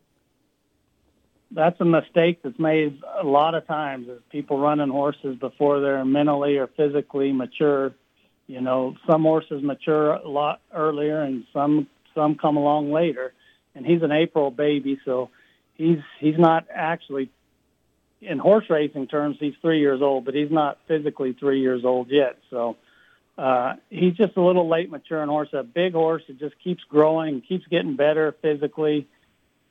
[1.51, 4.09] That's a mistake that's made a lot of times.
[4.09, 7.93] Is people running horses before they're mentally or physically mature
[8.47, 13.33] you know, some horses mature a lot earlier, and some some come along later.
[13.75, 15.31] And he's an April baby, so
[15.75, 17.31] he's he's not actually
[18.21, 19.37] in horse racing terms.
[19.41, 22.39] He's three years old, but he's not physically three years old yet.
[22.51, 22.77] So
[23.37, 25.49] uh, he's just a little late maturing horse.
[25.53, 29.09] A big horse that just keeps growing, keeps getting better physically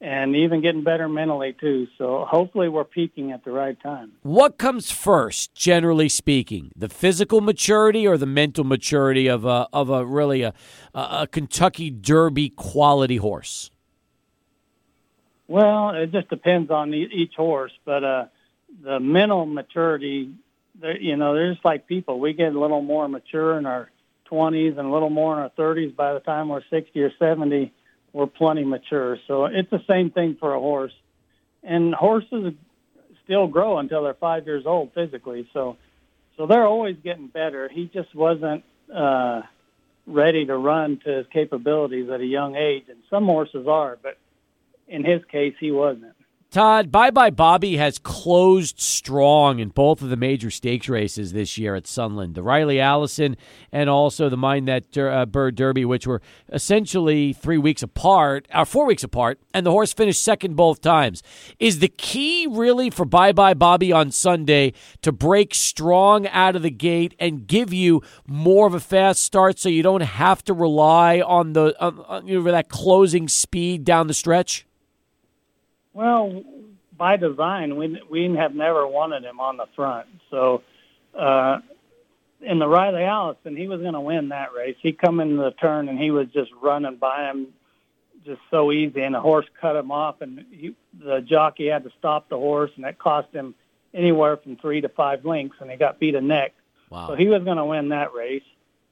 [0.03, 1.87] and even getting better mentally too.
[1.97, 4.11] So hopefully we're peaking at the right time.
[4.21, 9.89] What comes first, generally speaking, the physical maturity or the mental maturity of a of
[9.89, 10.53] a really a,
[10.93, 13.71] a Kentucky Derby quality horse?
[15.47, 18.25] Well, it just depends on each horse, but uh,
[18.83, 20.33] the mental maturity,
[20.99, 22.19] you know, there's like people.
[22.19, 23.89] We get a little more mature in our
[24.29, 27.71] 20s and a little more in our 30s by the time we're 60 or 70
[28.13, 29.17] we're plenty mature.
[29.27, 30.93] So it's the same thing for a horse.
[31.63, 32.53] And horses
[33.23, 35.49] still grow until they're five years old physically.
[35.53, 35.77] So,
[36.37, 37.69] so they're always getting better.
[37.69, 38.63] He just wasn't
[38.93, 39.41] uh,
[40.05, 44.17] ready to run to his capabilities at a young age, and some horses are, but
[44.87, 46.15] in his case, he wasn't.
[46.53, 51.57] Todd, Bye Bye Bobby has closed strong in both of the major stakes races this
[51.57, 52.35] year at Sunland.
[52.35, 53.37] The Riley Allison
[53.71, 56.21] and also the Mine That uh, Bird Derby, which were
[56.51, 60.79] essentially three weeks apart, or uh, four weeks apart, and the horse finished second both
[60.79, 61.23] times.
[61.57, 66.61] Is the key really for Bye Bye Bobby on Sunday to break strong out of
[66.61, 70.53] the gate and give you more of a fast start so you don't have to
[70.53, 71.73] rely on the
[72.23, 74.67] you know, that closing speed down the stretch?
[75.93, 76.43] Well,
[76.97, 80.07] by design, we we have never wanted him on the front.
[80.29, 80.63] So,
[81.17, 81.59] uh,
[82.41, 84.75] in the Riley Allison, he was going to win that race.
[84.81, 87.47] He come in the turn and he was just running by him,
[88.25, 89.01] just so easy.
[89.01, 92.71] And the horse cut him off, and he, the jockey had to stop the horse,
[92.75, 93.55] and that cost him
[93.93, 96.53] anywhere from three to five lengths, and he got beat a neck.
[96.89, 97.07] Wow.
[97.07, 98.43] So he was going to win that race.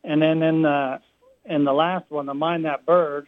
[0.04, 1.00] And then in the
[1.46, 3.28] in the last one, the Mind That Bird,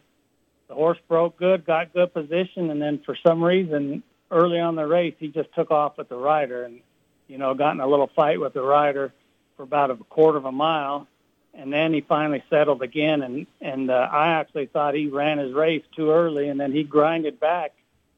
[0.74, 4.02] the horse broke good, got good position, and then for some reason,
[4.32, 6.80] early on the race, he just took off with the rider and,
[7.28, 9.14] you know, got in a little fight with the rider
[9.56, 11.08] for about a quarter of a mile,
[11.54, 13.22] and then he finally settled again.
[13.22, 16.84] And and uh, I actually thought he ran his race too early, and then he
[16.84, 17.74] grinded back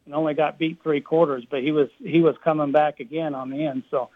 [0.05, 3.49] and only got beat three quarters, but he was he was coming back again on
[3.49, 3.83] the end.
[3.91, 4.09] So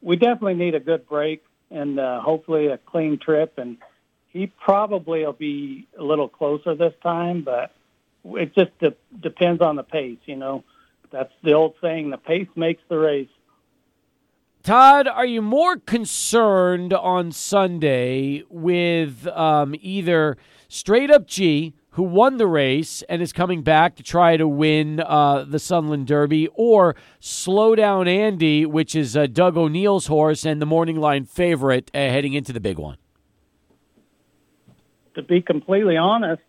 [0.00, 3.76] we definitely need a good break and uh, hopefully a clean trip and
[4.32, 7.70] he probably will be a little closer this time, but
[8.24, 10.18] it just de- depends on the pace.
[10.26, 10.64] You know,
[11.10, 13.28] that's the old saying: the pace makes the race.
[14.62, 20.36] Todd, are you more concerned on Sunday with um, either
[20.68, 25.00] Straight Up G, who won the race and is coming back to try to win
[25.00, 30.62] uh, the Sunland Derby, or Slow Down Andy, which is uh, Doug O'Neill's horse and
[30.62, 32.98] the morning line favorite uh, heading into the big one?
[35.16, 36.42] To be completely honest,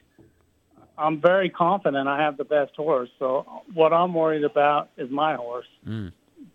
[0.98, 3.10] I'm very confident I have the best horse.
[3.20, 6.11] So what I'm worried about is my horse mm.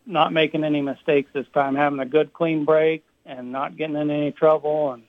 [0.07, 4.11] not making any mistakes this time, having a good clean break and not getting in
[4.11, 4.93] any trouble.
[4.93, 5.03] And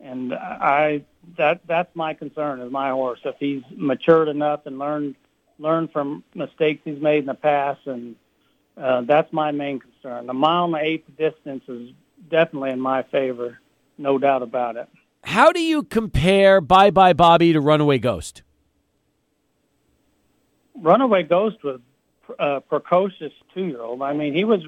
[0.00, 1.04] and I
[1.38, 3.20] that that's my concern is my horse.
[3.24, 5.16] If he's matured enough and learned
[5.58, 8.16] learned from mistakes he's made in the past, and
[8.76, 10.26] uh, that's my main concern.
[10.26, 11.90] The mile and the eighth distance is
[12.30, 13.58] definitely in my favor,
[13.96, 14.88] no doubt about it.
[15.24, 18.42] How do you compare Bye Bye Bobby to Runaway Ghost?
[20.80, 21.80] Runaway Ghost was
[22.38, 24.02] a precocious two-year-old.
[24.02, 24.62] I mean, he was.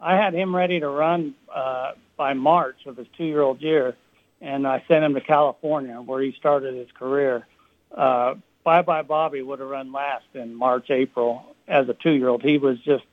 [0.00, 3.96] I had him ready to run uh, by March of his two-year-old year,
[4.40, 7.46] and I sent him to California where he started his career.
[7.94, 12.42] Uh, Bye Bye Bobby would have run last in March, April as a two-year-old.
[12.42, 13.04] He was just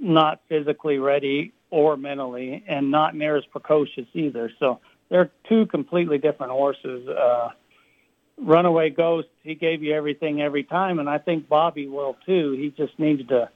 [0.00, 4.50] not physically ready or mentally, and not near as precocious either.
[4.58, 7.08] So they're two completely different horses.
[7.08, 7.50] Uh,
[8.44, 12.52] Runaway Ghost, he gave you everything every time, and I think Bobby will too.
[12.52, 13.48] He just needs to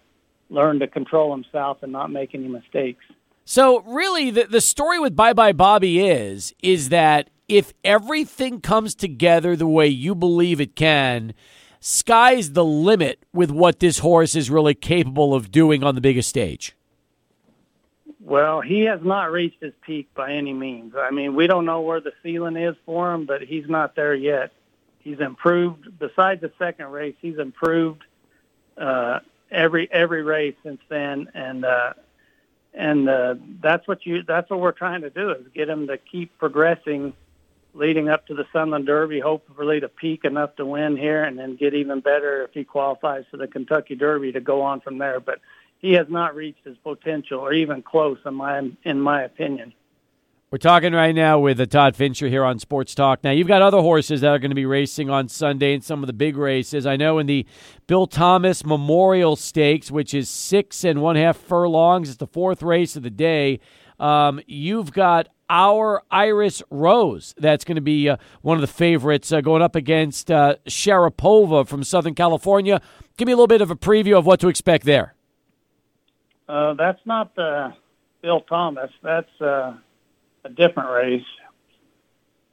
[0.51, 3.05] learn to control himself and not make any mistakes.
[3.45, 8.95] So really, the the story with Bye Bye Bobby is is that if everything comes
[8.95, 11.33] together the way you believe it can,
[11.81, 16.29] sky's the limit with what this horse is really capable of doing on the biggest
[16.29, 16.75] stage.
[18.21, 20.95] Well, he has not reached his peak by any means.
[20.99, 24.17] I mean, we don't know where the ceiling is for him, but he's not there
[24.17, 24.51] yet.
[25.07, 26.01] He's improved.
[26.01, 28.03] Besides the second race, he's improved
[28.77, 29.21] uh,
[29.53, 31.93] every every race since then, and uh,
[32.75, 35.97] and uh, that's what you that's what we're trying to do is get him to
[35.97, 37.13] keep progressing,
[37.73, 39.21] leading up to the Sunland Derby.
[39.21, 43.27] Hopefully, to peak enough to win here, and then get even better if he qualifies
[43.31, 45.21] for the Kentucky Derby to go on from there.
[45.21, 45.39] But
[45.79, 49.73] he has not reached his potential, or even close, in my in my opinion.
[50.49, 53.25] We're talking right now with uh, Todd Fincher here on Sports Talk.
[53.25, 56.05] Now, you've got other horses that are going to be racing on Sunday in some
[56.05, 56.87] of the big races.
[56.87, 57.45] I know in the
[57.89, 62.95] Bill Thomas Memorial Stakes, which is six and one half furlongs, it's the fourth race
[62.95, 63.59] of the day.
[63.99, 67.35] Um, you've got our Iris Rose.
[67.37, 71.67] That's going to be uh, one of the favorites uh, going up against uh, Sharapova
[71.67, 72.81] from Southern California.
[73.17, 75.17] Give me a little bit of a preview of what to expect there.
[76.49, 77.75] Uh, that's not the
[78.23, 78.93] Bill Thomas.
[79.03, 79.75] That's uh,
[80.47, 81.25] a different race.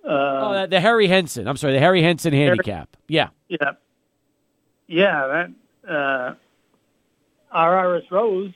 [0.03, 1.47] Uh, oh, the Harry Henson.
[1.47, 2.97] I'm sorry, the Harry Henson handicap.
[3.07, 3.29] Yeah.
[3.47, 3.73] Yeah.
[4.87, 5.47] Yeah,
[5.85, 6.35] that uh,
[7.51, 8.51] our Iris Rose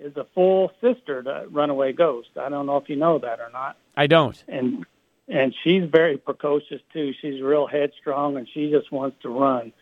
[0.00, 2.30] is a full sister to Runaway Ghost.
[2.40, 3.76] I don't know if you know that or not.
[3.96, 4.42] I don't.
[4.48, 4.84] And
[5.28, 7.12] and she's very precocious too.
[7.20, 9.72] She's real headstrong and she just wants to run.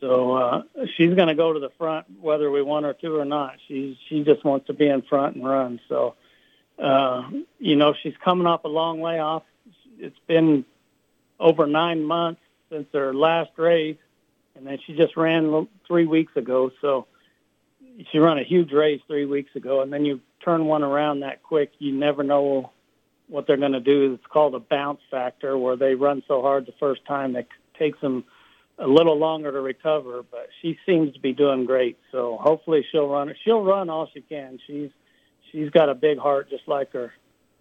[0.00, 0.62] So uh,
[0.96, 3.56] she's going to go to the front whether we want her to or not.
[3.68, 5.80] She she just wants to be in front and run.
[5.88, 6.14] So
[6.78, 7.28] uh,
[7.58, 9.42] you know she's coming off a long layoff.
[9.98, 10.64] It's been
[11.38, 12.40] over nine months
[12.70, 13.98] since her last race,
[14.54, 16.70] and then she just ran three weeks ago.
[16.80, 17.06] So
[18.10, 21.42] she ran a huge race three weeks ago, and then you turn one around that
[21.42, 21.72] quick.
[21.78, 22.72] You never know
[23.28, 24.14] what they're going to do.
[24.14, 27.46] It's called a bounce factor, where they run so hard the first time that
[27.78, 28.24] takes them
[28.78, 31.98] a little longer to recover, but she seems to be doing great.
[32.12, 33.34] So hopefully she'll run.
[33.44, 34.58] She'll run all she can.
[34.66, 34.90] She's
[35.52, 37.12] she's got a big heart, just like her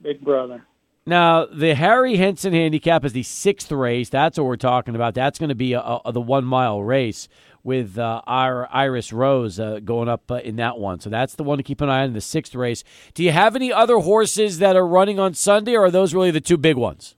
[0.01, 0.65] big brother.
[1.07, 4.09] Now the Harry Henson handicap is the sixth race.
[4.09, 5.13] That's what we're talking about.
[5.13, 7.27] That's going to be a, a, the one mile race
[7.63, 10.99] with uh, our Iris Rose uh, going up uh, in that one.
[10.99, 12.83] So that's the one to keep an eye on in the sixth race.
[13.13, 16.31] Do you have any other horses that are running on Sunday, or are those really
[16.31, 17.15] the two big ones?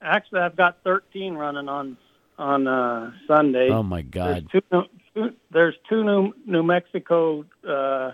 [0.00, 1.96] Actually, I've got 13 running on
[2.36, 3.68] on uh, Sunday.
[3.70, 4.48] Oh my God!
[4.52, 4.82] There's two,
[5.14, 8.12] two, there's two New New Mexico uh,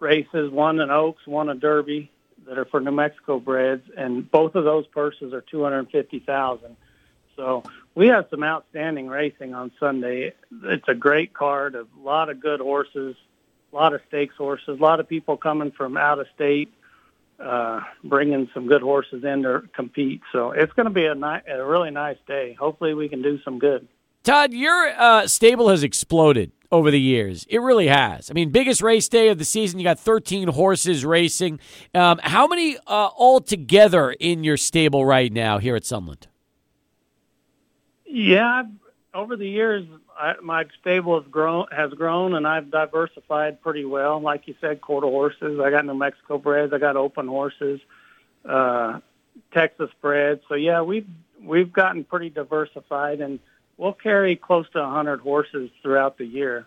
[0.00, 2.10] races, one in Oaks, one in Derby,
[2.46, 6.20] that are for New Mexico breds, and both of those purses are two hundred fifty
[6.20, 6.76] thousand.
[7.36, 7.62] So
[7.94, 10.32] we have some outstanding racing on Sunday.
[10.64, 13.16] It's a great card, of a lot of good horses,
[13.72, 16.72] a lot of stakes horses, a lot of people coming from out of state
[17.38, 20.20] uh, bringing some good horses in to compete.
[20.32, 22.54] So it's going to be a, ni- a really nice day.
[22.54, 23.86] Hopefully, we can do some good.
[24.28, 27.46] Todd, your uh, stable has exploded over the years.
[27.48, 28.30] It really has.
[28.30, 29.78] I mean, biggest race day of the season.
[29.80, 31.60] You got 13 horses racing.
[31.94, 36.26] Um, how many uh, altogether in your stable right now here at Sunland?
[38.04, 38.64] Yeah,
[39.14, 44.20] over the years, I, my stable has grown has grown, and I've diversified pretty well.
[44.20, 45.58] Like you said, quarter horses.
[45.58, 46.74] I got New Mexico breds.
[46.74, 47.80] I got open horses,
[48.46, 49.00] uh,
[49.54, 50.42] Texas breds.
[50.50, 51.08] So yeah, we've
[51.42, 53.38] we've gotten pretty diversified, and
[53.78, 56.66] we'll carry close to 100 horses throughout the year.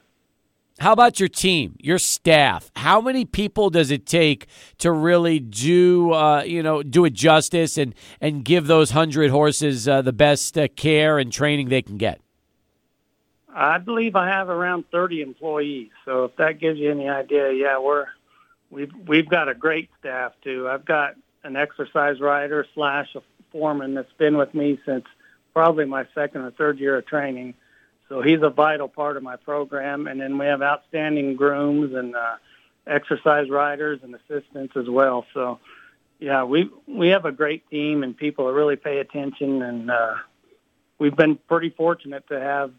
[0.79, 2.71] How about your team, your staff?
[2.75, 4.47] How many people does it take
[4.79, 9.87] to really do, uh, you know, do it justice and and give those hundred horses
[9.87, 12.19] uh, the best uh, care and training they can get?
[13.53, 15.89] I believe I have around 30 employees.
[16.05, 18.07] So if that gives you any idea, yeah, we're
[18.71, 20.67] we've we've got a great staff too.
[20.67, 23.21] I've got an exercise rider slash a
[23.51, 25.05] foreman that's been with me since
[25.53, 27.53] probably my second or third year of training.
[28.09, 30.07] So he's a vital part of my program.
[30.07, 32.35] And then we have outstanding grooms and uh,
[32.85, 35.25] exercise riders and assistants as well.
[35.33, 35.59] So
[36.19, 40.15] yeah, we we have a great team and people really pay attention and uh,
[40.99, 42.71] we've been pretty fortunate to have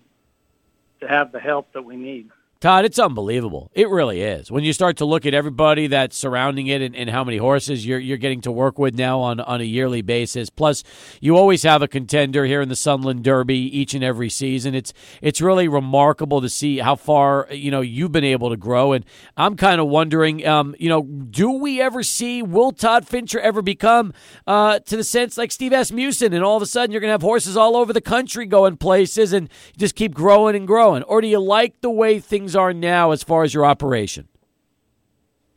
[1.00, 2.30] to have the help that we need.
[2.62, 3.72] Todd, it's unbelievable.
[3.74, 4.48] It really is.
[4.48, 7.84] When you start to look at everybody that's surrounding it and, and, how many horses
[7.84, 10.48] you're, you're getting to work with now on, on a yearly basis.
[10.48, 10.84] Plus,
[11.20, 14.76] you always have a contender here in the Sunland Derby each and every season.
[14.76, 18.92] It's it's really remarkable to see how far you know you've been able to grow.
[18.92, 19.04] And
[19.36, 23.60] I'm kind of wondering, um, you know, do we ever see will Todd Fincher ever
[23.60, 24.14] become
[24.46, 27.14] uh, to the sense like Steve Asmussen, and all of a sudden you're going to
[27.14, 31.02] have horses all over the country going places and just keep growing and growing?
[31.02, 34.28] Or do you like the way things things are now as far as your operation?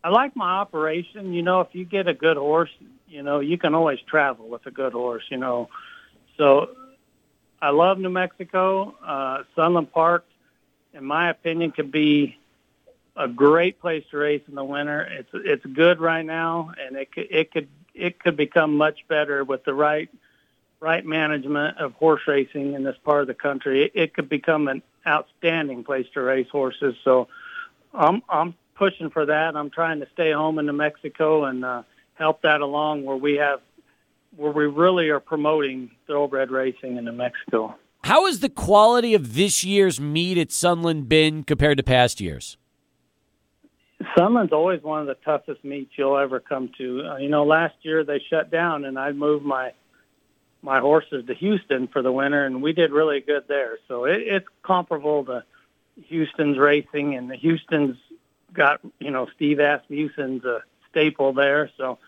[0.03, 1.33] I like my operation.
[1.33, 2.69] You know, if you get a good horse,
[3.07, 5.69] you know, you can always travel with a good horse, you know.
[6.37, 6.69] So
[7.61, 8.95] I love New Mexico.
[9.03, 10.25] Uh, Sunland Park,
[10.93, 12.37] in my opinion, could be
[13.17, 15.01] a great place to race in the winter.
[15.01, 19.43] It's it's good right now, and it could it could it could become much better
[19.43, 20.09] with the right
[20.79, 23.85] right management of horse racing in this part of the country.
[23.85, 26.95] It, it could become an outstanding place to race horses.
[27.03, 27.27] So
[27.93, 29.55] I'm I'm pushing for that.
[29.55, 31.83] I'm trying to stay home in New Mexico and uh,
[32.15, 33.61] help that along where we have
[34.35, 37.75] where we really are promoting thoroughbred racing in New Mexico.
[38.03, 42.57] How has the quality of this year's meet at Sunland been compared to past years?
[44.15, 47.03] Sunland's always one of the toughest meets you'll ever come to.
[47.03, 49.71] Uh, you know, last year they shut down, and I moved my
[50.65, 53.77] my horses to Houston for the winter, and we did really good there.
[53.87, 55.43] So it, it's comparable to
[56.07, 57.95] Houston's racing, and the Houston's
[58.51, 61.69] got you know Steve Asmussen's a staple there.
[61.77, 61.99] So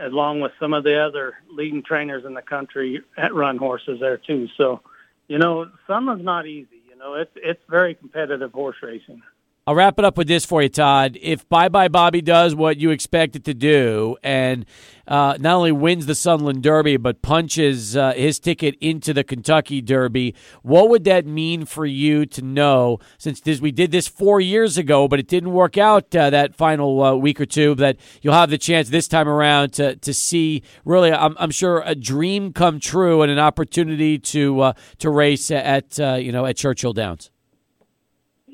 [0.00, 4.16] along with some of the other leading trainers in the country at run horses there
[4.16, 4.48] too.
[4.56, 4.80] So
[5.28, 6.82] you know Sunland's not easy.
[6.88, 9.22] You know it's it's very competitive horse racing.
[9.66, 11.16] I'll wrap it up with this for you, Todd.
[11.22, 14.66] If Bye Bye Bobby does what you expect it to do and
[15.08, 19.80] uh, not only wins the Sunland Derby, but punches uh, his ticket into the Kentucky
[19.80, 24.38] Derby, what would that mean for you to know, since this, we did this four
[24.38, 27.96] years ago, but it didn't work out uh, that final uh, week or two, that
[28.20, 31.94] you'll have the chance this time around to, to see really, I'm, I'm sure, a
[31.94, 36.58] dream come true and an opportunity to, uh, to race at, uh, you know, at
[36.58, 37.30] Churchill Downs?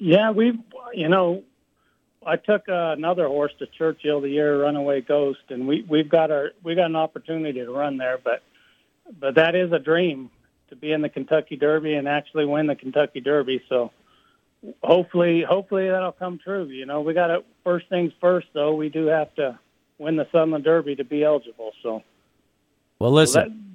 [0.03, 0.57] Yeah, we've
[0.95, 1.43] you know,
[2.25, 6.31] I took uh, another horse to Churchill the year Runaway Ghost, and we we've got
[6.31, 8.43] our we got an opportunity to run there, but
[9.19, 10.31] but that is a dream
[10.69, 13.63] to be in the Kentucky Derby and actually win the Kentucky Derby.
[13.69, 13.91] So
[14.83, 16.65] hopefully hopefully that'll come true.
[16.65, 18.75] You know, we got to first things first though.
[18.75, 19.59] We do have to
[19.99, 21.73] win the Sunland Derby to be eligible.
[21.83, 22.03] So
[22.99, 23.43] well, listen.
[23.43, 23.70] So that,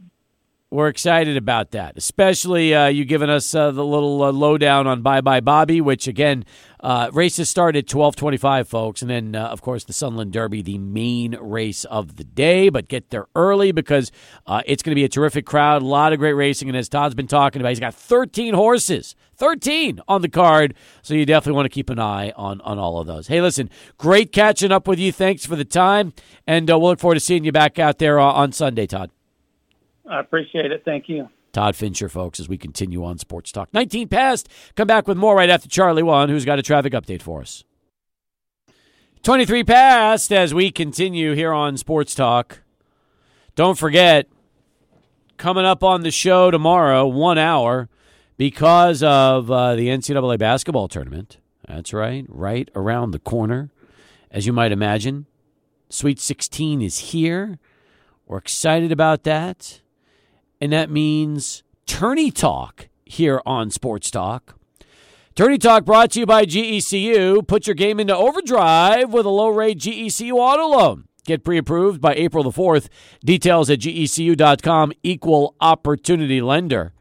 [0.72, 5.02] we're excited about that, especially uh, you giving us uh, the little uh, lowdown on
[5.02, 6.44] Bye Bye Bobby, which again,
[6.82, 10.62] uh, races start at twelve twenty-five, folks, and then uh, of course the Sunland Derby,
[10.62, 12.70] the main race of the day.
[12.70, 14.12] But get there early because
[14.48, 16.90] uh, it's going to be a terrific crowd, a lot of great racing, and as
[16.90, 20.74] Todd's been talking about, he's got thirteen horses, thirteen on the card,
[21.04, 23.28] so you definitely want to keep an eye on on all of those.
[23.28, 25.12] Hey, listen, great catching up with you.
[25.12, 26.12] Thanks for the time,
[26.48, 29.12] and we'll look forward to seeing you back out there on Sunday, Todd.
[30.10, 30.84] I appreciate it.
[30.86, 31.30] Thank you.
[31.56, 33.74] Todd Fincher, folks, as we continue on Sports Talk.
[33.74, 34.50] 19 past.
[34.76, 37.64] Come back with more right after Charlie One, who's got a traffic update for us.
[39.24, 42.62] 23 past as we continue here on Sports Talk.
[43.56, 44.28] Don't forget,
[45.38, 47.88] coming up on the show tomorrow, one hour,
[48.36, 51.38] because of uh, the NCAA basketball tournament.
[51.66, 53.72] That's right, right around the corner.
[54.30, 55.26] As you might imagine,
[55.90, 57.60] Sweet 16 is here.
[58.28, 59.82] We're excited about that
[60.60, 64.58] and that means Tourney Talk here on Sports Talk.
[65.36, 67.46] Tourney Talk brought to you by GECU.
[67.46, 71.06] Put your game into overdrive with a low rate GECU auto loan.
[71.26, 72.88] Get pre approved by April the 4th.
[73.24, 74.94] Details at gecu.com.
[75.04, 76.94] Equal opportunity lender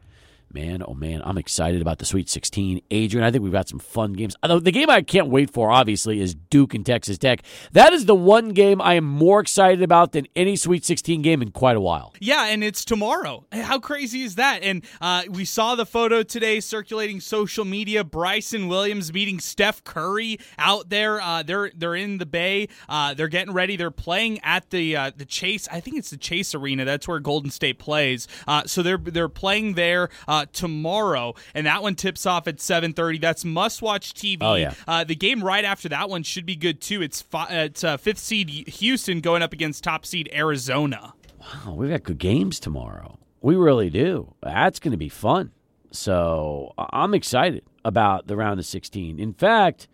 [0.55, 2.81] man, oh man, I'm excited about the Sweet 16.
[2.89, 4.35] Adrian, I think we've got some fun games.
[4.41, 7.43] The game I can't wait for, obviously, is Duke and Texas Tech.
[7.73, 11.41] That is the one game I am more excited about than any Sweet 16 game
[11.41, 12.13] in quite a while.
[12.21, 13.45] Yeah, and it's tomorrow.
[13.51, 14.63] How crazy is that?
[14.63, 18.05] And uh, we saw the photo today circulating social media.
[18.05, 21.19] Bryson Williams meeting Steph Curry out there.
[21.19, 22.69] Uh, they're they're in the Bay.
[22.87, 23.75] Uh, they're getting ready.
[23.75, 25.67] They're playing at the uh, the Chase.
[25.69, 26.85] I think it's the Chase Arena.
[26.85, 28.27] That's where Golden State plays.
[28.47, 30.09] Uh, so they're they're playing there
[30.45, 33.19] uh, tomorrow, and that one tips off at 7:30.
[33.19, 34.37] That's must-watch TV.
[34.41, 34.73] Oh yeah.
[34.87, 37.01] Uh, the game right after that one should be good too.
[37.01, 41.13] It's fi- it's uh, fifth seed Houston going up against top seed Arizona.
[41.39, 43.19] Wow, we've got good games tomorrow.
[43.41, 44.33] We really do.
[44.41, 45.51] That's going to be fun.
[45.91, 49.19] So I'm excited about the round of 16.
[49.19, 49.87] In fact,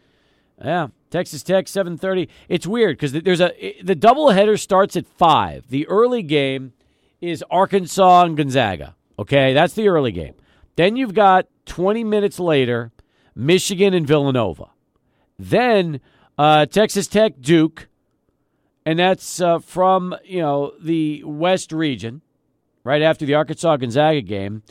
[0.64, 2.28] yeah, Texas Tech 7:30.
[2.48, 5.68] It's weird because there's a the doubleheader starts at five.
[5.70, 6.74] The early game
[7.20, 8.96] is Arkansas and Gonzaga.
[9.20, 10.34] Okay, that's the early game.
[10.76, 12.92] Then you've got 20 minutes later,
[13.36, 14.70] Michigan and Villanova.
[15.38, 16.02] Then
[16.38, 17.88] uh, Texas Tech, Duke,
[18.86, 22.22] and that's uh, from you know the West region,
[22.84, 24.64] right after the Arkansas Gonzaga game,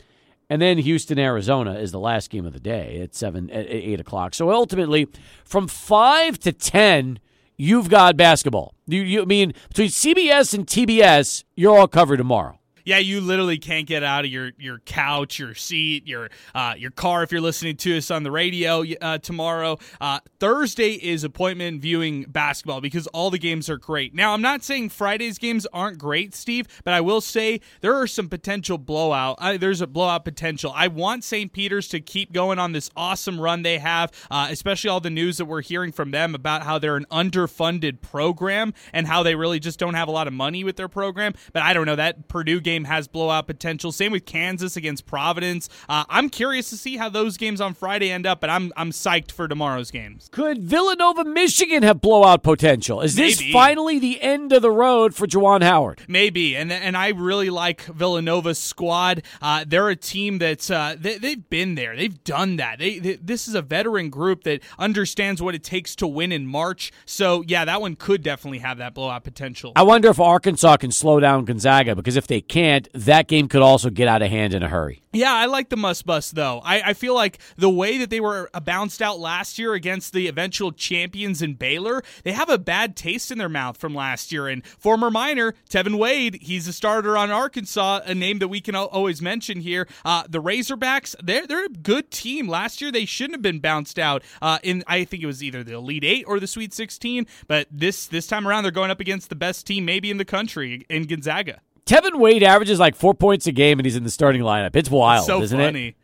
[0.49, 3.99] and then Houston, Arizona is the last game of the day at seven at eight
[3.99, 4.33] o'clock.
[4.33, 5.07] So ultimately,
[5.45, 7.19] from five to ten,
[7.57, 8.75] you've got basketball.
[8.87, 12.59] You, you I mean between CBS and TBS, you're all covered tomorrow.
[12.91, 16.91] Yeah, you literally can't get out of your, your couch, your seat, your uh, your
[16.91, 19.79] car if you're listening to us on the radio uh, tomorrow.
[20.01, 24.13] Uh, Thursday is appointment viewing basketball because all the games are great.
[24.13, 28.07] Now, I'm not saying Friday's games aren't great, Steve, but I will say there are
[28.07, 29.37] some potential blowout.
[29.61, 30.73] there's a blowout potential.
[30.75, 31.53] I want St.
[31.53, 35.37] Peter's to keep going on this awesome run they have, uh, especially all the news
[35.37, 39.61] that we're hearing from them about how they're an underfunded program and how they really
[39.61, 41.33] just don't have a lot of money with their program.
[41.53, 43.91] But I don't know that Purdue game game has blowout potential.
[43.91, 45.69] Same with Kansas against Providence.
[45.87, 48.91] Uh, I'm curious to see how those games on Friday end up, but I'm I'm
[48.91, 50.29] psyched for tomorrow's games.
[50.31, 53.01] Could Villanova, Michigan have blowout potential?
[53.01, 53.53] Is this Maybe.
[53.53, 56.01] finally the end of the road for Juwan Howard?
[56.07, 59.23] Maybe, and and I really like Villanova's squad.
[59.41, 62.79] Uh, they're a team that's uh, they, have been there, they've done that.
[62.79, 66.47] They, they, this is a veteran group that understands what it takes to win in
[66.47, 66.91] March.
[67.05, 69.73] So yeah, that one could definitely have that blowout potential.
[69.75, 73.47] I wonder if Arkansas can slow down Gonzaga because if they can't can't, that game
[73.47, 75.01] could also get out of hand in a hurry.
[75.13, 76.61] Yeah, I like the must bust though.
[76.63, 80.27] I, I feel like the way that they were bounced out last year against the
[80.27, 84.47] eventual champions in Baylor, they have a bad taste in their mouth from last year.
[84.47, 88.75] And former Miner Tevin Wade, he's a starter on Arkansas, a name that we can
[88.75, 89.87] always mention here.
[90.05, 92.47] Uh, the Razorbacks, they're they're a good team.
[92.47, 94.83] Last year they shouldn't have been bounced out uh, in.
[94.87, 97.25] I think it was either the Elite Eight or the Sweet Sixteen.
[97.47, 100.25] But this this time around, they're going up against the best team maybe in the
[100.25, 101.59] country in Gonzaga.
[101.85, 104.75] Tevin Wade averages like four points a game, and he's in the starting lineup.
[104.75, 105.87] It's wild, it's so isn't funny.
[105.89, 105.95] it?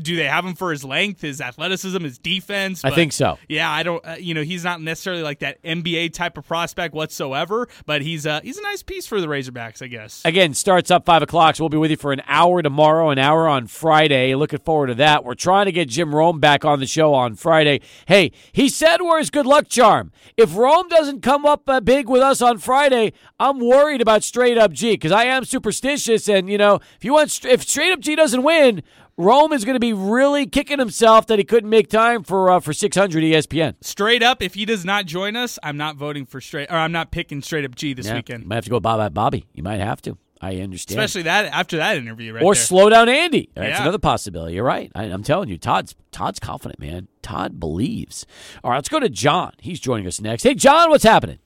[0.00, 2.82] Do they have him for his length, his athleticism, his defense?
[2.82, 3.38] But I think so.
[3.48, 4.04] Yeah, I don't.
[4.04, 8.26] Uh, you know, he's not necessarily like that NBA type of prospect whatsoever, but he's
[8.26, 10.22] uh, he's a nice piece for the Razorbacks, I guess.
[10.24, 13.18] Again, starts up five o'clock, so we'll be with you for an hour tomorrow, an
[13.18, 14.34] hour on Friday.
[14.34, 15.24] Looking forward to that.
[15.24, 17.80] We're trying to get Jim Rome back on the show on Friday.
[18.06, 20.12] Hey, he said we're his good luck charm.
[20.36, 24.58] If Rome doesn't come up uh, big with us on Friday, I'm worried about straight
[24.58, 28.00] up G because I am superstitious, and you know, if you want, if straight up
[28.00, 28.82] G doesn't win,
[29.18, 32.60] Rome is going to be really kicking himself that he couldn't make time for uh,
[32.60, 33.74] for 600 ESPN.
[33.80, 36.92] Straight up, if he does not join us, I'm not voting for straight, or I'm
[36.92, 38.44] not picking straight up G this yeah, weekend.
[38.44, 39.44] You might have to go Bob Bobby.
[39.52, 40.16] You might have to.
[40.40, 41.00] I understand.
[41.00, 42.44] Especially that after that interview, right?
[42.44, 42.62] Or there.
[42.62, 43.50] slow down Andy.
[43.54, 43.82] That's yeah.
[43.82, 44.54] another possibility.
[44.54, 44.92] You're right.
[44.94, 47.08] I, am telling you, Todd's Todd's confident, man.
[47.20, 48.24] Todd believes.
[48.62, 49.52] All right, let's go to John.
[49.58, 50.44] He's joining us next.
[50.44, 51.40] Hey, John, what's happening?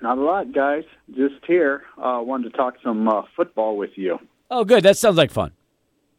[0.00, 0.84] Not a lot, guys.
[1.14, 1.82] Just here.
[1.98, 4.18] Uh, wanted to talk some uh, football with you.
[4.50, 4.82] Oh, good.
[4.82, 5.52] That sounds like fun.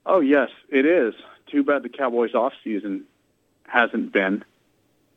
[0.06, 1.14] Oh yes, it is.
[1.48, 3.06] Too bad the Cowboys off season
[3.68, 4.44] hasn't been.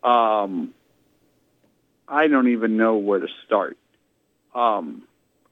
[0.03, 0.75] Um,
[2.07, 3.77] I don't even know where to start.
[4.55, 5.03] Um,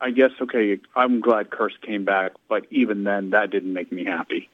[0.01, 0.79] I guess okay.
[0.95, 4.49] I'm glad Kearse came back, but even then, that didn't make me happy.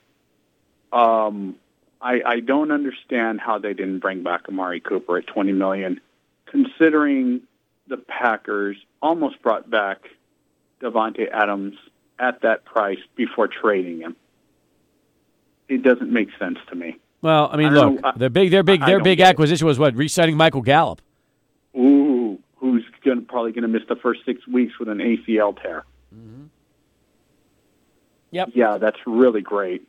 [0.93, 1.57] Um,
[2.01, 6.01] I, I don't understand how they didn't bring back Amari Cooper at 20 million,
[6.47, 7.43] considering
[7.87, 10.09] the Packers almost brought back
[10.81, 11.77] Davante Adams
[12.19, 14.17] at that price before trading him
[15.69, 16.99] it doesn't make sense to me.
[17.23, 19.95] Well, I mean, I look, know, their big, their big, their big acquisition was what
[19.95, 21.01] re-signing Michael Gallup.
[21.77, 25.85] Ooh, who's gonna, probably going to miss the first six weeks with an ACL tear.
[26.15, 26.45] Mm-hmm.
[28.33, 28.49] Yep.
[28.55, 29.87] Yeah, that's really great.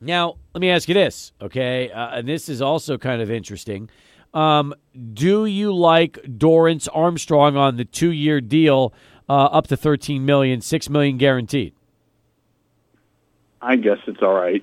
[0.00, 1.90] Now, let me ask you this, okay?
[1.90, 3.88] Uh, and this is also kind of interesting.
[4.34, 4.74] Um,
[5.14, 8.92] do you like Dorance Armstrong on the two-year deal,
[9.28, 11.72] uh, up to thirteen million, six million guaranteed?
[13.62, 14.62] I guess it's all right.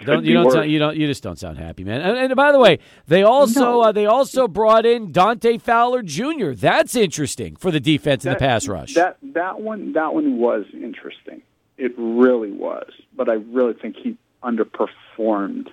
[0.04, 2.00] Don't, you don't sound, you don't you just don't sound happy, man.
[2.00, 3.80] And, and by the way, they also no.
[3.82, 6.52] uh, they also brought in Dante Fowler Jr.
[6.52, 8.94] That's interesting for the defense that, and the pass rush.
[8.94, 11.42] That that one that one was interesting.
[11.78, 15.66] It really was, but I really think he underperformed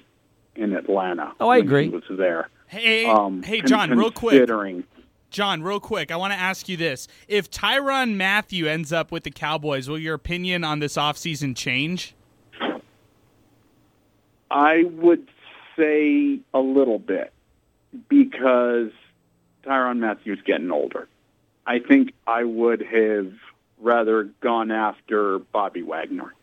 [0.56, 1.34] in Atlanta.
[1.40, 1.84] Oh, I agree.
[1.84, 2.50] He was there.
[2.66, 4.50] Hey, um, hey, John, real quick.
[5.30, 9.24] John, real quick, I want to ask you this: If Tyrann Mathieu ends up with
[9.24, 12.16] the Cowboys, will your opinion on this offseason change?
[14.50, 15.28] I would
[15.78, 17.34] say a little bit
[18.10, 18.92] because
[19.64, 21.08] Tyrann Mathieu's getting older.
[21.66, 23.34] I think I would have
[23.80, 26.34] rather gone after Bobby Wagner.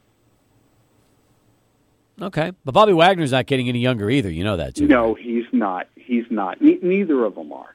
[2.21, 4.31] Okay, but Bobby Wagner's not getting any younger either.
[4.31, 4.87] You know that too.
[4.87, 5.89] No, he's not.
[5.97, 6.61] He's not.
[6.61, 7.75] Ne- neither of them are.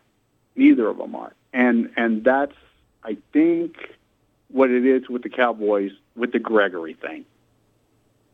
[0.55, 1.33] Neither of them are.
[1.53, 2.53] And and that's
[3.03, 3.75] I think
[4.49, 7.25] what it is with the Cowboys with the Gregory thing.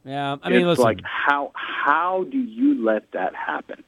[0.05, 0.83] Yeah, I mean, it's listen.
[0.83, 3.83] like how how do you let that happen?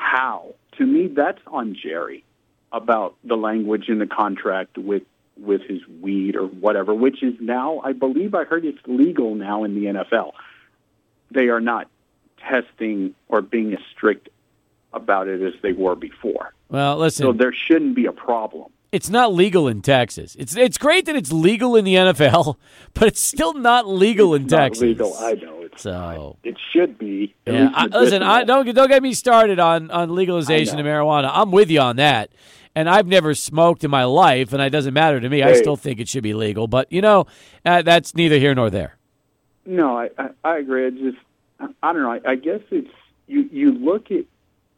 [0.00, 0.54] how?
[0.78, 2.24] To me, that's on Jerry
[2.72, 5.02] about the language in the contract with
[5.36, 9.64] with his weed or whatever, which is now, I believe, I heard it's legal now
[9.64, 10.32] in the NFL.
[11.30, 11.88] They are not
[12.46, 14.28] testing or being as strict
[14.92, 16.52] about it as they were before.
[16.68, 18.70] Well, listen, So there shouldn't be a problem.
[18.92, 20.36] It's not legal in Texas.
[20.38, 22.56] It's it's great that it's legal in the NFL,
[22.94, 24.82] but it's still not legal in It's not Texas.
[24.82, 25.14] legal.
[25.18, 27.34] I know it's So it should be.
[27.46, 31.30] yeah, I, listen, I, don't get- don't get me started on on legalization of marijuana.
[31.32, 32.30] I'm with you on that.
[32.72, 35.42] And I've never smoked in my life, and it doesn't matter to me.
[35.42, 36.68] I still think it should be legal.
[36.68, 37.26] But you know,
[37.66, 38.96] uh, that's neither here nor there.
[39.66, 40.86] No, I, I, I agree.
[40.86, 41.18] I just,
[41.82, 42.12] I don't know.
[42.12, 42.88] I, I guess it's
[43.26, 43.48] you.
[43.50, 44.24] You look at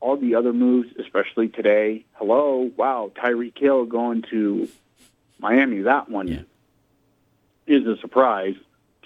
[0.03, 2.05] all the other moves, especially today.
[2.15, 4.69] Hello, wow, Tyreek Hill going to
[5.39, 5.83] Miami.
[5.83, 6.41] That one Yeah.
[7.69, 8.57] is a surprise.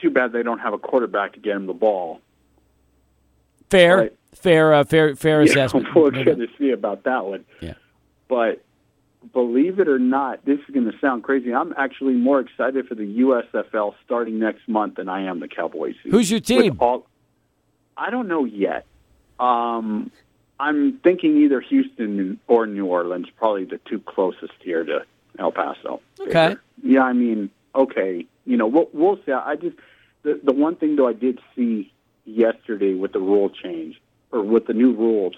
[0.00, 2.20] Too bad they don't have a quarterback to get him the ball.
[3.68, 4.12] Fair, Right.
[4.34, 5.86] fair, uh, fair, fair Yeah, assessment.
[5.94, 7.44] we'll get to see about that one.
[7.60, 7.74] Yeah.
[8.28, 8.62] But
[9.34, 11.52] believe it or not, this is going to sound crazy.
[11.52, 15.96] I'm actually more excited for the USFL starting next month than I am the Cowboys.
[16.04, 16.76] Who's your team?
[16.80, 17.06] all-
[17.98, 18.86] I don't know yet.
[19.38, 20.10] Um,
[20.58, 25.04] I'm thinking either Houston or New Orleans, probably the two closest here to
[25.38, 26.00] El Paso.
[26.20, 26.56] Okay.
[26.82, 29.32] Yeah, I mean, okay, you know, we'll, we'll see.
[29.32, 29.76] I just
[30.22, 31.92] the the one thing though I did see
[32.24, 34.00] yesterday with the rule change
[34.32, 35.34] or with the new rules,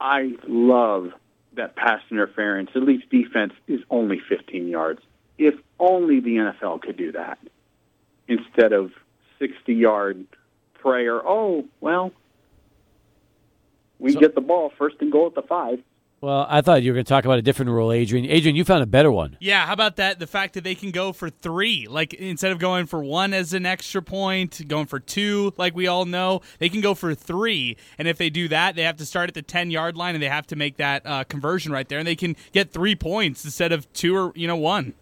[0.00, 1.12] I love
[1.54, 5.00] that pass interference, at least defense, is only 15 yards.
[5.38, 7.38] If only the NFL could do that
[8.28, 8.92] instead of
[9.38, 10.26] 60 yard
[10.74, 11.20] prayer.
[11.26, 12.12] Oh well,
[13.98, 15.80] we So- get the ball first and goal at the five.
[16.20, 18.24] Well, I thought you were going to talk about a different rule, Adrian.
[18.24, 19.36] Adrian, you found a better one.
[19.38, 20.18] Yeah, how about that?
[20.18, 23.52] The fact that they can go for three, like instead of going for one as
[23.52, 27.76] an extra point, going for two, like we all know, they can go for three.
[27.98, 30.22] And if they do that, they have to start at the ten yard line and
[30.22, 33.44] they have to make that uh, conversion right there, and they can get three points
[33.44, 34.94] instead of two or you know one.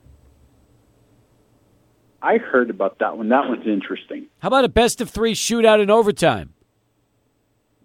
[2.20, 3.30] I heard about that one.
[3.30, 4.26] That one's interesting.
[4.40, 6.52] How about a best of three shootout in overtime?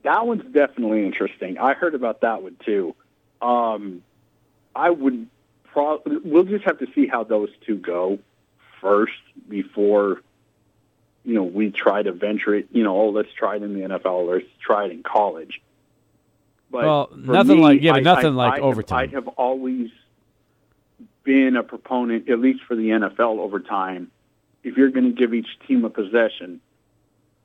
[0.03, 1.57] That one's definitely interesting.
[1.57, 2.95] I heard about that one too.
[3.41, 4.01] Um,
[4.75, 5.27] I would
[5.65, 8.19] pro- we'll just have to see how those two go
[8.79, 9.13] first
[9.47, 10.21] before
[11.23, 12.67] you know we try to venture it.
[12.71, 14.27] You know, oh, let's try it in the NFL.
[14.31, 15.61] Let's try it in college.
[16.71, 19.09] But Well, nothing me, like- yeah, I- nothing I- like I have- overtime.
[19.11, 19.89] I have always
[21.23, 24.09] been a proponent, at least for the NFL overtime.
[24.63, 26.61] If you're going to give each team a possession,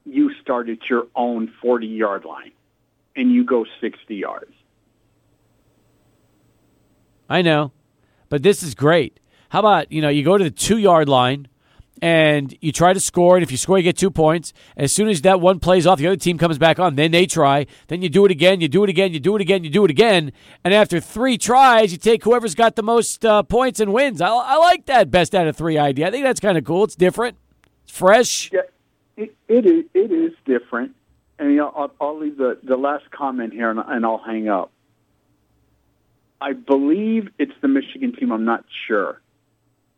[0.07, 2.53] you start at your own 40 yard line
[3.15, 4.53] and you go 60 yards.
[7.28, 7.73] I know,
[8.28, 9.19] but this is great.
[9.49, 11.49] How about you know you go to the two yard line
[12.03, 14.53] and you try to score, and if you score, you get two points.
[14.77, 16.95] As soon as that one plays off, the other team comes back on.
[16.95, 17.66] Then they try.
[17.89, 18.61] Then you do it again.
[18.61, 19.12] You do it again.
[19.15, 19.65] You do it again.
[19.65, 20.33] You do it again.
[20.62, 24.20] And after three tries, you take whoever's got the most uh, points and wins.
[24.20, 26.07] I, I like that best out of three idea.
[26.07, 26.85] I think that's kind of cool.
[26.85, 27.39] It's different.
[27.85, 28.53] It's fresh.
[28.53, 28.61] Yeah,
[29.16, 29.84] it, it is.
[29.94, 30.94] It is different.
[31.38, 34.70] And I'll, I'll leave the, the last comment here, and, and I'll hang up.
[36.40, 38.30] I believe it's the Michigan team.
[38.32, 39.20] I'm not sure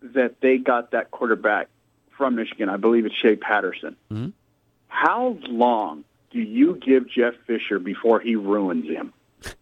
[0.03, 1.69] that they got that quarterback
[2.17, 2.69] from Michigan.
[2.69, 3.97] I believe it's Shea Patterson.
[4.11, 4.33] Mhm.
[4.89, 9.13] How long do you give Jeff Fisher before he ruins him?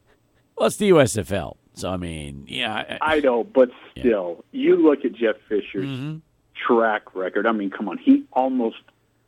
[0.58, 1.56] Well, it's the USFL.
[1.74, 2.96] So I mean, yeah.
[3.02, 6.22] I- I know, but still, you look at Jeff Fisher's Mhm.
[6.54, 7.46] track record.
[7.46, 8.78] I mean, come on, he almost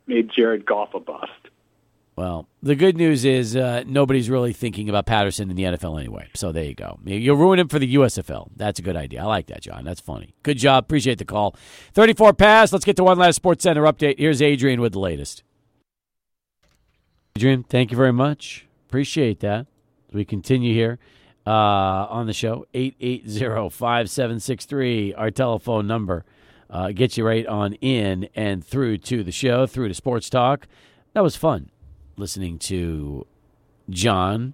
[0.09, 1.31] made Jared Goff a bust.
[2.17, 6.27] Well, the good news is uh, nobody's really thinking about Patterson in the NFL anyway.
[6.35, 6.99] So there you go.
[7.05, 8.49] You'll ruin him for the USFL.
[8.57, 9.21] That's a good idea.
[9.21, 9.85] I like that, John.
[9.85, 10.33] That's funny.
[10.43, 10.83] Good job.
[10.83, 11.55] Appreciate the call.
[11.93, 12.73] 34 pass.
[12.73, 14.19] Let's get to one last Sports Center update.
[14.19, 15.43] Here's Adrian with the latest.
[17.37, 18.67] Adrian, thank you very much.
[18.89, 19.67] Appreciate that.
[20.11, 20.99] We continue here
[21.47, 26.25] uh, on the show, 880-5763, our telephone number.
[26.69, 30.67] Uh, get you right on in and through to the show, through to Sports Talk.
[31.13, 31.71] That was fun
[32.15, 33.25] listening to
[33.89, 34.53] John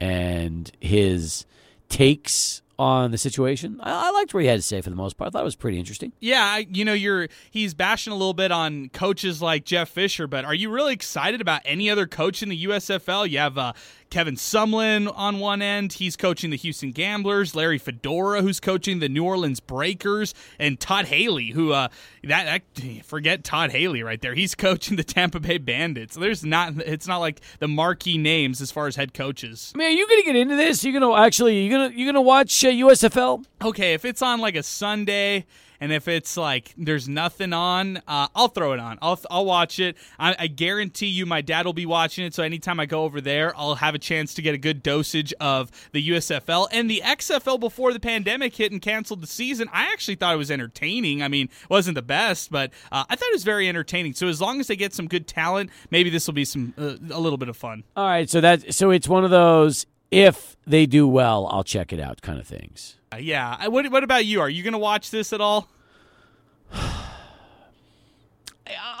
[0.00, 1.46] and his
[1.88, 3.80] takes on the situation.
[3.82, 5.28] I, liked what he had to say for the most part.
[5.28, 6.12] I thought it was pretty interesting.
[6.20, 10.28] Yeah, I- you know, you're he's bashing a little bit on coaches like Jeff Fisher,
[10.28, 13.28] but are you really excited about any other coach in the USFL?
[13.28, 13.72] You have uh,
[14.10, 15.94] Kevin Sumlin on one end.
[15.94, 17.54] He's coaching the Houston Gamblers.
[17.54, 21.88] Larry Fedora, who's coaching the New Orleans Breakers, and Todd Haley, who uh,
[22.24, 24.34] that, that forget Todd Haley right there.
[24.34, 26.14] He's coaching the Tampa Bay Bandits.
[26.14, 29.72] There's not it's not like the marquee names as far as head coaches.
[29.74, 30.84] I mean, are you to get into this?
[30.84, 33.44] You're to actually you're to you're to watch uh, USFL?
[33.62, 35.46] Okay, if it's on like a Sunday
[35.80, 38.98] and if it's like there's nothing on, uh, I'll throw it on.
[39.00, 39.96] I'll I'll watch it.
[40.18, 42.34] I, I guarantee you, my dad will be watching it.
[42.34, 45.32] So anytime I go over there, I'll have a chance to get a good dosage
[45.40, 49.68] of the USFL and the XFL before the pandemic hit and canceled the season.
[49.72, 51.22] I actually thought it was entertaining.
[51.22, 54.14] I mean, wasn't the best, but uh, I thought it was very entertaining.
[54.14, 56.96] So as long as they get some good talent, maybe this will be some uh,
[57.10, 57.84] a little bit of fun.
[57.96, 61.92] All right, so that so it's one of those if they do well, I'll check
[61.92, 62.97] it out kind of things.
[63.12, 63.66] Uh, yeah.
[63.68, 64.40] What What about you?
[64.40, 65.68] Are you going to watch this at all?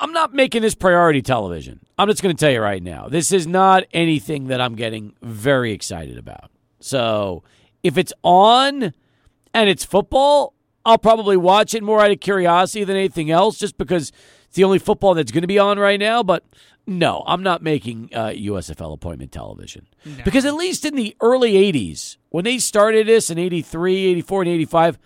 [0.00, 1.80] I'm not making this priority television.
[1.98, 3.08] I'm just going to tell you right now.
[3.08, 6.50] This is not anything that I'm getting very excited about.
[6.80, 7.42] So,
[7.82, 8.94] if it's on
[9.52, 10.54] and it's football,
[10.86, 14.12] I'll probably watch it more out of curiosity than anything else just because
[14.58, 16.44] the only football that's going to be on right now, but
[16.86, 19.86] no, I'm not making uh, USFL appointment television.
[20.24, 24.50] Because at least in the early 80s, when they started this in 83, 84, and
[24.50, 24.98] 85,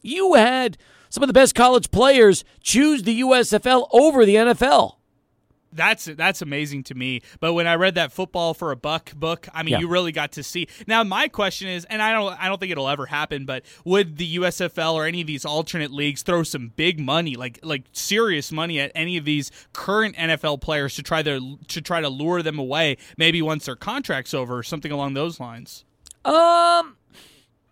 [0.00, 0.78] you had
[1.08, 4.96] some of the best college players choose the USFL over the NFL.
[5.72, 7.20] That's that's amazing to me.
[7.38, 9.78] But when I read that football for a buck book, I mean, Yeah.
[9.80, 10.66] you really got to see.
[10.86, 14.16] Now, my question is, and I don't, I don't think it'll ever happen, but would
[14.16, 18.50] the USFL or any of these alternate leagues throw some big money, like like serious
[18.50, 21.38] money, at any of these current NFL players to try their
[21.68, 22.96] to try to lure them away?
[23.16, 25.84] Maybe once their contract's over, or something along those lines.
[26.24, 26.96] Um,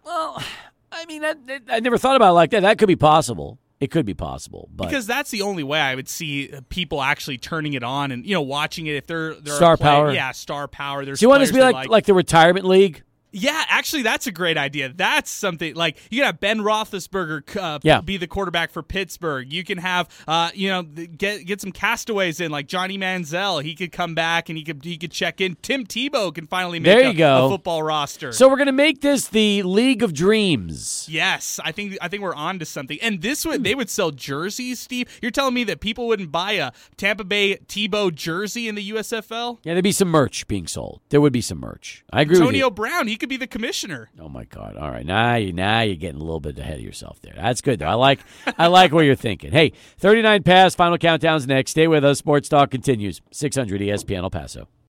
[0.04, 0.42] well,
[0.92, 1.34] I mean, I,
[1.68, 2.60] I never thought about it like that.
[2.62, 3.58] That could be possible.
[3.80, 7.00] It could be possible, but Because that's the only way I would see uh, people
[7.00, 10.12] actually turning it on and you know watching it if they're, they're Star play- power.
[10.12, 11.04] yeah, star power.
[11.04, 13.02] There's do you want this to be players like, like the retirement league?
[13.38, 14.92] Yeah, actually, that's a great idea.
[14.94, 18.00] That's something like you can have Ben Roethlisberger uh, Yeah.
[18.00, 19.52] be the quarterback for Pittsburgh.
[19.52, 23.62] You can have, uh, you know, get get some castaways in like Johnny Manziel.
[23.62, 25.56] He could come back and he could he could check in.
[25.62, 27.46] Tim Tebow can finally make There a, you go.
[27.46, 28.32] a football roster.
[28.32, 31.06] So we're gonna make this the League of Dreams.
[31.10, 32.98] Yes, I think I think we're on to something.
[33.02, 35.08] And this would they would sell jerseys, Steve.
[35.22, 39.58] You're telling me that people wouldn't buy a Tampa Bay Tebow jersey in the USFL?
[39.64, 41.00] Yeah, there'd be some merch being sold.
[41.10, 42.04] There would be some merch.
[42.12, 42.70] I agree with Antonio.
[42.70, 44.10] Brown, he could be the commissioner.
[44.20, 44.76] Oh my God!
[44.76, 47.34] All right, now you now you're getting a little bit ahead of yourself there.
[47.36, 47.86] That's good though.
[47.86, 48.20] I like
[48.58, 49.52] I like what you're thinking.
[49.52, 50.74] Hey, 39 pass.
[50.74, 51.72] Final countdowns next.
[51.72, 52.18] Stay with us.
[52.18, 53.20] Sports talk continues.
[53.30, 54.68] 600 ESPN El Paso.